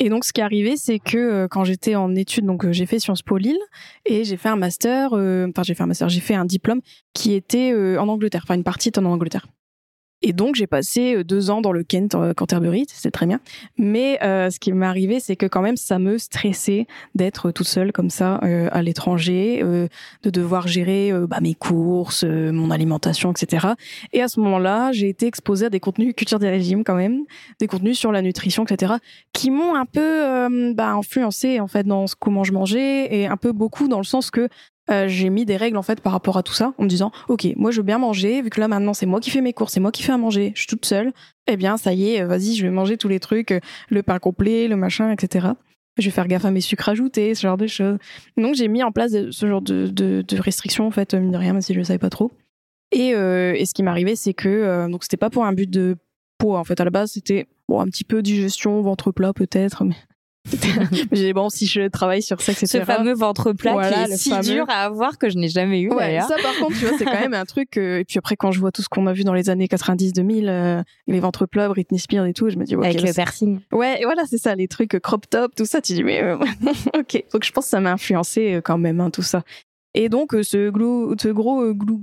Et 0.00 0.10
donc, 0.10 0.24
ce 0.24 0.32
qui 0.32 0.40
est 0.40 0.44
arrivé, 0.44 0.76
c'est 0.76 1.00
que 1.00 1.18
euh, 1.18 1.48
quand 1.48 1.64
j'étais 1.64 1.96
en 1.96 2.14
études, 2.14 2.46
donc 2.46 2.64
euh, 2.64 2.72
j'ai 2.72 2.86
fait 2.86 3.00
Sciences 3.00 3.22
Po 3.22 3.36
Lille 3.36 3.58
et 4.06 4.22
j'ai 4.22 4.36
fait 4.36 4.48
un 4.48 4.56
master, 4.56 5.12
enfin 5.12 5.62
j'ai 5.64 5.74
fait 5.74 5.82
un 5.82 5.86
master, 5.86 6.08
j'ai 6.08 6.20
fait 6.20 6.34
un 6.34 6.44
diplôme 6.44 6.80
qui 7.14 7.34
était 7.34 7.74
en 7.98 8.06
Angleterre, 8.08 8.42
enfin 8.44 8.54
une 8.54 8.62
partie 8.62 8.90
était 8.90 9.00
en 9.00 9.06
Angleterre. 9.06 9.46
Et 10.22 10.32
donc 10.32 10.56
j'ai 10.56 10.66
passé 10.66 11.16
euh, 11.16 11.24
deux 11.24 11.50
ans 11.50 11.60
dans 11.60 11.72
le 11.72 11.84
Kent 11.84 12.14
euh, 12.14 12.34
Canterbury, 12.34 12.86
c'est 12.88 13.10
très 13.10 13.26
bien. 13.26 13.40
Mais 13.76 14.18
euh, 14.22 14.50
ce 14.50 14.58
qui 14.58 14.72
m'est 14.72 14.86
arrivé, 14.86 15.20
c'est 15.20 15.36
que 15.36 15.46
quand 15.46 15.62
même 15.62 15.76
ça 15.76 15.98
me 15.98 16.18
stressait 16.18 16.86
d'être 17.14 17.52
toute 17.52 17.68
seule 17.68 17.92
comme 17.92 18.10
ça 18.10 18.40
euh, 18.42 18.68
à 18.72 18.82
l'étranger, 18.82 19.60
euh, 19.62 19.86
de 20.22 20.30
devoir 20.30 20.66
gérer 20.66 21.12
bah, 21.28 21.38
mes 21.40 21.54
courses, 21.54 22.24
mon 22.24 22.70
alimentation, 22.70 23.30
etc. 23.30 23.68
Et 24.12 24.22
à 24.22 24.28
ce 24.28 24.40
moment-là, 24.40 24.92
j'ai 24.92 25.08
été 25.08 25.26
exposée 25.26 25.66
à 25.66 25.70
des 25.70 25.80
contenus 25.80 26.14
culture 26.16 26.38
des 26.38 26.48
régimes 26.48 26.84
quand 26.84 26.96
même, 26.96 27.24
des 27.60 27.66
contenus 27.66 27.98
sur 27.98 28.12
la 28.12 28.22
nutrition, 28.22 28.64
etc. 28.64 28.94
qui 29.32 29.50
m'ont 29.50 29.74
un 29.74 29.86
peu 29.86 30.74
bah, 30.74 30.90
influencé 30.92 31.60
en 31.60 31.68
fait 31.68 31.86
dans 31.86 32.06
comment 32.18 32.44
je 32.44 32.52
mangeais 32.52 33.14
et 33.14 33.26
un 33.26 33.36
peu 33.36 33.52
beaucoup 33.52 33.88
dans 33.88 33.98
le 33.98 34.04
sens 34.04 34.30
que 34.30 34.48
euh, 34.90 35.06
j'ai 35.08 35.28
mis 35.30 35.44
des 35.44 35.56
règles 35.56 35.76
en 35.76 35.82
fait 35.82 36.00
par 36.00 36.12
rapport 36.12 36.38
à 36.38 36.42
tout 36.42 36.54
ça 36.54 36.72
en 36.78 36.84
me 36.84 36.88
disant 36.88 37.12
ok 37.28 37.46
moi 37.56 37.70
je 37.70 37.78
veux 37.78 37.82
bien 37.82 37.98
manger 37.98 38.42
vu 38.42 38.50
que 38.50 38.60
là 38.60 38.68
maintenant 38.68 38.94
c'est 38.94 39.06
moi 39.06 39.20
qui 39.20 39.30
fais 39.30 39.40
mes 39.40 39.52
courses 39.52 39.74
c'est 39.74 39.80
moi 39.80 39.92
qui 39.92 40.02
fais 40.02 40.12
à 40.12 40.18
manger 40.18 40.52
je 40.54 40.60
suis 40.60 40.66
toute 40.66 40.86
seule. 40.86 41.12
Eh 41.46 41.56
bien 41.56 41.76
ça 41.76 41.92
y 41.92 42.14
est 42.14 42.24
vas-y 42.24 42.54
je 42.54 42.62
vais 42.62 42.70
manger 42.70 42.96
tous 42.96 43.08
les 43.08 43.20
trucs 43.20 43.52
euh, 43.52 43.60
le 43.90 44.02
pain 44.02 44.18
complet 44.18 44.68
le 44.68 44.76
machin 44.76 45.10
etc 45.10 45.48
je 45.98 46.04
vais 46.04 46.10
faire 46.10 46.28
gaffe 46.28 46.44
à 46.44 46.50
mes 46.50 46.60
sucres 46.60 46.88
ajoutés 46.88 47.34
ce 47.34 47.42
genre 47.42 47.56
de 47.56 47.66
choses. 47.66 47.98
Donc 48.36 48.54
j'ai 48.54 48.68
mis 48.68 48.82
en 48.82 48.92
place 48.92 49.12
ce 49.30 49.46
genre 49.46 49.62
de, 49.62 49.88
de, 49.88 50.40
restrictions 50.40 50.86
en 50.86 50.90
fait 50.90 51.14
mine 51.14 51.32
de 51.32 51.36
rien 51.36 51.52
même 51.52 51.62
si 51.62 51.74
je 51.74 51.78
le 51.78 51.84
savais 51.84 51.98
pas 51.98 52.10
trop. 52.10 52.30
Et, 52.92 53.14
euh, 53.14 53.54
et 53.54 53.66
ce 53.66 53.74
qui 53.74 53.82
m'arrivait 53.82 54.16
c'est 54.16 54.34
que 54.34 54.48
euh, 54.48 54.88
donc 54.88 55.02
c'était 55.02 55.16
pas 55.16 55.30
pour 55.30 55.44
un 55.44 55.52
but 55.52 55.68
de 55.68 55.96
poids 56.38 56.58
en 56.58 56.64
fait. 56.64 56.80
À 56.80 56.84
la 56.84 56.90
base 56.90 57.12
c'était 57.12 57.46
bon 57.68 57.80
un 57.80 57.86
petit 57.86 58.04
peu 58.04 58.22
digestion 58.22 58.80
ventre 58.80 59.12
plat 59.12 59.32
peut-être 59.32 59.84
mais 59.84 59.96
j'ai 61.12 61.32
bon 61.32 61.48
si 61.48 61.66
je 61.66 61.88
travaille 61.88 62.22
sur 62.22 62.40
ça, 62.40 62.52
etc. 62.52 62.66
Ce 62.66 62.84
fameux 62.84 63.14
ventre 63.14 63.52
plat 63.52 63.74
qui 63.88 64.12
est 64.12 64.16
si 64.16 64.38
dur 64.40 64.66
à 64.68 64.84
avoir 64.84 65.18
que 65.18 65.28
je 65.28 65.36
n'ai 65.38 65.48
jamais 65.48 65.80
eu. 65.80 65.90
Ouais, 65.90 66.20
ça 66.20 66.36
par 66.42 66.56
contre, 66.58 66.78
tu 66.78 66.86
vois, 66.86 66.98
c'est 66.98 67.04
quand 67.04 67.20
même 67.20 67.34
un 67.34 67.44
truc. 67.44 67.76
et 67.76 68.04
puis 68.06 68.18
après, 68.18 68.36
quand 68.36 68.52
je 68.52 68.60
vois 68.60 68.72
tout 68.72 68.82
ce 68.82 68.88
qu'on 68.88 69.06
a 69.06 69.12
vu 69.12 69.24
dans 69.24 69.34
les 69.34 69.50
années 69.50 69.66
90-2000, 69.66 70.48
euh, 70.48 70.82
les 71.06 71.20
ventres 71.20 71.46
plats, 71.46 71.68
Britney 71.68 71.98
Spears 71.98 72.26
et 72.26 72.32
tout, 72.32 72.50
je 72.50 72.56
me 72.56 72.64
dis 72.64 72.74
avec 72.74 73.00
le 73.00 73.12
piercing. 73.12 73.60
Ouais, 73.72 74.00
voilà, 74.04 74.22
c'est 74.26 74.38
ça, 74.38 74.54
les 74.54 74.68
trucs 74.68 74.98
crop 75.00 75.28
top, 75.28 75.54
tout 75.54 75.64
ça. 75.64 75.80
Tu 75.80 75.94
dis 75.94 76.04
mais 76.04 76.22
euh, 76.22 76.36
ok. 76.98 77.24
Donc 77.32 77.44
je 77.44 77.52
pense 77.52 77.64
que 77.64 77.70
ça 77.70 77.80
m'a 77.80 77.92
influencé 77.92 78.54
euh, 78.54 78.60
quand 78.60 78.78
même 78.78 79.00
hein, 79.00 79.10
tout 79.10 79.22
ça. 79.22 79.42
Et 80.00 80.08
donc 80.08 80.32
ce, 80.42 80.70
glou, 80.70 81.16
ce 81.20 81.26
gros 81.26 81.60
euh, 81.60 81.72
glou, 81.72 82.00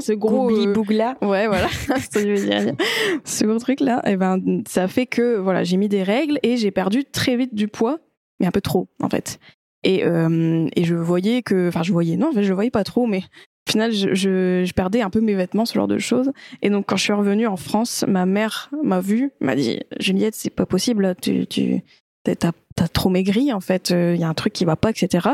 ce 0.00 0.12
gros 0.12 0.48
euh, 0.48 0.72
bougla. 0.72 1.18
Ouais, 1.22 1.48
voilà, 1.48 1.66
ce 3.24 3.44
gros 3.44 3.58
truc 3.58 3.80
là, 3.80 4.00
et 4.06 4.12
eh 4.12 4.16
ben 4.16 4.62
ça 4.68 4.86
fait 4.86 5.06
que 5.06 5.38
voilà, 5.38 5.64
j'ai 5.64 5.76
mis 5.76 5.88
des 5.88 6.04
règles 6.04 6.38
et 6.44 6.56
j'ai 6.56 6.70
perdu 6.70 7.04
très 7.04 7.36
vite 7.36 7.52
du 7.52 7.66
poids, 7.66 7.98
mais 8.38 8.46
un 8.46 8.52
peu 8.52 8.60
trop 8.60 8.86
en 9.02 9.08
fait. 9.08 9.40
Et 9.82 10.04
euh, 10.04 10.68
et 10.76 10.84
je 10.84 10.94
voyais 10.94 11.42
que, 11.42 11.66
enfin 11.66 11.82
je 11.82 11.90
voyais, 11.92 12.16
non, 12.16 12.28
en 12.28 12.32
fait, 12.32 12.44
je 12.44 12.52
voyais 12.52 12.70
pas 12.70 12.84
trop, 12.84 13.08
mais 13.08 13.24
au 13.68 13.72
final, 13.72 13.90
je, 13.90 14.14
je, 14.14 14.62
je, 14.64 14.72
perdais 14.74 15.00
un 15.02 15.10
peu 15.10 15.20
mes 15.20 15.34
vêtements, 15.34 15.66
ce 15.66 15.74
genre 15.74 15.88
de 15.88 15.98
choses. 15.98 16.30
Et 16.62 16.70
donc, 16.70 16.86
quand 16.86 16.96
je 16.96 17.02
suis 17.02 17.12
revenue 17.12 17.48
en 17.48 17.56
France, 17.56 18.04
ma 18.06 18.24
mère 18.24 18.70
m'a 18.84 19.00
vu, 19.00 19.32
m'a 19.40 19.56
dit 19.56 19.80
Juliette, 19.98 20.36
c'est 20.36 20.48
pas 20.48 20.64
possible, 20.64 21.16
tu, 21.20 21.48
tu 21.48 21.82
t'as, 22.22 22.52
t'as 22.76 22.88
trop 22.88 23.08
maigri, 23.08 23.52
en 23.52 23.60
fait, 23.60 23.90
il 23.90 24.16
y 24.16 24.22
a 24.22 24.28
un 24.28 24.34
truc 24.34 24.52
qui 24.52 24.64
va 24.64 24.76
pas, 24.76 24.90
etc. 24.90 25.30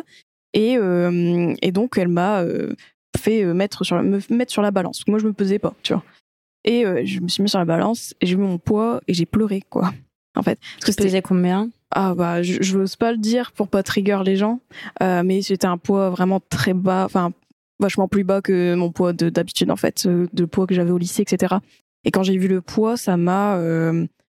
Et, 0.54 0.76
euh, 0.78 1.54
et 1.60 1.72
donc, 1.72 1.98
elle 1.98 2.08
m'a 2.08 2.40
euh, 2.40 2.74
fait 3.18 3.44
euh, 3.44 3.52
mettre 3.52 3.84
sur, 3.84 4.00
me 4.02 4.20
mettre 4.30 4.52
sur 4.52 4.62
la 4.62 4.70
balance. 4.70 5.06
Moi, 5.08 5.18
je 5.18 5.26
me 5.26 5.32
pesais 5.32 5.58
pas, 5.58 5.74
tu 5.82 5.92
vois. 5.92 6.02
Et 6.66 6.84
je 7.04 7.20
me 7.20 7.28
suis 7.28 7.42
mis 7.42 7.50
sur 7.50 7.58
la 7.58 7.66
balance 7.66 8.14
et 8.22 8.26
j'ai 8.26 8.36
vu 8.36 8.42
mon 8.42 8.56
poids 8.56 9.02
et 9.06 9.12
j'ai 9.12 9.26
pleuré, 9.26 9.62
quoi. 9.68 9.92
En 10.34 10.42
fait. 10.42 10.58
Parce 10.80 10.96
que 10.96 11.02
pesais 11.02 11.20
combien? 11.20 11.68
Ah, 11.90 12.14
bah, 12.14 12.42
je, 12.42 12.62
je 12.62 12.78
n'ose 12.78 12.96
pas 12.96 13.12
le 13.12 13.18
dire 13.18 13.52
pour 13.52 13.68
pas 13.68 13.82
trigger 13.82 14.20
les 14.24 14.36
gens, 14.36 14.60
mais 15.00 15.42
c'était 15.42 15.66
un 15.66 15.76
poids 15.76 16.08
vraiment 16.08 16.40
très 16.40 16.72
bas, 16.72 17.04
enfin, 17.04 17.32
vachement 17.80 18.08
plus 18.08 18.24
bas 18.24 18.40
que 18.40 18.74
mon 18.76 18.90
poids 18.90 19.12
d'habitude, 19.12 19.70
en 19.70 19.76
fait, 19.76 20.08
de 20.08 20.44
poids 20.46 20.66
que 20.66 20.74
j'avais 20.74 20.90
au 20.90 20.96
lycée, 20.96 21.20
etc. 21.20 21.56
Et 22.04 22.10
quand 22.10 22.22
j'ai 22.22 22.38
vu 22.38 22.48
le 22.48 22.62
poids, 22.62 22.96
ça 22.96 23.18
m'a 23.18 23.58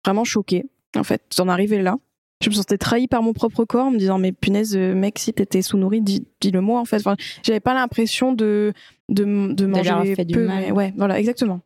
vraiment 0.05 0.25
choqué, 0.25 0.67
en 0.97 1.05
fait, 1.05 1.23
d'en 1.39 1.47
arriver 1.47 1.81
là 1.81 1.97
je 2.43 2.51
me 2.51 2.55
sentais 2.55 2.79
trahie 2.79 3.09
par 3.09 3.23
mon 3.23 3.33
propre 3.33 3.65
corps 3.65 3.87
en 3.87 3.91
me 3.91 3.99
disant 3.99 4.19
mais 4.19 4.33
punaise 4.33 4.77
euh, 4.77 4.95
mec 4.95 5.19
si 5.19 5.33
t'étais 5.33 5.63
sous-nourri 5.63 6.03
dis, 6.03 6.27
le 6.45 6.61
moi 6.61 6.81
en 6.81 6.85
fait. 6.85 6.99
Enfin, 6.99 7.17
j'avais 7.43 7.61
pas 7.61 7.75
l'impression 7.75 8.33
de 8.33 8.73
de, 9.09 9.53
de 9.53 9.67
manger 9.67 10.15
fait 10.15 10.25
peu 10.25 10.33
du 10.33 10.39
mal. 10.39 10.65
mais 10.65 10.73
ouais 10.73 10.95
voilà 10.97 11.19
exactement. 11.19 11.61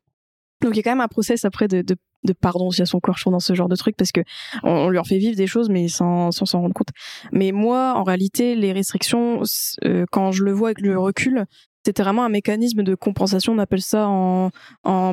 Donc 0.63 0.75
il 0.75 0.77
y 0.77 0.81
a 0.81 0.83
quand 0.83 0.91
même 0.91 1.01
un 1.01 1.09
process 1.09 1.45
après 1.45 1.69
de, 1.69 1.81
de, 1.81 1.97
de 2.25 2.33
pardon 2.35 2.71
si 2.71 2.83
à 2.83 2.87
son 2.87 3.01
corps 3.01 3.17
chaud 3.19 3.31
dans 3.31 3.41
ce 3.41 3.55
genre 3.55 3.69
de 3.69 3.77
truc 3.77 3.97
parce 3.97 4.13
que 4.13 4.21
on, 4.63 4.91
lui 4.91 4.99
en 4.99 5.05
fait 5.05 5.19
vivre 5.19 5.37
des 5.37 5.47
choses 5.47 5.71
mais 5.71 5.89
sans 5.89 6.31
sans 6.31 6.47
s'en 6.47 6.61
rendre 6.61 6.75
compte. 6.75 6.91
Mais 7.33 7.51
moi 7.51 7.95
en 7.97 8.05
réalité 8.05 8.55
les 8.55 8.73
restrictions 8.73 9.43
euh, 9.85 10.05
quand 10.13 10.33
je 10.33 10.45
le 10.45 10.53
vois 10.53 10.69
avec 10.69 10.81
le 10.81 10.99
recul 10.99 11.47
c'était 11.85 12.03
vraiment 12.03 12.25
un 12.25 12.29
mécanisme 12.29 12.83
de 12.83 12.95
compensation. 12.95 13.53
On 13.53 13.59
appelle 13.59 13.83
ça 13.83 14.07
en, 14.09 14.51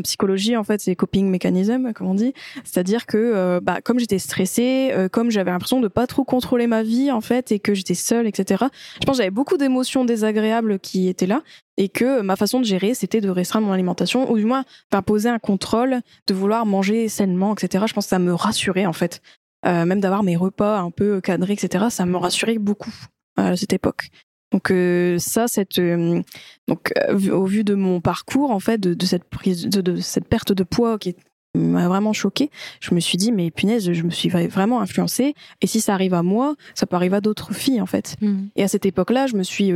psychologie, 0.03 0.55
en 0.57 0.63
fait, 0.63 0.81
c'est 0.81 0.95
coping 0.95 1.29
mechanism, 1.29 1.93
comme 1.93 2.07
on 2.07 2.13
dit. 2.13 2.33
C'est-à-dire 2.63 3.05
que, 3.05 3.17
euh, 3.17 3.59
bah, 3.61 3.79
comme 3.81 3.99
j'étais 3.99 4.19
stressée, 4.19 4.91
euh, 4.91 5.07
comme 5.09 5.31
j'avais 5.31 5.51
l'impression 5.51 5.79
de 5.79 5.87
pas 5.87 6.07
trop 6.07 6.23
contrôler 6.23 6.67
ma 6.67 6.83
vie, 6.83 7.11
en 7.11 7.21
fait, 7.21 7.51
et 7.51 7.59
que 7.59 7.73
j'étais 7.73 7.93
seule, 7.93 8.27
etc. 8.27 8.65
Je 8.99 9.05
pense 9.05 9.17
que 9.17 9.23
j'avais 9.23 9.31
beaucoup 9.31 9.57
d'émotions 9.57 10.05
désagréables 10.05 10.79
qui 10.79 11.07
étaient 11.07 11.27
là, 11.27 11.41
et 11.77 11.89
que 11.89 12.21
ma 12.21 12.35
façon 12.35 12.59
de 12.59 12.65
gérer, 12.65 12.93
c'était 12.93 13.21
de 13.21 13.29
restreindre 13.29 13.67
mon 13.67 13.73
alimentation, 13.73 14.29
ou 14.31 14.37
du 14.37 14.45
moins 14.45 14.65
d'imposer 14.91 15.29
un 15.29 15.39
contrôle, 15.39 16.01
de 16.27 16.33
vouloir 16.33 16.65
manger 16.65 17.07
sainement, 17.07 17.53
etc. 17.53 17.85
Je 17.87 17.93
pense 17.93 18.05
que 18.05 18.09
ça 18.09 18.19
me 18.19 18.33
rassurait, 18.33 18.85
en 18.85 18.93
fait. 18.93 19.21
Euh, 19.65 19.85
même 19.85 19.99
d'avoir 19.99 20.23
mes 20.23 20.35
repas 20.35 20.79
un 20.79 20.91
peu 20.91 21.19
cadrés, 21.19 21.53
etc. 21.53 21.85
Ça 21.89 22.05
me 22.05 22.17
rassurait 22.17 22.57
beaucoup 22.57 22.93
à 23.37 23.55
cette 23.55 23.73
époque. 23.73 24.09
Donc 24.51 24.71
euh, 24.71 25.17
ça, 25.19 25.47
cette 25.47 25.77
euh, 25.77 26.21
donc 26.67 26.93
euh, 27.09 27.31
au 27.31 27.45
vu 27.45 27.63
de 27.63 27.75
mon 27.75 27.99
parcours 27.99 28.51
en 28.51 28.59
fait, 28.59 28.77
de, 28.77 28.93
de 28.93 29.05
cette 29.05 29.25
prise, 29.25 29.67
de, 29.67 29.81
de, 29.81 29.97
cette 29.97 30.27
perte 30.27 30.53
de 30.53 30.63
poids 30.63 30.97
qui 30.97 31.15
m'a 31.53 31.87
vraiment 31.87 32.13
choquée, 32.13 32.49
je 32.79 32.93
me 32.93 32.99
suis 32.99 33.17
dit 33.17 33.31
mais 33.31 33.51
punaise, 33.51 33.91
je 33.91 34.03
me 34.03 34.09
suis 34.09 34.29
vraiment 34.29 34.79
influencée. 34.79 35.33
Et 35.61 35.67
si 35.67 35.81
ça 35.81 35.93
arrive 35.93 36.13
à 36.13 36.23
moi, 36.23 36.55
ça 36.75 36.85
peut 36.85 36.95
arriver 36.95 37.17
à 37.17 37.21
d'autres 37.21 37.53
filles 37.53 37.81
en 37.81 37.85
fait. 37.85 38.15
Mmh. 38.21 38.47
Et 38.55 38.63
à 38.63 38.67
cette 38.67 38.85
époque-là, 38.85 39.27
je 39.27 39.35
me 39.35 39.43
suis 39.43 39.73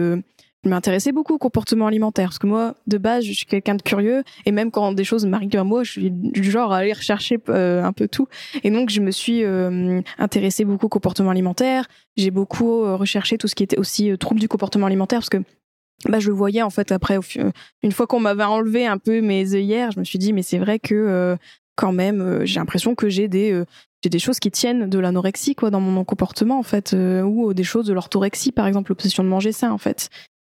je 0.64 0.70
m'intéressais 0.70 1.12
beaucoup 1.12 1.34
au 1.34 1.38
comportement 1.38 1.88
alimentaire. 1.88 2.30
Parce 2.30 2.40
que 2.40 2.48
moi 2.48 2.76
de 2.88 2.98
base 2.98 3.26
je 3.26 3.34
suis 3.34 3.46
quelqu'un 3.46 3.76
de 3.76 3.82
curieux. 3.82 4.24
Et 4.46 4.52
même 4.52 4.72
quand 4.72 4.94
des 4.94 5.04
choses 5.04 5.26
m'arrivent 5.26 5.56
à 5.56 5.64
moi 5.64 5.84
je 5.84 5.92
suis 5.92 6.12
du 6.12 6.50
genre 6.50 6.72
à 6.72 6.78
aller 6.78 6.94
rechercher 6.94 7.40
euh, 7.50 7.84
un 7.84 7.94
peu 7.94 8.08
tout. 8.08 8.28
Et 8.64 8.70
donc 8.70 8.90
je 8.90 9.02
me 9.02 9.12
suis 9.12 9.44
euh, 9.44 10.02
intéressée 10.18 10.66
beaucoup 10.66 10.86
au 10.86 10.90
comportement 10.90 11.32
alimentaire. 11.32 11.88
J'ai 12.18 12.32
beaucoup 12.32 12.84
euh, 12.84 12.96
recherché 12.96 13.38
tout 13.38 13.48
ce 13.48 13.56
qui 13.56 13.64
était 13.64 13.80
aussi 13.80 14.16
trouble 14.20 14.40
du 14.40 14.48
comportement 14.48 14.86
alimentaire. 14.86 15.20
Parce 15.20 15.30
que 15.30 15.44
bah 16.10 16.20
je 16.20 16.30
le 16.30 16.34
voyais 16.34 16.64
en 16.64 16.72
fait 16.72 16.92
après 16.92 17.20
une 17.84 17.92
fois 17.92 18.08
qu'on 18.08 18.20
m'avait 18.20 18.44
enlevé 18.44 18.88
un 18.88 18.98
peu 18.98 19.22
mes 19.22 19.54
œillères 19.54 19.92
je 19.92 20.00
me 20.00 20.04
suis 20.04 20.18
dit 20.18 20.34
mais 20.34 20.42
c'est 20.42 20.58
vrai 20.58 20.80
que 20.80 21.38
quand 21.76 21.92
même 21.92 22.44
j'ai 22.44 22.60
l'impression 22.60 22.96
que 22.96 23.08
j'ai 23.08 23.28
des 23.28 23.64
j'ai 24.04 24.10
des 24.10 24.18
choses 24.18 24.40
qui 24.40 24.50
tiennent 24.50 24.90
de 24.90 24.98
l'anorexie 24.98 25.54
quoi 25.54 25.70
dans 25.70 25.80
mon 25.80 26.04
comportement 26.04 26.58
en 26.58 26.64
fait 26.64 26.96
ou 27.24 27.54
des 27.54 27.64
choses 27.64 27.86
de 27.86 27.94
l'orthorexie 27.94 28.52
par 28.52 28.66
exemple 28.66 28.90
l'obsession 28.90 29.24
de 29.24 29.30
manger 29.30 29.52
ça 29.52 29.72
en 29.72 29.78
fait 29.78 30.10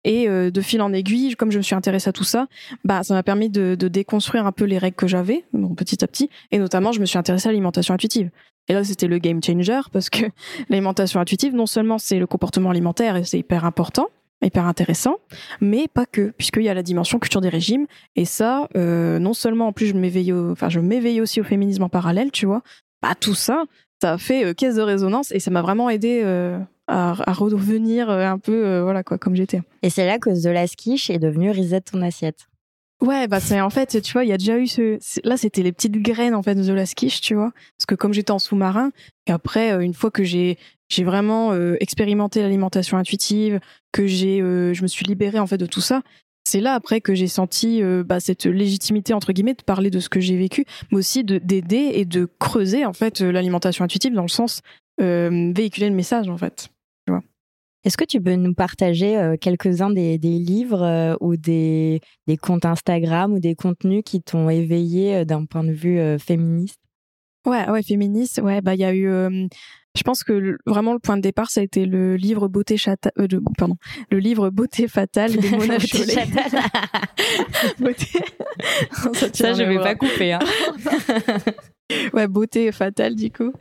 et 0.09 0.27
euh, 0.27 0.51
de 0.51 0.61
fil 0.63 0.81
en 0.81 0.93
aiguille, 0.95 1.37
comme 1.37 1.53
je 1.53 1.59
me 1.59 1.63
suis 1.63 1.75
intéressée 1.75 2.09
à 2.09 2.13
tout 2.15 2.25
ça, 2.25 2.49
bah 2.83 3.03
ça 3.03 3.13
m'a 3.13 3.23
permis 3.23 3.51
de, 3.51 3.75
déconstruire 3.77 4.47
un 4.47 4.53
peu 4.53 4.65
les 4.65 4.79
règles 4.79 4.97
que 4.97 5.07
j'avais, 5.07 5.45
petit 5.77 6.03
à 6.03 6.09
petit. 6.09 6.31
Et 6.51 6.59
notamment, 6.59 6.93
je 6.93 7.01
me 7.01 7.05
suis 7.05 7.19
intéressée 7.19 7.49
à 7.49 7.53
l'alimentation 7.53 7.93
intuitive. 7.93 8.31
Et 8.69 8.73
là, 8.73 8.83
c'était 8.85 9.07
le 9.07 9.19
game 9.19 9.43
changer 9.45 9.81
parce 9.93 10.09
que 10.09 10.25
l'alimentation 10.71 11.21
intuitive, 11.21 11.55
non 11.55 11.67
seulement 11.67 11.99
c'est 11.99 12.19
le 12.19 12.27
comportement 12.27 12.71
alimentaire 12.71 13.17
et 13.17 13.25
c'est 13.25 13.39
hyper 13.39 13.67
important, 13.67 14.09
hyper 14.43 14.65
intéressant, 14.65 15.17
mais 15.61 15.89
pas 15.93 16.07
que, 16.07 16.33
puisqu'il 16.39 16.63
y 16.63 16.71
a 16.71 16.75
la 16.75 16.83
dimension 16.83 17.19
culture 17.19 17.43
des 17.43 17.51
régimes. 17.51 17.87
Et 18.17 18.25
ça, 18.25 18.67
euh, 18.77 19.19
non 19.19 19.35
seulement 19.35 19.67
en 19.67 19.73
plus 19.73 19.89
je 19.89 19.95
m'éveille, 19.95 20.33
enfin 20.33 20.71
je 20.71 20.81
m'éveille 20.81 21.21
aussi 21.21 21.39
au 21.43 21.45
féminisme 21.45 21.83
en 21.83 21.91
parallèle, 21.91 22.31
tu 22.31 22.47
vois. 22.47 22.63
Bah 23.03 23.15
tout 23.15 23.35
ça, 23.35 23.65
ça 24.01 24.15
a 24.15 24.19
fait 24.19 24.47
euh, 24.47 24.55
caisse 24.55 24.77
de 24.77 24.83
résonance 24.83 25.33
et 25.33 25.39
ça 25.39 25.51
m'a 25.51 25.61
vraiment 25.61 25.91
aidé 25.91 26.23
à, 26.89 27.15
à, 27.31 27.33
revenir 27.33 28.11
euh, 28.11 28.25
un 28.25 28.39
peu 28.39 28.67
euh, 28.67 28.83
voilà 28.83 29.03
quoi 29.03 29.19
comme 29.19 29.37
j'étais. 29.37 29.63
Et 29.83 29.91
c'est 29.91 30.07
là 30.07 30.19
que 30.19 30.31
The 30.31 30.53
Last 30.53 30.77
Quiche 30.77 31.11
est 31.11 31.19
devenu 31.19 31.51
reset 31.51 31.83
ton 31.83 32.03
assiette. 32.03 32.49
Ouais, 33.01 33.29
bah 33.29 33.39
c'est 33.39 33.61
en 33.61 33.71
fait, 33.71 34.03
tu 34.03 34.13
vois, 34.13 34.25
il 34.25 34.29
y 34.29 34.33
a 34.33 34.39
déjà 34.39 34.59
eu 34.59 34.67
ce 34.67 34.99
là 35.23 35.37
c'était 35.37 35.63
les 35.63 35.71
petites 35.71 36.03
graines 36.03 36.35
en 36.35 36.43
fait 36.43 36.57
de 36.57 36.65
The 36.65 36.71
Last 36.71 36.95
Quiche, 36.95 37.21
tu 37.21 37.35
vois, 37.35 37.53
parce 37.77 37.87
que 37.87 37.95
comme 37.95 38.13
j'étais 38.13 38.33
en 38.33 38.41
sous-marin 38.41 38.91
et 39.27 39.31
après 39.31 39.71
une 39.85 39.95
fois 39.95 40.11
que 40.11 40.25
j'ai 40.25 40.59
j'ai 40.89 41.05
vraiment 41.05 41.55
expérimenté 41.81 42.43
l'alimentation 42.43 42.97
intuitive, 42.97 43.61
que 43.93 44.07
j'ai 44.07 44.39
je 44.39 44.83
me 44.83 44.89
suis 44.89 45.05
libérée 45.05 45.39
en 45.39 45.47
fait 45.47 45.59
de 45.59 45.67
tout 45.67 45.83
ça, 45.83 46.03
c'est 46.49 46.61
là 46.61 46.75
après 46.75 47.01
que 47.01 47.15
j'ai 47.15 47.29
senti 47.29 47.83
euh, 47.83 48.03
bah, 48.03 48.21
cette 48.21 48.47
légitimité 48.47 49.13
entre 49.13 49.33
guillemets 49.33 49.55
de 49.55 49.63
parler 49.63 49.91
de 49.91 50.01
ce 50.01 50.09
que 50.09 50.19
j'ai 50.19 50.37
vécu, 50.37 50.65
mais 50.91 50.99
aussi 50.99 51.23
de 51.23 51.39
d'aider 51.39 51.91
et 51.95 52.05
de 52.07 52.27
creuser 52.39 52.87
en 52.87 52.95
fait 52.95 53.21
l'alimentation 53.21 53.85
intuitive 53.85 54.15
dans 54.15 54.23
le 54.23 54.29
sens 54.29 54.63
euh, 55.01 55.53
véhiculer 55.55 55.91
le 55.91 55.95
message 55.95 56.29
en 56.29 56.39
fait. 56.39 56.71
Est-ce 57.89 57.97
que 57.97 58.05
tu 58.05 58.21
peux 58.21 58.35
nous 58.35 58.53
partager 58.53 59.35
quelques-uns 59.41 59.89
des, 59.89 60.19
livres 60.19 61.17
ou 61.23 61.39
des, 61.39 62.03
des, 62.27 62.37
comptes 62.37 62.67
Instagram 62.67 63.33
ou 63.33 63.41
des 63.41 63.55
contenus 63.55 64.03
qui 64.05 64.21
t'ont 64.21 64.51
éveillé 64.51 65.25
d'un 65.25 65.47
point 65.47 65.65
de 65.65 65.73
vue 65.73 65.99
féministe? 66.19 66.79
Ouais, 67.47 67.67
ouais, 67.71 67.83
féministe. 67.83 68.43
Ouais, 68.45 68.61
bah 68.61 68.75
il 68.75 68.81
y 68.81 68.85
a 68.85 68.95
eu 68.95 69.09
je 69.99 70.05
pense 70.05 70.23
que 70.23 70.57
vraiment 70.65 70.93
le 70.93 71.01
point 71.01 71.17
de 71.17 71.23
départ, 71.23 71.51
ça 71.51 71.61
a 71.61 71.65
été 71.65 71.85
le 71.85 72.15
livre 72.15 72.47
Beauté 72.47 72.77
chata... 72.77 73.11
Euh, 73.19 73.27
pardon, 73.57 73.75
le 74.13 74.19
livre 74.19 74.51
Beauté 74.51 74.87
fatale 74.87 75.33
de 75.33 75.49
Mona. 75.49 75.79
Beauté. 77.81 78.07
ça, 79.35 79.55
je 79.55 79.65
vais 79.65 79.79
pas 79.79 79.97
couper. 79.97 80.35
Hein. 80.35 80.39
ouais, 82.13 82.29
Beauté 82.29 82.71
fatale 82.73 83.15
du 83.15 83.31
coup 83.31 83.53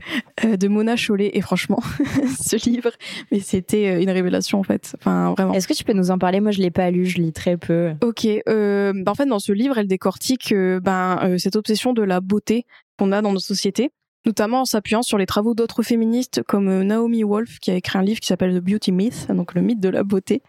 euh, 0.44 0.58
de 0.58 0.68
Mona 0.68 0.96
Chollet 0.96 1.32
et 1.34 1.42
franchement, 1.42 1.80
ce 2.40 2.70
livre, 2.70 2.92
mais 3.32 3.40
c'était 3.40 3.88
euh, 3.88 4.02
une 4.02 4.10
révélation 4.10 4.60
en 4.60 4.64
fait. 4.64 4.96
Enfin 5.00 5.34
vraiment. 5.34 5.54
Est-ce 5.54 5.68
que 5.68 5.74
tu 5.74 5.84
peux 5.84 5.94
nous 5.94 6.12
en 6.12 6.18
parler? 6.18 6.40
Moi, 6.40 6.52
je 6.52 6.62
l'ai 6.62 6.72
pas 6.72 6.92
lu, 6.92 7.06
je 7.06 7.18
lis 7.18 7.34
très 7.34 7.58
peu. 7.58 7.94
Ok. 8.04 8.28
Euh, 8.50 8.94
en 9.06 9.16
fait, 9.16 9.26
dans 9.26 9.40
ce 9.40 9.52
livre, 9.52 9.78
elle 9.78 9.88
décortique 9.88 10.54
ben 10.54 11.38
cette 11.38 11.56
obsession 11.56 11.94
de 11.94 12.02
la 12.02 12.20
beauté 12.20 12.66
qu'on 12.98 13.12
a 13.12 13.22
dans 13.22 13.34
nos 13.34 13.40
sociétés 13.40 13.92
notamment 14.26 14.62
en 14.62 14.66
s'appuyant 14.66 15.04
sur 15.04 15.18
les 15.18 15.26
travaux 15.26 15.54
d'autres 15.54 15.84
féministes 15.84 16.44
comme 16.44 16.84
Naomi 16.84 17.24
Wolf 17.24 17.60
qui 17.60 17.72
a 17.72 17.76
écrit 17.76 17.98
un 17.98 18.02
livre 18.02 18.20
qui 18.20 18.28
s'appelle 18.28 18.60
The 18.60 18.62
Beauty 18.62 18.92
Myth, 18.92 19.28
donc 19.30 19.54
le 19.54 19.62
mythe 19.62 19.80
de 19.80 19.88
la 19.88 20.04
beauté. 20.04 20.42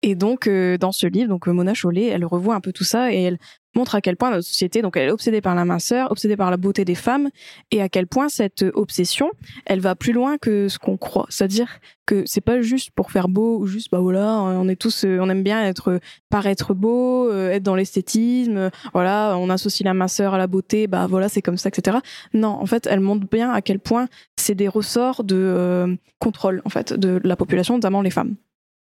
Et 0.00 0.14
donc 0.14 0.48
dans 0.48 0.92
ce 0.92 1.06
livre, 1.06 1.28
donc 1.28 1.46
Mona 1.46 1.74
Chollet, 1.74 2.06
elle 2.06 2.24
revoit 2.24 2.54
un 2.54 2.60
peu 2.62 2.72
tout 2.72 2.84
ça 2.84 3.12
et 3.12 3.20
elle 3.20 3.38
montre 3.74 3.94
à 3.94 4.00
quel 4.00 4.16
point 4.16 4.30
notre 4.30 4.46
société, 4.46 4.82
donc 4.82 4.96
elle 4.96 5.08
est 5.08 5.12
obsédée 5.12 5.40
par 5.40 5.54
la 5.54 5.64
minceur, 5.64 6.10
obsédée 6.10 6.36
par 6.36 6.50
la 6.50 6.56
beauté 6.56 6.84
des 6.84 6.94
femmes, 6.94 7.28
et 7.70 7.82
à 7.82 7.88
quel 7.88 8.06
point 8.06 8.28
cette 8.28 8.64
obsession, 8.74 9.30
elle 9.66 9.80
va 9.80 9.94
plus 9.94 10.12
loin 10.12 10.38
que 10.38 10.68
ce 10.68 10.78
qu'on 10.78 10.96
croit. 10.96 11.26
C'est-à-dire 11.28 11.80
que 12.06 12.22
c'est 12.26 12.40
pas 12.40 12.60
juste 12.62 12.90
pour 12.92 13.10
faire 13.10 13.28
beau 13.28 13.58
ou 13.58 13.66
juste 13.66 13.90
bah 13.90 14.00
voilà, 14.00 14.40
on 14.40 14.68
est 14.68 14.76
tous, 14.76 15.04
euh, 15.04 15.18
on 15.20 15.28
aime 15.28 15.42
bien 15.42 15.62
être 15.62 16.00
paraître 16.30 16.72
beau, 16.72 17.30
euh, 17.30 17.50
être 17.50 17.62
dans 17.62 17.74
l'esthétisme, 17.74 18.70
voilà, 18.94 19.36
on 19.38 19.50
associe 19.50 19.84
la 19.84 19.94
minceur 19.94 20.34
à 20.34 20.38
la 20.38 20.46
beauté, 20.46 20.86
bah 20.86 21.06
voilà, 21.06 21.28
c'est 21.28 21.42
comme 21.42 21.58
ça, 21.58 21.68
etc. 21.68 21.98
Non, 22.32 22.48
en 22.48 22.66
fait, 22.66 22.86
elle 22.90 23.00
montre 23.00 23.26
bien 23.30 23.50
à 23.50 23.60
quel 23.60 23.78
point 23.78 24.08
c'est 24.36 24.54
des 24.54 24.68
ressorts 24.68 25.24
de 25.24 25.36
euh, 25.36 25.94
contrôle 26.18 26.62
en 26.64 26.70
fait 26.70 26.94
de 26.94 27.20
la 27.22 27.36
population, 27.36 27.74
notamment 27.74 28.02
les 28.02 28.10
femmes. 28.10 28.36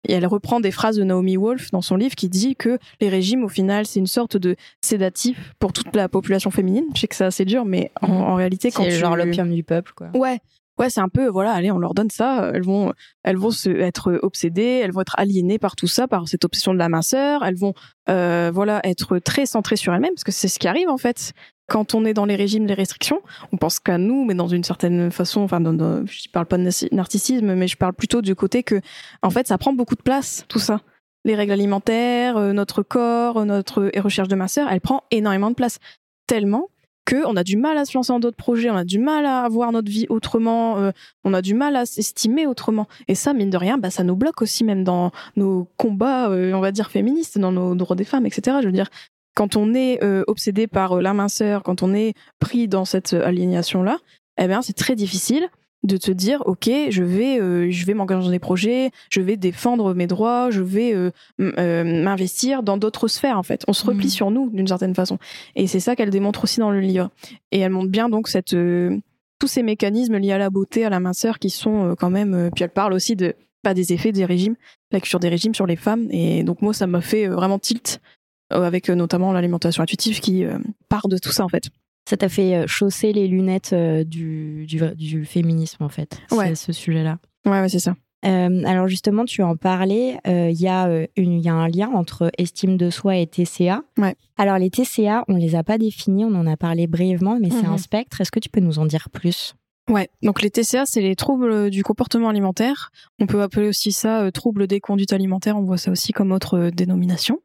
Et 0.09 0.15
elle 0.15 0.27
reprend 0.27 0.61
des 0.61 0.71
phrases 0.71 0.97
de 0.97 1.05
Naomi 1.05 1.37
Wolf 1.37 1.71
dans 1.71 1.83
son 1.83 1.97
livre 1.97 2.15
qui 2.15 2.29
dit 2.29 2.57
que 2.57 2.79
les 3.01 3.09
régimes, 3.09 3.45
au 3.45 3.49
final, 3.49 3.87
c'est 3.87 4.01
une 4.01 4.07
sorte 4.07 4.37
de 4.37 4.57
sédatif 4.81 5.55
pour 5.59 5.73
toute 5.73 5.95
la 5.95 6.09
population 6.09 6.51
féminine. 6.51 6.87
Je 6.95 7.01
sais 7.01 7.09
que 7.09 7.15
c'est 7.15 7.25
assez 7.25 7.45
dur, 7.45 7.65
mais 7.65 7.93
en, 8.01 8.35
réalité, 8.35 8.71
quand 8.71 8.83
c'est 8.85 8.91
genre 8.93 9.17
l'opium 9.17 9.53
du 9.53 9.63
peuple, 9.63 9.93
quoi. 9.95 10.09
Ouais. 10.15 10.41
Ouais, 10.79 10.89
c'est 10.89 11.01
un 11.01 11.11
peu, 11.11 11.29
voilà, 11.29 11.53
allez, 11.53 11.71
on 11.71 11.79
leur 11.79 11.93
donne 11.93 12.11
ça. 12.11 12.51
Elles 12.55 12.63
vont, 12.63 12.93
elles 13.25 13.37
vont 13.37 13.51
se, 13.51 13.69
être 13.69 14.19
obsédées, 14.23 14.81
elles 14.83 14.91
vont 14.91 15.03
être 15.03 15.15
aliénées 15.19 15.59
par 15.59 15.77
tout 15.77 15.87
ça, 15.87 16.09
par 16.09 16.27
cette 16.29 16.47
obsession 16.47 16.73
de 16.73 16.79
la 16.79 16.89
minceur. 16.89 17.45
Elles 17.45 17.57
vont, 17.57 17.75
euh, 18.09 18.51
voilà, 18.53 18.81
être 18.85 19.19
très 19.19 19.45
centrées 19.45 19.77
sur 19.77 19.93
elles-mêmes, 19.93 20.15
parce 20.15 20.25
que 20.25 20.33
c'est 20.33 20.49
ce 20.49 20.59
qui 20.59 20.69
arrive 20.69 20.89
en 20.89 20.97
fait 20.97 21.35
quand 21.73 21.95
on 21.95 22.05
est 22.05 22.13
dans 22.13 22.27
les 22.27 22.37
régimes, 22.37 22.67
les 22.67 22.75
restrictions, 22.75 23.23
on 23.51 23.57
pense 23.57 23.81
qu'à 23.81 23.97
nous, 23.97 24.27
mais 24.27 24.35
dans 24.35 24.47
une 24.47 24.63
certaine 24.63 25.11
façon, 25.11 25.41
enfin, 25.41 25.59
je 25.59 25.71
ne 25.71 26.31
parle 26.31 26.45
pas 26.45 26.59
de 26.59 26.69
narcissisme, 26.95 27.55
mais 27.55 27.67
je 27.67 27.79
parle 27.79 27.95
plutôt 27.95 28.21
du 28.21 28.35
côté 28.35 28.63
que, 28.63 28.83
en 29.23 29.31
fait, 29.31 29.49
ça 29.49 29.57
prend 29.57 29.73
beaucoup 29.73 29.95
de 29.95 30.03
place, 30.03 30.45
tout 30.49 30.59
ça. 30.59 30.83
Les 31.25 31.35
règles 31.35 31.53
alimentaires, 31.53 32.37
euh, 32.37 32.53
notre 32.53 32.83
corps, 32.83 33.39
euh, 33.39 33.45
notre 33.47 33.91
recherche 34.01 34.29
de 34.29 34.35
minceur, 34.35 34.69
elle 34.71 34.83
prend 34.83 35.05
énormément 35.11 35.49
de 35.49 35.55
place. 35.55 35.79
Tellement 36.27 36.69
que 37.07 37.25
on 37.27 37.37
a 37.37 37.43
du 37.43 37.57
mal 37.57 37.79
à 37.79 37.87
se 37.87 37.97
lancer 37.97 38.13
dans 38.13 38.21
d'autres 38.21 38.37
projets, 38.37 38.69
on 38.69 38.77
a 38.77 38.85
du 38.85 38.99
mal 38.99 39.25
à 39.25 39.49
voir 39.49 39.73
notre 39.73 39.91
vie 39.91 40.05
autrement, 40.11 40.77
euh, 40.77 40.91
on 41.25 41.33
a 41.33 41.41
du 41.41 41.55
mal 41.55 41.75
à 41.77 41.87
s'estimer 41.87 42.47
autrement. 42.47 42.87
Et 43.09 43.15
ça, 43.15 43.33
mine 43.33 43.49
de 43.49 43.57
rien, 43.57 43.79
bah, 43.79 43.89
ça 43.89 44.05
nous 44.05 44.15
bloque 44.15 44.43
aussi 44.43 44.63
même 44.63 44.85
dans 44.85 45.11
nos 45.37 45.71
combats, 45.79 46.29
on 46.29 46.61
va 46.61 46.71
dire 46.71 46.91
féministes, 46.91 47.39
dans 47.39 47.51
nos 47.51 47.75
droits 47.75 47.97
des 47.97 48.05
femmes, 48.05 48.27
etc. 48.27 48.59
Je 48.61 48.67
veux 48.67 48.73
dire, 48.73 48.91
quand 49.35 49.57
on 49.57 49.75
est 49.75 50.03
euh, 50.03 50.25
obsédé 50.27 50.67
par 50.67 50.93
euh, 50.93 51.03
la 51.03 51.15
minceur, 51.15 51.63
quand 51.63 51.83
on 51.83 51.95
est 51.95 52.15
pris 52.39 52.69
dans 52.69 52.85
cette 52.85 53.15
euh, 53.15 53.27
aliénation-là, 53.27 53.99
eh 54.41 54.47
bien, 54.47 54.63
c'est 54.63 54.73
très 54.75 54.95
difficile 54.95 55.47
de 55.83 55.97
te 55.97 56.11
dire, 56.13 56.43
OK, 56.47 56.71
je 56.91 57.03
vais, 57.03 57.73
je 57.73 57.87
vais 57.87 57.93
m'engager 57.93 58.23
dans 58.23 58.31
des 58.31 58.39
projets, 58.39 58.93
je 59.11 59.21
vais 59.21 59.37
défendre 59.37 59.95
mes 59.95 60.07
droits, 60.07 60.49
je 60.49 60.63
vais 60.63 60.95
m'investir 61.39 62.63
dans 62.63 62.77
d'autres 62.77 63.09
sphères, 63.09 63.37
en 63.37 63.43
fait. 63.43 63.65
On 63.67 63.73
se 63.73 63.85
replie 63.85 64.07
mmh. 64.07 64.11
sur 64.11 64.31
nous, 64.31 64.49
d'une 64.51 64.69
certaine 64.69 64.95
façon. 64.95 65.19
Et 65.57 65.67
c'est 65.67 65.81
ça 65.81 65.97
qu'elle 65.97 66.11
démontre 66.11 66.45
aussi 66.45 66.61
dans 66.61 66.71
le 66.71 66.79
livre. 66.79 67.11
Et 67.51 67.59
elle 67.59 67.73
montre 67.73 67.91
bien, 67.91 68.09
donc, 68.09 68.29
cette, 68.29 68.55
tous 69.41 69.49
ces 69.49 69.65
mécanismes 69.65 70.19
liés 70.19 70.31
à 70.31 70.39
la 70.39 70.51
beauté, 70.51 70.85
à 70.85 70.89
la 70.89 71.01
minceur, 71.01 71.41
qui 71.41 71.51
sont 71.51 71.97
quand 71.99 72.11
même, 72.11 72.51
puis 72.55 72.63
elle 72.63 72.71
parle 72.71 72.93
aussi 72.93 73.17
de, 73.17 73.35
pas 73.65 73.75
des 73.75 73.93
effets 73.93 74.13
des 74.13 74.25
régimes, 74.25 74.55
la 74.93 75.01
culture 75.01 75.19
des 75.19 75.31
régimes 75.31 75.55
sur 75.55 75.67
les 75.67 75.77
femmes. 75.77 76.07
Et 76.13 76.45
donc, 76.45 76.63
moi, 76.63 76.73
ça 76.73 76.87
m'a 76.87 77.01
fait 77.01 77.27
vraiment 77.27 77.59
tilt 77.59 78.01
avec 78.53 78.89
euh, 78.89 78.95
notamment 78.95 79.33
l'alimentation 79.33 79.83
intuitive 79.83 80.21
qui 80.21 80.45
euh, 80.45 80.59
part 80.89 81.09
de 81.09 81.19
tout 81.19 81.31
ça 81.31 81.45
en 81.45 81.49
fait. 81.49 81.71
Ça 82.09 82.17
t'a 82.17 82.29
fait 82.29 82.67
chausser 82.67 83.13
les 83.13 83.29
lunettes 83.29 83.73
du, 83.73 84.67
du, 84.67 85.25
féminisme 85.25 85.85
en 85.85 85.89
fait, 85.89 86.19
ouais. 86.33 86.57
ce 86.57 86.73
sujet-là. 86.73 87.19
Ouais, 87.47 87.61
ouais 87.61 87.69
c'est 87.69 87.79
ça. 87.79 87.95
alors 88.25 88.89
justement, 88.89 89.25
tu 89.25 89.41
en 89.45 89.57
parlais, 89.57 90.19
il 90.27 90.61
y, 90.61 90.67
a 90.67 90.85
un 90.85 91.69
lien 91.69 91.91
entre 91.95 92.33
estime 92.39 92.77
de 92.77 92.91
soi 92.91 93.19
et 93.19 93.29
TCA. 93.29 93.83
Ouais. 93.99 94.17
Alors 94.37 94.59
les 94.59 94.69
TCA, 94.69 95.25
on 95.29 95.37
les 95.37 95.55
a 95.55 95.63
pas 95.63 95.79
définis, 95.79 96.25
on 96.25 96.35
en 96.35 96.49
a 96.49 96.57
parlé 96.57 96.89
brièvement, 96.89 97.39
mais 97.41 97.51
c'est 97.51 97.67
un 97.67 97.73
mhm. 97.73 97.79
spectre. 97.79 98.21
Est-ce 98.21 98.33
que 98.33 98.41
tu 98.41 98.49
peux 98.49 98.61
nous 98.61 98.81
en 98.81 98.87
dire 98.87 99.09
plus? 99.09 99.55
Ouais, 99.89 100.09
donc 100.25 100.43
les 100.43 100.51
TCA, 100.51 100.87
c'est 100.87 101.03
les 101.03 101.15
troubles 101.15 101.71
du 101.71 101.85
comportement 101.85 102.31
alimentaire. 102.31 102.91
On 103.21 103.27
peut 103.27 103.43
appeler 103.43 103.69
aussi 103.69 103.93
ça 103.93 104.29
troubles 104.33 104.67
des 104.67 104.81
conduites 104.81 105.13
alimentaires, 105.13 105.57
on 105.57 105.63
voit 105.63 105.79
ça 105.79 105.93
aussi 105.93 106.13
comme 106.13 106.33
autre 106.33 106.71
dénomination. 106.75 107.39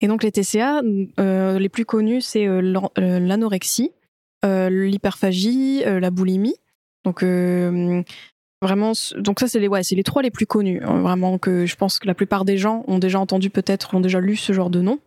Et 0.00 0.08
donc 0.08 0.22
les 0.22 0.30
TCA, 0.30 0.82
euh, 1.18 1.58
les 1.58 1.68
plus 1.68 1.84
connus, 1.84 2.20
c'est 2.20 2.46
euh, 2.46 2.74
euh, 2.98 3.18
l'anorexie, 3.18 3.92
l'hyperphagie, 4.44 5.82
la 5.84 6.10
boulimie. 6.10 6.56
Donc 7.04 7.22
vraiment, 8.60 8.92
donc 9.16 9.40
ça 9.40 9.48
c'est 9.48 9.60
les 9.60 9.68
ouais, 9.68 9.82
c'est 9.82 9.96
les 9.96 10.04
trois 10.04 10.22
les 10.22 10.30
plus 10.30 10.46
connus. 10.46 10.82
Hein, 10.84 11.00
vraiment 11.00 11.38
que 11.38 11.66
je 11.66 11.76
pense 11.76 11.98
que 11.98 12.06
la 12.06 12.14
plupart 12.14 12.44
des 12.44 12.58
gens 12.58 12.84
ont 12.86 12.98
déjà 12.98 13.18
entendu 13.18 13.50
peut-être, 13.50 13.94
ont 13.94 14.00
déjà 14.00 14.20
lu 14.20 14.36
ce 14.36 14.52
genre 14.52 14.70
de 14.70 14.80
nom. 14.80 15.00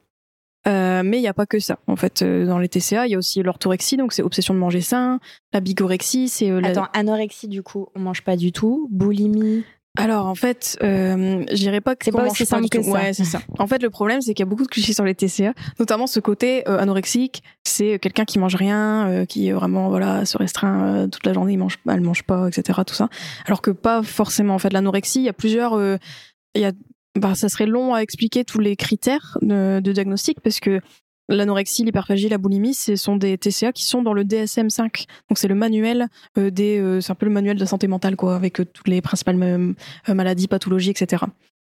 mais 0.65 1.17
il 1.17 1.21
n'y 1.21 1.27
a 1.27 1.34
pas 1.34 1.45
que 1.45 1.60
ça. 1.60 1.80
En 1.88 1.95
fait, 1.95 2.23
dans 2.23 2.60
les 2.60 2.67
TCA, 2.67 3.08
il 3.08 3.12
y 3.12 3.15
a 3.15 3.17
aussi 3.17 3.41
l'orthorexie, 3.41 3.95
donc 3.95 4.12
c'est 4.12 4.23
obsession 4.23 4.54
de 4.54 4.60
manger 4.60 4.82
sain. 4.82 5.19
La 5.54 5.62
bigorexie, 5.62 6.27
c'est. 6.27 6.51
Attends, 6.65 6.88
anorexie, 6.93 7.47
du 7.47 7.63
coup, 7.63 7.88
on 7.95 7.99
mange 8.01 8.23
pas 8.23 8.36
du 8.36 8.51
tout. 8.51 8.89
Boulimie 8.91 9.63
alors 9.97 10.25
en 10.25 10.36
fait, 10.36 10.77
euh, 10.84 11.43
je 11.49 11.56
dirais 11.56 11.82
pas 11.82 11.95
que 11.97 12.06
c'est 12.06 12.12
pas 12.12 12.25
aussi 12.25 12.45
simple 12.45 12.69
que 12.69 12.82
ça. 12.82 12.91
Ouais, 12.91 13.13
c'est 13.13 13.25
ça. 13.25 13.41
En 13.60 13.67
fait, 13.67 13.84
le 13.84 13.89
problème 13.89 14.21
c'est 14.21 14.34
qu'il 14.34 14.43
y 14.43 14.47
a 14.47 14.49
beaucoup 14.49 14.63
de 14.63 14.69
clichés 14.69 14.93
sur 14.93 15.04
les 15.04 15.13
TCA, 15.13 15.54
notamment 15.80 16.08
ce 16.08 16.21
côté 16.21 16.67
euh, 16.69 16.80
anorexique, 16.80 17.43
c'est 17.65 17.99
quelqu'un 17.99 18.23
qui 18.23 18.39
mange 18.39 18.56
rien, 18.56 19.10
euh, 19.10 19.25
qui 19.25 19.51
vraiment 19.51 19.89
voilà 19.89 20.25
se 20.25 20.38
restreint 20.38 20.95
euh, 20.95 21.08
toute 21.08 21.25
la 21.25 21.34
journée, 21.34 21.54
il 21.54 21.58
mange, 21.58 21.77
elle 21.89 21.99
mange 21.99 22.23
pas, 22.23 22.47
etc. 22.47 22.80
Tout 22.88 22.95
ça. 22.95 23.10
Alors 23.45 23.62
que 23.62 23.71
pas 23.71 24.01
forcément. 24.01 24.56
En 24.56 24.60
fait, 24.60 24.71
l'anorexie, 24.71 25.19
il 25.19 25.25
y 25.25 25.30
a 25.30 25.34
plusieurs, 25.34 25.77
il 26.56 26.62
y 26.62 26.65
a, 26.65 26.71
bah 27.19 27.36
ça 27.36 27.49
serait 27.49 27.65
long 27.65 27.93
à 27.93 27.99
expliquer 27.99 28.45
tous 28.45 28.60
les 28.60 28.77
critères 28.77 29.38
de, 29.41 29.82
de 29.82 29.91
diagnostic 29.91 30.39
parce 30.39 30.62
que 30.62 30.80
L'anorexie, 31.32 31.84
l'hyperphagie, 31.84 32.30
la 32.30 32.38
boulimie, 32.38 32.74
ce 32.74 32.96
sont 32.96 33.15
des 33.15 33.38
TCA 33.38 33.72
qui 33.72 33.86
sont 33.86 34.02
dans 34.02 34.13
le 34.13 34.24
DSM-5. 34.24 35.06
Donc 35.30 35.38
c'est 35.38 35.48
le 35.48 35.56
manuel 35.56 36.08
euh, 36.38 36.50
des, 36.50 36.80
euh, 36.80 37.00
c'est 37.00 37.12
un 37.12 37.15
peu 37.15 37.26
le 37.26 37.32
manuel 37.32 37.58
de 37.58 37.65
santé 37.65 37.88
mentale 37.88 38.15
quoi, 38.15 38.36
avec 38.36 38.60
euh, 38.60 38.65
toutes 38.65 38.88
les 38.88 39.02
principales 39.02 39.38
maladies, 40.08 40.48
pathologies, 40.48 40.89
etc. 40.89 41.24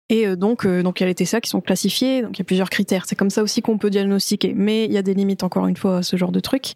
Et 0.09 0.27
donc, 0.35 0.66
donc 0.66 0.99
il 0.99 1.05
y 1.05 1.07
a 1.07 1.07
les 1.07 1.14
TCA 1.14 1.40
qui 1.40 1.49
sont 1.49 1.61
classifiés, 1.61 2.23
donc 2.23 2.37
il 2.37 2.40
y 2.40 2.42
a 2.42 2.44
plusieurs 2.44 2.68
critères. 2.68 3.05
C'est 3.07 3.14
comme 3.14 3.31
ça 3.31 3.44
aussi 3.44 3.62
qu'on 3.62 3.79
peut 3.79 3.90
diagnostiquer, 3.90 4.55
mais 4.57 4.87
il 4.87 4.92
y 4.92 4.99
a 4.99 5.03
des 5.03 5.14
limites 5.14 5.44
encore 5.44 5.68
une 5.68 5.77
fois 5.77 5.99
à 5.99 6.03
ce 6.03 6.16
genre 6.16 6.33
de 6.33 6.40
truc. 6.40 6.73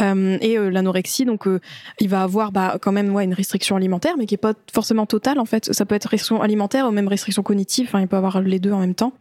et 0.00 0.56
l'anorexie, 0.58 1.24
donc 1.24 1.44
il 2.00 2.08
va 2.08 2.24
avoir 2.24 2.50
bah, 2.50 2.78
quand 2.82 2.90
même 2.90 3.16
une 3.20 3.34
restriction 3.34 3.76
alimentaire, 3.76 4.16
mais 4.18 4.26
qui 4.26 4.34
est 4.34 4.38
pas 4.38 4.54
forcément 4.72 5.06
totale 5.06 5.38
en 5.38 5.44
fait. 5.44 5.72
Ça 5.72 5.86
peut 5.86 5.94
être 5.94 6.06
restriction 6.06 6.42
alimentaire 6.42 6.88
ou 6.88 6.90
même 6.90 7.06
restriction 7.06 7.44
cognitive. 7.44 7.86
Enfin, 7.86 8.00
il 8.00 8.08
peut 8.08 8.16
avoir 8.16 8.40
les 8.40 8.58
deux 8.58 8.72
en 8.72 8.80
même 8.80 8.96
temps. 8.96 9.12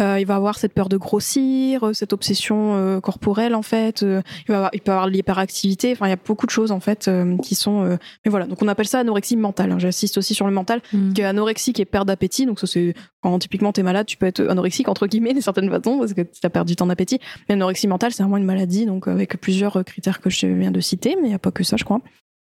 Euh, 0.00 0.20
il 0.20 0.26
va 0.26 0.36
avoir 0.36 0.58
cette 0.58 0.74
peur 0.74 0.90
de 0.90 0.98
grossir, 0.98 1.84
euh, 1.84 1.92
cette 1.94 2.12
obsession 2.12 2.74
euh, 2.74 3.00
corporelle 3.00 3.54
en 3.54 3.62
fait. 3.62 4.02
il, 4.02 4.22
va 4.48 4.56
avoir, 4.56 4.70
il 4.74 4.80
peut 4.82 4.92
avoir 4.92 5.06
l'hyperactivité. 5.08 5.92
Enfin, 5.92 6.06
il 6.06 6.10
y 6.10 6.12
a 6.12 6.18
beaucoup 6.22 6.44
de 6.44 6.50
choses 6.50 6.70
en 6.70 6.80
fait 6.80 7.10
qui 7.42 7.54
sont. 7.54 7.98
mais 8.24 8.30
voilà, 8.30 8.46
donc 8.46 8.60
on 8.62 8.68
appelle 8.68 8.86
ça 8.86 9.00
anorexie 9.00 9.36
mentale. 9.36 9.72
Hein. 9.72 9.78
J'insiste 9.78 10.18
aussi 10.18 10.34
sur 10.34 10.46
le 10.46 10.52
mental, 10.52 10.82
mmh. 10.92 11.12
qui 11.14 11.20
est 11.22 11.24
anorexie, 11.24 11.72
qui 11.72 11.80
est 11.80 11.86
perte 11.86 12.06
d'appétit. 12.06 12.44
Donc 12.44 12.60
ça 12.60 12.66
c'est 12.66 12.94
quand 13.22 13.38
typiquement 13.38 13.72
t'es 13.72 13.82
malade, 13.82 14.06
tu 14.06 14.16
peux 14.16 14.26
être 14.26 14.46
anorexique 14.46 14.88
entre 14.88 15.06
guillemets 15.06 15.32
d'une 15.32 15.42
certaine 15.42 15.70
façon 15.70 15.98
parce 15.98 16.12
que 16.12 16.22
tu 16.22 16.40
as 16.44 16.50
perdu 16.50 16.76
ton 16.76 16.90
appétit. 16.90 17.18
Mais 17.48 17.54
l'anorexie 17.54 17.88
mentale, 17.88 18.12
c'est 18.12 18.22
vraiment 18.22 18.36
une 18.36 18.44
maladie, 18.44 18.84
donc 18.84 19.08
avec 19.08 19.40
plusieurs 19.40 19.82
critères 19.84 20.20
que 20.20 20.28
je 20.28 20.46
viens 20.46 20.70
de 20.70 20.80
citer, 20.80 21.16
mais 21.20 21.28
il 21.28 21.32
y 21.32 21.34
a 21.34 21.38
pas 21.38 21.52
que 21.52 21.64
ça, 21.64 21.76
je 21.76 21.84
crois. 21.84 22.00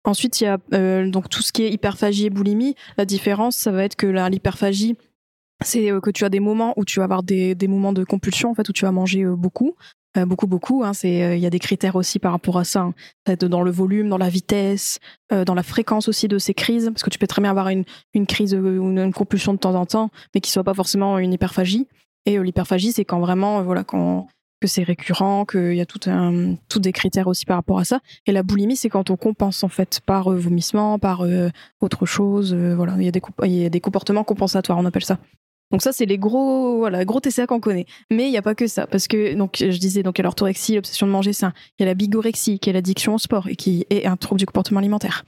Ensuite, 0.07 0.41
il 0.41 0.45
y 0.45 0.47
a 0.47 0.59
donc 1.07 1.29
tout 1.29 1.43
ce 1.43 1.53
qui 1.53 1.63
est 1.63 1.71
hyperphagie 1.71 2.27
et 2.27 2.31
boulimie. 2.31 2.75
La 2.97 3.05
différence, 3.05 3.57
ça 3.57 3.71
va 3.71 3.85
être 3.85 3.97
que 3.97 4.07
l'hyperphagie 4.07 4.97
c'est 5.65 5.91
euh, 5.91 6.01
que 6.01 6.11
tu 6.11 6.25
as 6.25 6.29
des 6.29 6.41
moments 6.41 6.75
où 6.77 6.85
tu 6.85 7.01
vas 7.01 7.05
avoir 7.05 7.23
des, 7.23 7.55
des 7.55 7.69
moments 7.69 7.93
de 7.93 8.05
compulsion 8.05 8.51
en 8.51 8.55
fait 8.55 8.69
où 8.69 8.73
tu 8.73 8.85
vas 8.85 8.93
manger 8.93 9.23
euh, 9.23 9.37
beaucoup 9.37 9.75
beaucoup, 10.29 10.47
beaucoup. 10.47 10.85
Hein, 10.85 10.93
c'est, 10.93 11.37
il 11.37 11.43
y 11.43 11.47
a 11.47 11.51
des 11.51 11.59
critères 11.59 11.97
aussi 11.97 12.21
par 12.21 12.31
rapport 12.31 12.57
à 12.57 12.63
ça. 12.63 12.83
Hein. 12.83 12.95
Être 13.27 13.49
dans 13.49 13.63
le 13.63 13.73
volume, 13.73 14.09
dans 14.09 14.17
la 14.17 14.29
vitesse, 14.29 15.01
dans 15.33 15.55
la 15.55 15.65
fréquence 15.65 16.07
aussi 16.07 16.29
de 16.29 16.39
ces 16.39 16.55
crises, 16.55 16.89
parce 16.95 17.03
que 17.03 17.11
tu 17.11 17.19
peux 17.19 17.27
très 17.27 17.43
bien 17.43 17.51
avoir 17.51 17.69
une, 17.69 17.83
une 18.13 18.25
crise 18.25 18.55
ou 18.55 18.93
une, 18.93 19.13
compulsion 19.13 19.55
de 19.55 19.59
temps 19.59 19.75
en 19.75 19.87
temps, 19.87 20.11
mais 20.33 20.41
qui 20.41 20.53
soit 20.53 20.63
pas 20.63 20.73
forcément 20.73 21.19
une 21.19 21.33
hyperphagie. 21.33 21.89
Et 22.27 22.39
l'hyperphagie, 22.39 22.93
c'est 22.93 23.05
quand 23.05 23.19
vraiment, 23.19 23.65
voilà, 23.65 23.83
quand 23.83 24.29
que 24.65 24.69
c'est 24.69 24.83
récurrent, 24.83 25.45
qu'il 25.45 25.75
y 25.75 25.81
a 25.83 25.87
tout 25.87 26.01
un, 26.07 26.55
tout 26.69 26.79
des 26.79 26.93
critères 26.93 27.27
aussi 27.27 27.45
par 27.45 27.57
rapport 27.57 27.79
à 27.79 27.85
ça. 27.85 28.01
Et 28.27 28.33
la 28.33 28.43
boulimie, 28.43 28.77
c'est 28.77 28.89
quand 28.89 29.11
on 29.11 29.17
compense 29.17 29.63
en 29.63 29.69
fait 29.69 30.01
par 30.07 30.33
euh, 30.33 30.37
vomissement, 30.37 30.99
par 30.99 31.21
euh, 31.21 31.51
autre 31.81 32.07
chose. 32.07 32.55
Euh, 32.55 32.75
voilà, 32.75 32.95
il 32.99 33.05
y, 33.05 33.09
a 33.09 33.11
des, 33.11 33.21
il 33.45 33.53
y 33.53 33.67
a 33.67 33.69
des 33.69 33.81
comportements 33.81 34.25
compensatoires, 34.25 34.79
on 34.79 34.87
appelle 34.87 35.05
ça. 35.05 35.19
Donc 35.75 35.83
ça, 35.83 35.91
c'est 35.91 36.07
les 36.07 36.19
gros, 36.19 36.79
voilà, 36.79 37.05
gros 37.05 37.19
TCA 37.19 37.49
qu'on 37.49 37.59
connaît. 37.59 37.87
Mais 38.09 38.27
il 38.27 38.31
n'y 38.31 38.37
a 38.37 38.43
pas 38.43 38.55
que 38.55 38.69
ça, 38.69 38.87
parce 38.87 39.09
que 39.09 39.35
donc 39.35 39.57
je 39.59 39.77
disais 39.77 40.05
donc 40.05 40.17
il 40.17 40.21
y 40.21 40.23
a 40.23 40.27
l'orthorexie, 40.27 40.77
l'obsession 40.77 41.09
de 41.09 41.11
manger 41.11 41.33
sain, 41.33 41.53
il 41.77 41.83
y 41.83 41.85
a 41.85 41.87
la 41.87 41.95
bigorexie, 41.95 42.61
qui 42.61 42.71
est 42.71 42.73
l'addiction 42.73 43.17
au 43.17 43.19
sport 43.19 43.49
et 43.49 43.57
qui 43.57 43.85
est 43.91 44.07
un 44.07 44.17
trouble 44.17 44.39
du 44.39 44.47
comportement 44.47 44.79
alimentaire. 44.79 45.25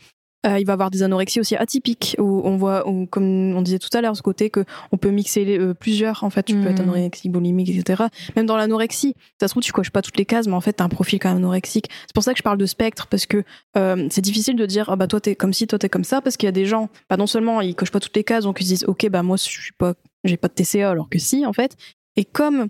Euh, 0.47 0.61
il 0.61 0.66
va 0.66 0.74
avoir 0.74 0.90
des 0.90 1.03
anorexies 1.03 1.40
aussi 1.40 1.57
atypiques 1.57 2.14
où 2.20 2.42
on 2.44 2.57
voit, 2.57 2.84
comme 3.11 3.57
on 3.57 3.62
disait 3.62 3.80
tout 3.80 3.88
à 3.92 4.01
l'heure, 4.01 4.16
ce 4.16 4.22
côté 4.22 4.51
que 4.51 4.64
on 4.92 4.97
peut 4.97 5.11
mixer 5.11 5.44
les, 5.44 5.59
euh, 5.59 5.74
plusieurs. 5.74 6.22
En 6.22 6.30
fait, 6.30 6.44
tu 6.44 6.55
peux 6.55 6.68
être 6.68 6.78
hmm. 6.78 6.90
anorexique, 6.90 7.32
boulimique, 7.32 7.70
etc. 7.70 8.05
Même 8.36 8.47
dans 8.47 8.57
l'anorexie, 8.57 9.16
ça 9.40 9.49
se 9.49 9.53
trouve 9.53 9.62
tu 9.62 9.72
coches 9.72 9.90
pas 9.90 10.03
toutes 10.03 10.18
les 10.18 10.24
cases, 10.24 10.47
mais 10.47 10.55
en 10.55 10.61
fait 10.61 10.74
t'as 10.74 10.84
un 10.84 10.88
profil 10.88 11.18
quand 11.18 11.30
même 11.30 11.38
anorexique. 11.38 11.88
C'est 12.03 12.14
pour 12.14 12.22
ça 12.22 12.32
que 12.32 12.38
je 12.38 12.44
parle 12.44 12.59
de 12.59 12.66
spectre 12.66 13.09
parce 13.09 13.26
que 13.26 13.42
euh, 13.76 14.07
c'est 14.11 14.20
difficile 14.20 14.55
de 14.55 14.66
dire 14.66 14.88
ah 14.88 14.97
bah 14.97 15.09
toi 15.09 15.20
t'es 15.20 15.34
comme 15.34 15.53
si 15.53 15.66
toi 15.66 15.78
t'es 15.80 15.88
comme 15.88 16.05
ça 16.05 16.20
parce 16.20 16.36
qu'il 16.36 16.47
y 16.47 16.49
a 16.49 16.53
des 16.53 16.66
gens, 16.66 16.90
bah 17.11 17.16
non 17.16 17.26
seulement 17.26 17.61
ils 17.61 17.74
cochent 17.74 17.90
pas 17.90 18.01
toutes 18.01 18.16
les 18.16 18.24
cases, 18.24 18.44
donc 18.44 18.61
ils 18.61 18.64
se 18.64 18.68
disent 18.68 18.84
ok 18.86 19.09
bah 19.09 19.24
moi 19.24 19.36
je 19.36 19.42
suis 19.42 19.72
pas, 19.76 19.94
j'ai 20.27 20.37
pas 20.37 20.49
de 20.49 20.55
TCA 20.55 20.91
alors 20.91 21.09
que 21.09 21.18
si 21.18 21.47
en 21.47 21.53
fait. 21.53 21.77
Et 22.16 22.24
comme 22.24 22.68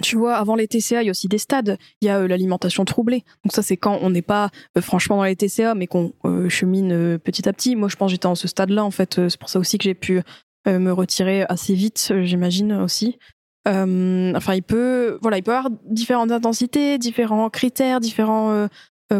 tu 0.00 0.16
vois, 0.16 0.36
avant 0.36 0.54
les 0.54 0.66
TCA, 0.68 1.02
il 1.02 1.06
y 1.06 1.08
a 1.08 1.10
aussi 1.10 1.28
des 1.28 1.38
stades. 1.38 1.76
Il 2.00 2.06
y 2.06 2.08
a 2.08 2.18
euh, 2.18 2.28
l'alimentation 2.28 2.84
troublée. 2.84 3.24
Donc 3.44 3.52
ça, 3.52 3.62
c'est 3.62 3.76
quand 3.76 3.98
on 4.00 4.10
n'est 4.10 4.22
pas 4.22 4.50
euh, 4.78 4.80
franchement 4.80 5.16
dans 5.16 5.24
les 5.24 5.36
TCA, 5.36 5.74
mais 5.74 5.86
qu'on 5.86 6.14
euh, 6.24 6.48
chemine 6.48 7.18
petit 7.18 7.46
à 7.48 7.52
petit. 7.52 7.76
Moi, 7.76 7.88
je 7.88 7.96
pense 7.96 8.08
que 8.08 8.12
j'étais 8.12 8.26
en 8.26 8.34
ce 8.34 8.48
stade-là, 8.48 8.84
en 8.84 8.90
fait. 8.90 9.28
c'est 9.28 9.38
pour 9.38 9.50
ça 9.50 9.58
aussi 9.58 9.76
que 9.76 9.84
j'ai 9.84 9.94
pu 9.94 10.22
me 10.66 10.92
retirer 10.92 11.42
assez 11.48 11.74
vite, 11.74 12.12
j'imagine 12.22 12.72
aussi. 12.74 13.18
enfin, 13.66 14.54
il 14.54 14.62
peut, 14.62 15.18
voilà, 15.20 15.38
il 15.38 15.42
peut 15.42 15.52
avoir 15.52 15.72
différentes 15.86 16.30
intensités, 16.30 16.98
différents 16.98 17.50
critères, 17.50 17.98
différents 17.98 18.68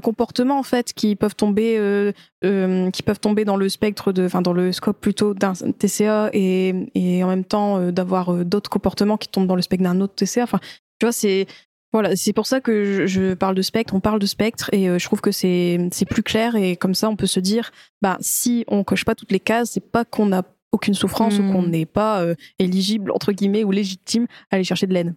comportements 0.01 0.59
en 0.59 0.63
fait 0.63 0.93
qui 0.93 1.17
peuvent 1.17 1.35
tomber 1.35 1.77
euh, 1.79 2.13
euh, 2.45 2.91
qui 2.91 3.03
peuvent 3.03 3.21
tomber 3.21 3.45
dans 3.45 3.57
le 3.57 3.69
spectre 3.69 4.13
de 4.13 4.25
enfin 4.25 4.43
dans 4.43 4.53
le 4.53 4.73
scope 4.73 5.01
plutôt 5.01 5.35
d'un 5.35 5.53
TCA 5.53 6.31
et, 6.33 6.75
et 6.95 7.25
en 7.25 7.29
même 7.29 7.45
temps 7.45 7.91
d'avoir 7.91 8.45
d'autres 8.45 8.71
comportements 8.71 9.17
qui 9.17 9.29
tombent 9.29 9.47
dans 9.47 9.57
le 9.57 9.63
spectre 9.63 9.85
d'un 9.85 10.01
autre 10.01 10.15
TCA 10.15 10.45
enfin 10.45 10.61
tu 10.99 11.07
vois 11.07 11.13
c'est 11.13 11.47
voilà, 11.95 12.17
c'est 12.17 12.33
pour 12.33 12.47
ça 12.47 12.63
que 12.63 13.07
je, 13.07 13.35
parle 13.35 13.55
de 13.55 13.61
spectre, 13.61 13.95
on 13.95 14.01
parle 14.01 14.19
de 14.19 14.25
spectre 14.25 14.71
et 14.73 14.87
je 14.99 15.05
trouve 15.05 15.21
que 15.21 15.31
c'est 15.31 15.79
c'est 15.93 16.07
plus 16.07 16.23
clair 16.23 16.57
et 16.57 16.75
comme 16.75 16.95
ça 16.95 17.11
on 17.11 17.17
peut 17.17 17.27
se 17.27 17.39
dire 17.39 17.71
bah 18.01 18.17
si 18.21 18.65
on 18.67 18.83
coche 18.83 19.05
pas 19.05 19.15
toutes 19.15 19.31
les 19.31 19.41
cases, 19.41 19.73
c'est 19.73 19.93
pas 19.93 20.07
qu'on 20.07 20.27
n'a 20.27 20.43
aucune 20.73 20.95
souffrance 20.95 21.39
ou 21.39 21.43
qu'on 21.43 21.61
hmm. 21.61 21.71
n'est 21.71 21.85
pas 21.85 22.25
éligible 22.59 23.11
entre 23.11 23.33
guillemets 23.33 23.63
ou 23.63 23.73
légitime 23.73 24.27
à 24.51 24.55
aller 24.55 24.65
chercher 24.65 24.87
de 24.87 24.95
l'aide. 24.95 25.15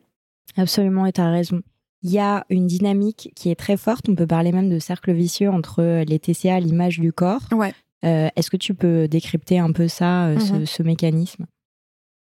Absolument 0.58 1.06
et 1.06 1.14
tu 1.14 1.22
as 1.22 1.32
raison 1.32 1.62
il 2.06 2.12
y 2.12 2.20
a 2.20 2.46
une 2.52 2.68
dynamique 2.68 3.32
qui 3.36 3.50
est 3.50 3.56
très 3.56 3.78
forte. 3.78 4.08
On 4.10 4.14
peut 4.14 4.28
parler 4.28 4.52
même 4.52 4.70
de 4.70 4.78
cercle 4.78 5.12
vicieux 5.12 5.50
entre 5.50 6.04
les 6.04 6.20
TCA, 6.20 6.60
l'image 6.60 7.00
du 7.00 7.12
corps. 7.12 7.42
Ouais. 7.52 7.74
Euh, 8.06 8.30
est-ce 8.36 8.52
que 8.52 8.58
tu 8.58 8.76
peux 8.76 9.08
décrypter 9.08 9.58
un 9.58 9.72
peu 9.72 9.88
ça, 9.88 10.28
euh, 10.28 10.36
mhm. 10.36 10.68
ce, 10.68 10.84
mécanisme? 10.84 11.48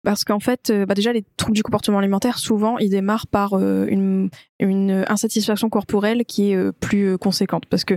Parce 0.06 0.24
qu'en 0.24 0.40
fait, 0.40 0.70
euh, 0.70 0.86
bah 0.86 0.94
déjà, 0.94 1.12
les 1.12 1.26
troubles 1.36 1.58
du 1.58 1.64
comportement 1.64 2.00
alimentaire, 2.00 2.40
souvent, 2.40 2.78
ils 2.78 2.92
démarrent 2.92 3.28
par 3.28 3.56
une, 3.56 4.30
une, 4.60 5.04
insatisfaction 5.10 5.70
corporelle 5.70 6.24
qui 6.24 6.54
est 6.54 6.72
plus 6.72 7.18
conséquente. 7.18 7.66
Parce 7.66 7.84
que, 7.84 7.96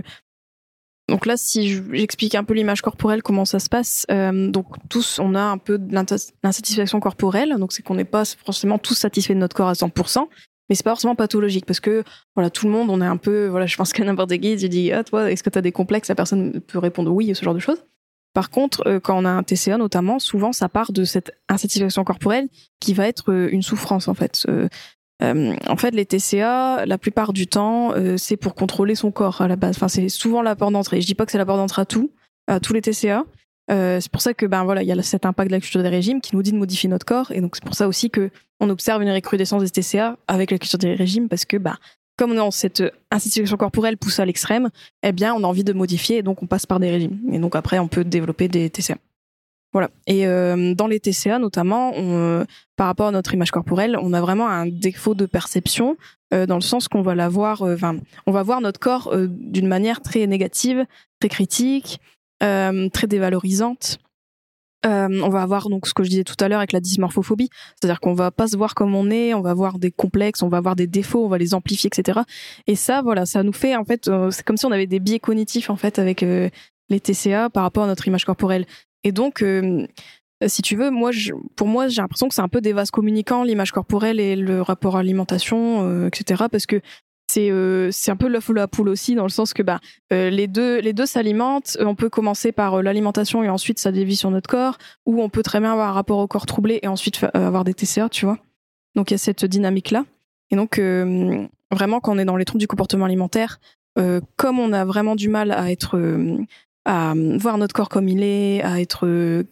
donc 1.07 1.25
là, 1.25 1.37
si 1.37 1.69
j'explique 1.69 2.35
un 2.35 2.43
peu 2.43 2.53
l'image 2.53 2.81
corporelle, 2.81 3.23
comment 3.23 3.45
ça 3.45 3.59
se 3.59 3.69
passe, 3.69 4.05
donc 4.09 4.67
tous, 4.89 5.19
on 5.19 5.35
a 5.35 5.41
un 5.41 5.57
peu 5.57 5.77
de 5.77 5.93
l'insatisfaction 6.43 6.99
corporelle, 6.99 7.55
donc 7.57 7.71
c'est 7.71 7.81
qu'on 7.81 7.95
n'est 7.95 8.03
pas 8.03 8.25
forcément 8.25 8.77
tous 8.77 8.95
satisfaits 8.95 9.33
de 9.33 9.39
notre 9.39 9.55
corps 9.55 9.69
à 9.69 9.73
100%, 9.73 10.27
mais 10.69 10.75
c'est 10.75 10.83
pas 10.83 10.91
forcément 10.91 11.15
pathologique 11.15 11.65
parce 11.65 11.79
que 11.79 12.03
voilà 12.35 12.49
tout 12.49 12.65
le 12.65 12.71
monde 12.71 12.89
on 12.89 13.01
est 13.01 13.05
un 13.05 13.17
peu 13.17 13.47
voilà 13.47 13.65
je 13.65 13.75
pense 13.77 13.93
qu'à 13.93 14.03
n'importe 14.03 14.37
qui 14.37 14.57
tu 14.57 14.69
dis 14.69 14.91
ah 14.91 15.03
toi 15.03 15.31
est-ce 15.31 15.43
que 15.43 15.49
tu 15.49 15.57
as 15.57 15.61
des 15.61 15.71
complexes? 15.71 16.09
La 16.09 16.15
personne 16.15 16.61
peut 16.61 16.79
répondre 16.79 17.11
oui 17.11 17.33
ce 17.33 17.43
genre 17.43 17.53
de 17.53 17.59
choses. 17.59 17.83
Par 18.33 18.49
contre 18.49 18.83
euh, 18.87 18.99
quand 18.99 19.17
on 19.17 19.25
a 19.25 19.29
un 19.29 19.43
TCA 19.43 19.77
notamment 19.77 20.19
souvent 20.19 20.51
ça 20.51 20.69
part 20.69 20.91
de 20.91 21.03
cette 21.03 21.31
insatisfaction 21.49 22.03
corporelle 22.03 22.47
qui 22.79 22.93
va 22.93 23.07
être 23.07 23.31
euh, 23.31 23.49
une 23.51 23.61
souffrance 23.61 24.07
en 24.07 24.13
fait. 24.13 24.45
Euh, 24.49 24.67
en 25.21 25.77
fait 25.77 25.91
les 25.91 26.05
TCA 26.05 26.85
la 26.85 26.97
plupart 26.99 27.33
du 27.33 27.47
temps 27.47 27.91
c'est 28.17 28.37
pour 28.37 28.53
contrôler 28.53 28.93
son 28.93 29.11
corps 29.11 29.41
à 29.41 29.47
la 29.47 29.55
base. 29.55 29.75
Enfin 29.77 29.87
c'est 29.87 30.09
souvent 30.09 30.43
la 30.43 30.55
porte 30.55 30.73
d'entrée. 30.73 31.01
Je 31.01 31.07
dis 31.07 31.15
pas 31.15 31.25
que 31.25 31.31
c'est 31.31 31.39
la 31.39 31.45
porte 31.45 31.57
d'entrée 31.57 31.81
à 31.81 31.85
tout 31.85 32.11
à 32.45 32.59
tous 32.59 32.73
les 32.73 32.81
TCA 32.81 33.25
euh, 33.69 33.99
c'est 33.99 34.11
pour 34.11 34.21
ça 34.21 34.33
que 34.33 34.45
ben 34.45 34.63
voilà, 34.63 34.81
il 34.81 34.87
y 34.87 34.91
a 34.91 35.01
cet 35.01 35.25
impact 35.25 35.49
de 35.49 35.55
la 35.55 35.59
culture 35.59 35.83
des 35.83 35.89
régimes 35.89 36.21
qui 36.21 36.35
nous 36.35 36.41
dit 36.41 36.51
de 36.51 36.57
modifier 36.57 36.89
notre 36.89 37.05
corps, 37.05 37.31
et 37.31 37.41
donc 37.41 37.55
c'est 37.55 37.63
pour 37.63 37.75
ça 37.75 37.87
aussi 37.87 38.09
que 38.09 38.29
on 38.59 38.69
observe 38.69 39.01
une 39.01 39.11
recrudescence 39.11 39.63
des 39.63 39.69
TCA 39.69 40.17
avec 40.27 40.51
la 40.51 40.57
culture 40.57 40.79
des 40.79 40.93
régimes, 40.93 41.27
parce 41.27 41.45
que 41.45 41.57
bah 41.57 41.77
comme 42.17 42.31
on 42.31 42.47
est 42.47 42.51
cette 42.51 42.83
institution 43.11 43.57
corporelle 43.57 43.97
poussée 43.97 44.21
à 44.21 44.25
l'extrême, 44.25 44.69
eh 45.03 45.11
bien 45.11 45.33
on 45.33 45.43
a 45.43 45.47
envie 45.47 45.65
de 45.65 45.73
modifier, 45.73 46.17
et 46.17 46.23
donc 46.23 46.41
on 46.41 46.47
passe 46.47 46.65
par 46.65 46.79
des 46.79 46.89
régimes, 46.89 47.19
et 47.31 47.39
donc 47.39 47.55
après 47.55 47.79
on 47.79 47.87
peut 47.87 48.05
développer 48.05 48.47
des 48.47 48.69
TCA. 48.69 48.97
Voilà. 49.73 49.89
Et 50.07 50.25
euh, 50.25 50.73
dans 50.73 50.87
les 50.87 51.01
TCA 51.01 51.37
notamment, 51.39 51.91
on, 51.93 52.45
par 52.77 52.87
rapport 52.87 53.07
à 53.07 53.11
notre 53.11 53.33
image 53.33 53.51
corporelle, 53.51 53.97
on 54.01 54.13
a 54.13 54.21
vraiment 54.21 54.47
un 54.47 54.65
défaut 54.65 55.13
de 55.13 55.25
perception 55.25 55.97
euh, 56.33 56.45
dans 56.45 56.55
le 56.55 56.61
sens 56.61 56.87
qu'on 56.87 57.01
va 57.01 57.15
la 57.15 57.27
voir, 57.27 57.61
enfin, 57.63 57.97
on 58.25 58.31
va 58.31 58.43
voir 58.43 58.61
notre 58.61 58.79
corps 58.79 59.13
d'une 59.15 59.67
manière 59.67 60.01
très 60.01 60.25
négative, 60.25 60.85
très 61.19 61.27
critique. 61.27 61.99
Euh, 62.43 62.89
très 62.89 63.07
dévalorisante. 63.07 63.97
Euh, 64.85 65.21
on 65.23 65.29
va 65.29 65.41
avoir 65.41 65.69
donc 65.69 65.87
ce 65.87 65.93
que 65.95 66.03
je 66.03 66.09
disais 66.09 66.23
tout 66.23 66.35
à 66.39 66.47
l'heure 66.47 66.59
avec 66.59 66.71
la 66.71 66.79
dysmorphophobie, 66.79 67.49
c'est-à-dire 67.75 67.99
qu'on 67.99 68.13
va 68.13 68.29
pas 68.29 68.47
se 68.47 68.55
voir 68.55 68.75
comme 68.75 68.93
on 68.93 69.09
est, 69.09 69.33
on 69.33 69.41
va 69.41 69.49
avoir 69.49 69.79
des 69.79 69.89
complexes, 69.89 70.43
on 70.43 70.49
va 70.49 70.57
avoir 70.57 70.75
des 70.75 70.85
défauts, 70.85 71.25
on 71.25 71.29
va 71.29 71.39
les 71.39 71.55
amplifier, 71.55 71.89
etc. 71.91 72.19
Et 72.67 72.75
ça, 72.75 73.01
voilà, 73.01 73.25
ça 73.25 73.41
nous 73.41 73.53
fait 73.53 73.75
en 73.75 73.85
fait, 73.85 74.07
euh, 74.07 74.29
c'est 74.29 74.45
comme 74.45 74.55
si 74.55 74.67
on 74.67 74.71
avait 74.71 74.85
des 74.85 74.99
biais 74.99 75.17
cognitifs 75.17 75.71
en 75.71 75.77
fait 75.77 75.97
avec 75.97 76.21
les 76.21 76.99
TCA 76.99 77.49
par 77.49 77.63
rapport 77.63 77.85
à 77.85 77.87
notre 77.87 78.07
image 78.07 78.23
corporelle. 78.23 78.67
Et 79.03 79.11
donc, 79.11 79.43
si 80.45 80.61
tu 80.61 80.75
veux, 80.75 80.91
moi, 80.91 81.09
pour 81.55 81.67
moi, 81.67 81.87
j'ai 81.87 82.01
l'impression 82.01 82.27
que 82.27 82.35
c'est 82.35 82.41
un 82.41 82.47
peu 82.47 82.61
des 82.61 82.73
vases 82.73 82.91
communicants, 82.91 83.43
l'image 83.43 83.71
corporelle 83.71 84.19
et 84.19 84.35
le 84.35 84.61
rapport 84.61 84.95
à 84.95 84.99
l'alimentation, 85.01 86.05
etc. 86.07 86.45
Parce 86.51 86.67
que 86.67 86.81
c'est 87.29 87.51
euh, 87.51 87.89
c'est 87.91 88.09
un 88.09 88.15
peu 88.15 88.27
l'œuf 88.27 88.47
ou 88.49 88.53
la 88.53 88.67
poule 88.67 88.89
aussi 88.89 89.15
dans 89.15 89.23
le 89.23 89.29
sens 89.29 89.53
que 89.53 89.61
bah 89.61 89.79
euh, 90.13 90.29
les 90.29 90.47
deux 90.47 90.79
les 90.79 90.93
deux 90.93 91.05
s'alimentent. 91.05 91.77
On 91.79 91.95
peut 91.95 92.09
commencer 92.09 92.51
par 92.51 92.75
euh, 92.75 92.81
l'alimentation 92.81 93.43
et 93.43 93.49
ensuite 93.49 93.79
ça 93.79 93.91
dévie 93.91 94.15
sur 94.15 94.31
notre 94.31 94.49
corps 94.49 94.77
ou 95.05 95.21
on 95.21 95.29
peut 95.29 95.43
très 95.43 95.59
bien 95.59 95.73
avoir 95.73 95.89
un 95.89 95.93
rapport 95.93 96.19
au 96.19 96.27
corps 96.27 96.45
troublé 96.45 96.79
et 96.81 96.87
ensuite 96.87 97.25
avoir 97.33 97.63
des 97.63 97.73
TCA 97.73 98.09
tu 98.09 98.25
vois. 98.25 98.37
Donc 98.95 99.11
il 99.11 99.13
y 99.13 99.15
a 99.15 99.19
cette 99.19 99.45
dynamique 99.45 99.91
là 99.91 100.05
et 100.51 100.55
donc 100.55 100.79
vraiment 101.71 101.99
quand 101.99 102.15
on 102.15 102.17
est 102.17 102.25
dans 102.25 102.37
les 102.37 102.45
troubles 102.45 102.61
du 102.61 102.67
comportement 102.67 103.05
alimentaire 103.05 103.59
comme 104.37 104.59
on 104.59 104.73
a 104.73 104.85
vraiment 104.85 105.15
du 105.15 105.27
mal 105.27 105.51
à 105.51 105.71
être 105.71 105.99
à 106.85 107.13
voir 107.39 107.57
notre 107.57 107.75
corps 107.75 107.89
comme 107.89 108.07
il 108.07 108.23
est 108.23 108.61
à 108.63 108.79
être 108.79 109.43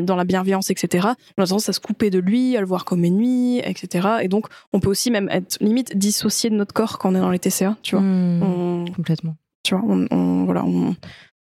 dans 0.00 0.16
la 0.16 0.24
bienveillance, 0.24 0.70
etc. 0.70 1.08
On 1.36 1.42
a 1.42 1.46
tendance 1.46 1.68
à 1.68 1.72
se 1.72 1.80
couper 1.80 2.10
de 2.10 2.18
lui, 2.18 2.56
à 2.56 2.60
le 2.60 2.66
voir 2.66 2.84
comme 2.84 3.04
ennemi, 3.04 3.58
etc. 3.58 4.08
Et 4.22 4.28
donc, 4.28 4.46
on 4.72 4.80
peut 4.80 4.88
aussi 4.88 5.10
même 5.10 5.28
être 5.30 5.58
limite 5.60 5.96
dissocié 5.96 6.50
de 6.50 6.54
notre 6.54 6.72
corps 6.72 6.98
quand 6.98 7.12
on 7.12 7.14
est 7.14 7.20
dans 7.20 7.30
les 7.30 7.38
TCA, 7.38 7.76
tu 7.82 7.96
vois. 7.96 8.04
Hmm, 8.04 8.88
complètement. 8.94 9.36
Tu 9.62 9.74
vois, 9.74 9.84
on, 9.86 10.44
voilà, 10.44 10.64
on, 10.64 10.96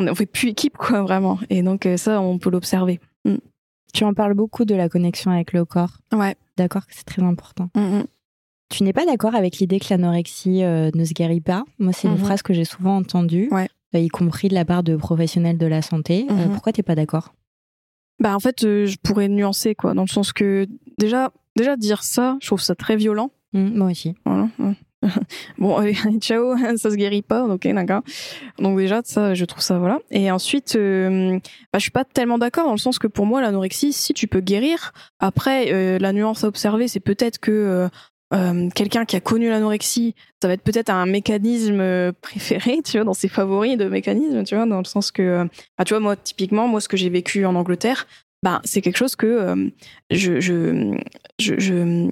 on, 0.01 0.15
fait 0.15 0.27
plus 0.27 0.49
équipe, 0.49 0.77
quoi, 0.77 1.03
vraiment. 1.03 1.39
Et 1.49 1.63
donc, 1.63 1.87
euh, 1.87 1.97
ça, 1.97 2.21
on 2.21 2.39
peut 2.39 2.51
l'observer. 2.51 3.01
Hmm. 3.25 3.37
Tu 3.93 4.05
en 4.05 4.15
parles 4.15 4.35
beaucoup 4.35 4.65
de 4.65 4.75
la 4.75 4.89
connexion 4.89 5.31
avec 5.31 5.53
le 5.53 5.65
corps. 5.65 5.99
Ouais. 6.13 6.37
D'accord 6.57 6.87
que 6.87 6.95
c'est 6.95 7.05
très 7.05 7.23
important. 7.23 7.71
Hmm, 7.75 8.03
tu 8.69 8.85
n'es 8.85 8.93
pas 8.93 9.05
d'accord 9.05 9.35
avec 9.35 9.59
l'idée 9.59 9.81
que 9.81 9.87
l'anorexie 9.91 10.63
euh, 10.63 10.91
ne 10.95 11.05
se 11.05 11.13
guérit 11.13 11.41
pas? 11.41 11.65
Moi, 11.79 11.93
c'est 11.93 12.09
une 12.09 12.19
phrase 12.19 12.43
que 12.43 12.53
j'ai 12.53 12.65
souvent 12.65 12.97
entendue, 12.97 13.49
ouais. 13.51 13.69
Euh, 13.95 13.99
y 13.99 14.09
compris 14.09 14.49
de 14.49 14.55
la 14.55 14.65
part 14.65 14.85
de 14.85 14.95
professionnels 14.95 15.59
de 15.59 15.67
la 15.67 15.83
santé. 15.83 16.27
pourquoi 16.53 16.73
tu 16.73 16.81
n'es 16.81 16.85
pas 16.85 16.95
d'accord? 16.95 17.35
Bah 18.21 18.37
en 18.37 18.41
fait, 18.41 18.65
euh, 18.65 18.87
je 18.87 18.97
pourrais 19.03 19.29
nuancer 19.29 19.75
quoi, 19.75 19.95
dans 19.95 20.03
le 20.03 20.09
sens 20.09 20.33
que 20.33 20.67
déjà, 20.99 21.33
déjà 21.57 21.77
dire 21.77 22.03
ça, 22.03 22.37
je 22.41 22.47
trouve 22.47 22.61
ça 22.61 22.75
très 22.75 22.97
violent. 22.97 23.31
Mmh, 23.53 23.77
moi 23.77 23.91
aussi. 23.91 24.15
Voilà. 24.25 24.49
bon, 25.59 25.77
allez, 25.77 25.97
ciao, 26.21 26.57
ça 26.77 26.91
se 26.91 26.95
guérit 26.95 27.23
pas, 27.23 27.45
ok, 27.45 27.67
d'accord. 27.69 28.03
Donc 28.59 28.79
déjà, 28.79 29.01
ça, 29.05 29.35
je 29.35 29.45
trouve 29.45 29.63
ça 29.63 29.79
voilà. 29.79 29.99
Et 30.11 30.31
ensuite, 30.31 30.77
euh, 30.77 31.39
bah, 31.73 31.79
je 31.79 31.81
suis 31.81 31.91
pas 31.91 32.05
tellement 32.05 32.39
d'accord 32.39 32.67
dans 32.67 32.73
le 32.73 32.79
sens 32.79 32.99
que 32.99 33.07
pour 33.07 33.27
moi, 33.27 33.41
l'anorexie, 33.41 33.93
si 33.93 34.13
tu 34.13 34.29
peux 34.29 34.41
guérir. 34.41 34.93
Après, 35.19 35.73
euh, 35.73 35.99
la 35.99 36.13
nuance 36.13 36.45
à 36.45 36.49
observer, 36.49 36.89
c'est 36.89 37.01
peut-être 37.01 37.39
que 37.39 37.89
euh, 38.33 38.69
quelqu'un 38.75 39.05
qui 39.05 39.17
a 39.17 39.21
connu 39.21 39.49
l'anorexie, 39.49 40.15
ça 40.41 40.49
va 40.49 40.55
être 40.55 40.63
peut-être 40.63 40.91
un 40.91 41.07
mécanisme 41.07 41.81
euh, 41.81 42.13
préféré, 42.21 42.81
tu 42.85 42.99
vois, 42.99 43.05
dans 43.05 43.15
ses 43.15 43.29
favoris 43.29 43.77
de 43.77 43.87
mécanismes, 43.87 44.45
tu 44.45 44.55
vois, 44.55 44.67
dans 44.67 44.79
le 44.79 44.85
sens 44.85 45.11
que, 45.11 45.49
ah, 45.79 45.85
tu 45.85 45.95
vois, 45.95 46.01
moi, 46.01 46.17
typiquement, 46.17 46.69
moi, 46.69 46.81
ce 46.81 46.89
que 46.89 46.97
j'ai 46.97 47.11
vécu 47.11 47.45
en 47.45 47.55
Angleterre, 47.55 48.07
bah, 48.43 48.61
c'est 48.65 48.81
quelque 48.81 48.97
chose 48.97 49.17
que 49.17 49.71
je, 50.11 50.41
je, 50.41 50.97
je, 51.39 52.11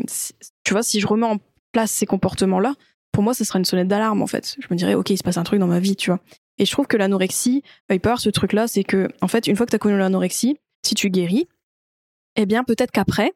tu 0.65 0.73
vois, 0.73 0.83
si 0.83 1.01
je 1.01 1.07
remets 1.07 1.27
en 1.27 1.39
place 1.73 1.91
ces 1.91 2.07
comportements-là, 2.07 2.75
pour 3.13 3.23
moi, 3.23 3.35
ça 3.35 3.45
sera 3.45 3.59
une 3.59 3.65
sonnette 3.65 3.89
d'alarme 3.89 4.23
en 4.23 4.27
fait. 4.27 4.57
Je 4.61 4.67
me 4.71 4.77
dirais, 4.77 4.95
ok, 4.95 5.11
il 5.11 5.19
se 5.19 5.23
passe 5.23 5.39
un 5.39 5.43
truc 5.43 5.61
dans 5.61 5.67
ma 5.67 5.81
vie, 5.81 5.97
tu 5.97 6.11
vois. 6.11 6.21
Et 6.59 6.65
je 6.65 6.73
trouve 6.73 6.87
que 6.87 6.97
l'anorexie, 6.97 7.63
euh, 7.91 7.95
il 7.95 8.01
peut 8.01 8.09
y 8.09 8.11
avoir 8.11 8.21
ce 8.21 8.31
truc-là, 8.31 8.67
c'est 8.67 8.85
que, 8.85 9.09
en 9.21 9.29
fait, 9.29 9.47
une 9.47 9.57
fois 9.57 9.67
que 9.67 9.71
tu 9.71 9.77
as 9.77 9.79
connu 9.79 9.97
l'anorexie, 9.97 10.59
si 10.85 10.95
tu 10.95 11.09
guéris, 11.09 11.49
eh 12.37 12.47
bien, 12.47 12.65
peut-être 12.65 12.91
qu'après, 12.91 13.33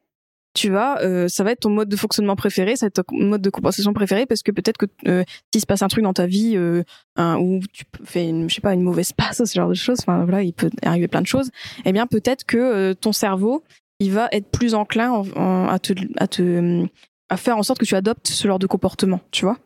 tu 0.54 0.70
vois, 0.70 0.98
euh, 1.02 1.28
ça 1.28 1.44
va 1.44 1.52
être 1.52 1.60
ton 1.60 1.70
mode 1.70 1.88
de 1.88 1.96
fonctionnement 1.96 2.36
préféré, 2.36 2.76
ça 2.76 2.86
va 2.86 2.88
être 2.88 3.02
ton 3.02 3.16
mode 3.16 3.40
de 3.40 3.50
compensation 3.50 3.92
préféré, 3.94 4.26
parce 4.26 4.42
que 4.42 4.50
peut-être 4.50 4.76
que 4.76 4.86
euh, 5.08 5.24
s'il 5.52 5.60
se 5.60 5.66
passe 5.66 5.82
un 5.82 5.88
truc 5.88 6.04
dans 6.04 6.12
ta 6.12 6.26
vie 6.26 6.54
euh, 6.56 6.82
où 7.16 7.60
tu 7.72 7.84
fais, 8.04 8.28
une, 8.28 8.50
je 8.50 8.56
sais 8.56 8.60
pas, 8.60 8.74
une 8.74 8.82
mauvaise 8.82 9.12
passe, 9.16 9.42
ce 9.44 9.54
genre 9.54 9.68
de 9.68 9.74
choses, 9.74 9.98
enfin 10.00 10.24
voilà, 10.24 10.42
il 10.42 10.52
peut 10.52 10.70
arriver 10.82 11.08
plein 11.08 11.22
de 11.22 11.26
choses. 11.26 11.50
Eh 11.84 11.92
bien, 11.92 12.06
peut-être 12.06 12.44
que 12.44 12.92
ton 12.92 13.12
cerveau, 13.12 13.64
il 13.98 14.12
va 14.12 14.28
être 14.32 14.50
plus 14.50 14.74
enclin 14.74 15.22
à 15.68 15.78
te, 15.78 15.94
à 16.18 16.26
te, 16.26 16.86
à 17.30 17.36
faire 17.36 17.56
en 17.56 17.62
sorte 17.62 17.78
que 17.78 17.86
tu 17.86 17.94
adoptes 17.94 18.26
ce 18.26 18.46
genre 18.46 18.58
de 18.58 18.66
comportement, 18.66 19.20
tu 19.30 19.44
vois 19.44 19.58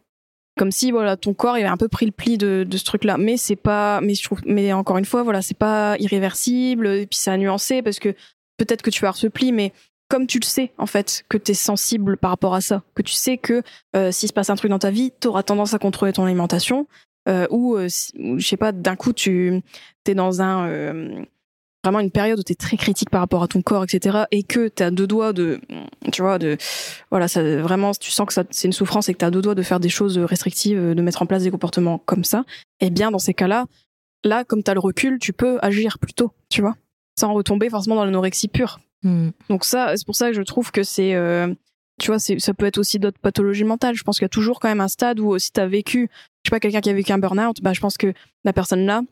comme 0.58 0.72
si 0.72 0.90
voilà 0.90 1.16
ton 1.16 1.34
corps 1.34 1.58
il 1.58 1.60
avait 1.60 1.70
un 1.70 1.76
peu 1.76 1.88
pris 1.88 2.06
le 2.06 2.12
pli 2.12 2.38
de, 2.38 2.64
de 2.66 2.76
ce 2.78 2.84
truc 2.84 3.04
là 3.04 3.18
mais 3.18 3.36
c'est 3.36 3.56
pas 3.56 4.00
mais 4.00 4.14
je 4.14 4.22
trouve 4.22 4.40
mais 4.46 4.72
encore 4.72 4.96
une 4.96 5.04
fois 5.04 5.22
voilà 5.22 5.42
c'est 5.42 5.56
pas 5.56 5.96
irréversible 5.98 6.86
et 6.86 7.06
puis 7.06 7.18
c'est 7.18 7.30
à 7.30 7.36
nuancer 7.36 7.82
parce 7.82 7.98
que 7.98 8.14
peut-être 8.56 8.82
que 8.82 8.90
tu 8.90 9.02
vas 9.02 9.08
avoir 9.08 9.18
ce 9.18 9.26
pli 9.26 9.52
mais 9.52 9.72
comme 10.08 10.26
tu 10.26 10.38
le 10.38 10.44
sais 10.44 10.72
en 10.78 10.86
fait 10.86 11.24
que 11.28 11.38
tu 11.38 11.52
es 11.52 11.54
sensible 11.54 12.16
par 12.16 12.30
rapport 12.30 12.54
à 12.54 12.60
ça 12.60 12.82
que 12.94 13.02
tu 13.02 13.12
sais 13.12 13.38
que 13.38 13.62
euh, 13.94 14.12
s'il 14.12 14.28
se 14.28 14.32
passe 14.32 14.50
un 14.50 14.56
truc 14.56 14.70
dans 14.70 14.78
ta 14.78 14.90
vie 14.90 15.12
tu 15.20 15.28
auras 15.28 15.42
tendance 15.42 15.74
à 15.74 15.78
contrôler 15.78 16.12
ton 16.12 16.24
alimentation 16.24 16.86
euh, 17.28 17.46
ou 17.50 17.76
euh, 17.76 17.88
je 17.88 18.46
sais 18.46 18.56
pas 18.56 18.72
d'un 18.72 18.94
coup 18.94 19.12
tu 19.12 19.62
es 20.06 20.14
dans 20.14 20.42
un 20.42 20.68
euh, 20.68 21.24
vraiment 21.82 21.98
une 22.00 22.12
période 22.12 22.38
où 22.38 22.42
tu 22.42 22.52
es 22.52 22.56
très 22.56 22.76
critique 22.76 23.10
par 23.10 23.20
rapport 23.20 23.42
à 23.42 23.48
ton 23.48 23.62
corps, 23.62 23.84
etc., 23.84 24.24
et 24.32 24.42
que 24.42 24.68
tu 24.68 24.82
as 24.82 24.90
deux 24.90 25.06
doigts 25.06 25.32
de, 25.32 25.60
tu 26.12 26.20
vois, 26.20 26.36
de, 26.38 26.56
voilà, 27.10 27.28
ça, 27.28 27.42
vraiment, 27.60 27.92
tu 27.92 28.10
sens 28.10 28.26
que 28.26 28.42
c'est 28.50 28.66
une 28.66 28.72
souffrance 28.72 29.08
et 29.08 29.12
que 29.12 29.18
tu 29.18 29.24
as 29.24 29.30
deux 29.30 29.40
doigts 29.40 29.54
de 29.54 29.62
faire 29.62 29.78
des 29.78 29.88
choses 29.88 30.18
restrictives, 30.18 30.94
de 30.94 31.02
mettre 31.02 31.22
en 31.22 31.26
place 31.26 31.44
des 31.44 31.50
comportements 31.52 31.98
comme 31.98 32.24
ça, 32.24 32.44
eh 32.80 32.90
bien, 32.90 33.12
dans 33.12 33.20
ces 33.20 33.34
cas-là, 33.34 33.66
là, 34.24 34.42
comme 34.42 34.64
tu 34.64 34.70
as 34.72 34.74
le 34.74 34.80
recul, 34.80 35.20
tu 35.20 35.32
peux 35.32 35.60
agir 35.62 36.00
plus 36.00 36.12
tôt, 36.12 36.32
tu 36.48 36.60
vois, 36.60 36.74
sans 37.16 37.32
retomber 37.32 37.70
forcément 37.70 37.94
dans 37.94 38.04
l'anorexie 38.04 38.48
pure. 38.48 38.80
Hmm. 39.02 39.30
Donc 39.48 39.64
ça, 39.64 39.96
c'est 39.96 40.06
pour 40.06 40.16
ça 40.16 40.30
que 40.30 40.36
je 40.36 40.42
trouve 40.42 40.70
que 40.70 40.82
c'est, 40.82 41.14
euh, 41.14 41.52
tu 42.00 42.08
vois, 42.08 42.18
ça 42.18 42.54
peut 42.54 42.66
être 42.66 42.78
aussi 42.78 42.98
d'autres 42.98 43.20
pathologies 43.20 43.64
mentales. 43.64 43.94
Je 43.94 44.02
pense 44.02 44.18
qu'il 44.18 44.24
y 44.24 44.26
a 44.26 44.30
toujours 44.30 44.60
quand 44.60 44.68
même 44.68 44.80
un 44.80 44.88
stade 44.88 45.20
où 45.20 45.38
si 45.38 45.52
tu 45.52 45.60
as 45.60 45.66
vécu, 45.66 46.08
je 46.42 46.48
sais 46.48 46.50
pas, 46.50 46.60
quelqu'un 46.60 46.80
qui 46.80 46.90
a 46.90 46.94
vécu 46.94 47.12
un 47.12 47.18
burn-out, 47.18 47.62
bah, 47.62 47.72
je 47.72 47.80
pense 47.80 47.96
que 47.96 48.12
la 48.44 48.52
personne 48.52 48.86
là, 48.86 49.02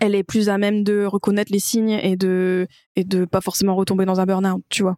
elle 0.00 0.14
est 0.14 0.24
plus 0.24 0.48
à 0.48 0.58
même 0.58 0.84
de 0.84 1.04
reconnaître 1.04 1.52
les 1.52 1.58
signes 1.58 1.98
et 2.02 2.16
de 2.16 2.66
et 2.96 3.04
de 3.04 3.24
pas 3.24 3.40
forcément 3.40 3.74
retomber 3.74 4.04
dans 4.04 4.20
un 4.20 4.26
burn-out, 4.26 4.62
tu 4.68 4.82
vois. 4.82 4.96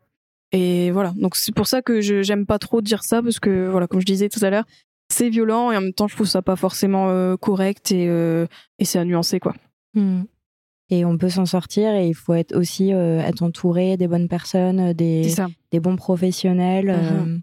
Et 0.53 0.91
voilà, 0.91 1.13
donc 1.17 1.37
c'est 1.37 1.55
pour 1.55 1.67
ça 1.67 1.83
que 1.83 2.01
je 2.01 2.23
j'aime 2.23 2.47
pas 2.47 2.59
trop 2.59 2.81
dire 2.81 3.03
ça 3.03 3.23
parce 3.23 3.41
que 3.41 3.69
voilà, 3.69 3.87
comme 3.87 4.01
je 4.01 4.07
disais 4.07 4.29
tout 4.29 4.45
à 4.45 4.51
l'heure, 4.51 4.65
c'est 5.09 5.29
violent 5.29 5.71
et 5.71 5.77
en 5.77 5.81
même 5.81 5.93
temps 5.93 6.09
je 6.09 6.15
trouve 6.15 6.27
ça 6.27 6.43
pas 6.43 6.57
forcément 6.57 7.11
euh, 7.11 7.37
correct 7.37 7.93
et 7.93 8.09
euh, 8.09 8.47
et 8.79 8.85
c'est 8.85 8.99
à 8.99 9.05
nuancer 9.05 9.41
quoi. 9.41 9.55
Hmm. 9.95 10.23
Et 10.89 11.05
on 11.05 11.19
peut 11.19 11.31
s'en 11.31 11.47
sortir 11.47 11.95
et 11.95 12.09
il 12.09 12.15
faut 12.15 12.35
être 12.35 12.55
aussi 12.55 12.93
euh, 12.93 13.21
être 13.21 13.43
entouré 13.43 13.97
des 13.97 14.07
bonnes 14.07 14.29
personnes, 14.29 14.93
des 14.93 15.35
des 15.73 15.81
bons 15.81 15.97
professionnels. 15.97 16.89
Mm-hmm. 16.89 17.41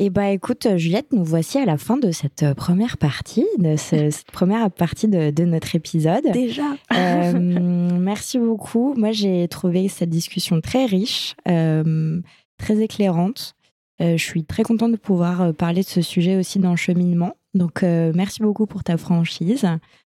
Eh 0.00 0.10
bah 0.10 0.30
écoute, 0.30 0.68
Juliette, 0.76 1.12
nous 1.12 1.24
voici 1.24 1.58
à 1.58 1.64
la 1.64 1.76
fin 1.76 1.96
de 1.96 2.12
cette 2.12 2.44
euh, 2.44 2.54
première 2.54 2.98
partie, 2.98 3.44
de 3.58 3.74
cette 3.76 4.30
première 4.30 4.70
partie 4.70 5.08
de, 5.08 5.44
notre 5.44 5.74
épisode. 5.74 6.22
Déjà. 6.32 6.76
Euh, 6.96 7.32
merci 7.98 8.38
beaucoup. 8.38 8.94
Moi, 8.94 9.10
j'ai 9.10 9.48
trouvé 9.48 9.88
cette 9.88 10.08
discussion 10.08 10.60
très 10.60 10.86
riche, 10.86 11.34
euh, 11.48 12.20
très 12.58 12.80
éclairante. 12.80 13.56
je 13.98 14.16
suis 14.16 14.44
très 14.44 14.62
contente 14.62 14.92
de 14.92 14.96
pouvoir 14.96 15.52
parler 15.54 15.82
de 15.82 15.88
ce 15.88 16.00
sujet 16.00 16.36
aussi 16.36 16.60
dans 16.60 16.70
le 16.70 16.76
cheminement. 16.76 17.34
Donc, 17.54 17.82
merci 17.82 18.40
beaucoup 18.40 18.66
pour 18.66 18.84
ta 18.84 18.96
franchise. 18.96 19.66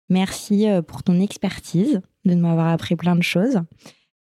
Merci 0.09 0.67
pour 0.87 1.03
ton 1.03 1.21
expertise, 1.21 2.01
de 2.35 2.41
m'avoir 2.41 2.67
appris 2.67 2.95
plein 2.95 3.15
de 3.15 3.23
choses. 3.23 3.61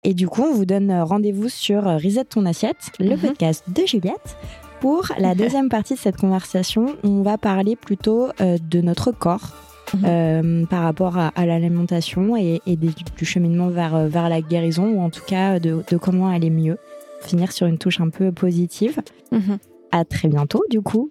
Et 0.02 0.14
du 0.14 0.28
coup, 0.28 0.42
on 0.42 0.52
vous 0.52 0.66
donne 0.66 0.92
rendez-vous 0.92 1.48
sur 1.48 1.84
Reset 1.84 2.24
ton 2.24 2.44
assiette, 2.44 2.92
le 2.98 3.16
mhm. 3.16 3.20
podcast 3.20 3.64
de 3.74 3.86
Juliette 3.86 4.36
pour 4.84 5.06
la 5.18 5.34
deuxième 5.34 5.70
partie 5.70 5.94
de 5.94 5.98
cette 5.98 6.18
conversation, 6.18 6.96
on 7.04 7.22
va 7.22 7.38
parler 7.38 7.74
plutôt 7.74 8.28
euh, 8.42 8.58
de 8.70 8.82
notre 8.82 9.12
corps. 9.12 9.54
Mhm. 9.94 10.04
Euh, 10.04 10.66
par 10.66 10.82
rapport 10.82 11.16
à, 11.18 11.46
l'alimentation 11.46 12.36
et, 12.36 12.60
du 12.66 13.24
cheminement 13.24 13.68
vers, 13.68 13.94
euh, 13.94 14.08
vers 14.08 14.28
la 14.28 14.40
guérison, 14.40 14.88
ou 14.88 15.00
en 15.00 15.08
tout 15.08 15.22
cas 15.26 15.58
de, 15.60 15.82
comment 16.00 16.28
aller 16.28 16.50
mieux. 16.50 16.78
Finir 17.22 17.52
sur 17.52 17.66
une 17.66 17.78
touche 17.78 18.00
un 18.00 18.10
peu 18.10 18.30
positive. 18.32 19.00
Mhm. 19.32 19.58
À 19.92 20.04
très 20.04 20.28
bientôt, 20.28 20.62
du 20.68 20.80
coup. 20.82 21.10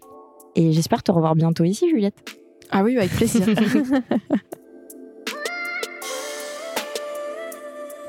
Et 0.56 0.72
j'espère 0.72 1.02
te 1.02 1.12
revoir 1.12 1.36
bientôt 1.36 1.64
ici, 1.64 1.90
Juliette. 1.90 2.16
Ah 2.72 2.84
oui, 2.84 2.98
avec 2.98 3.12
plaisir. 3.12 3.48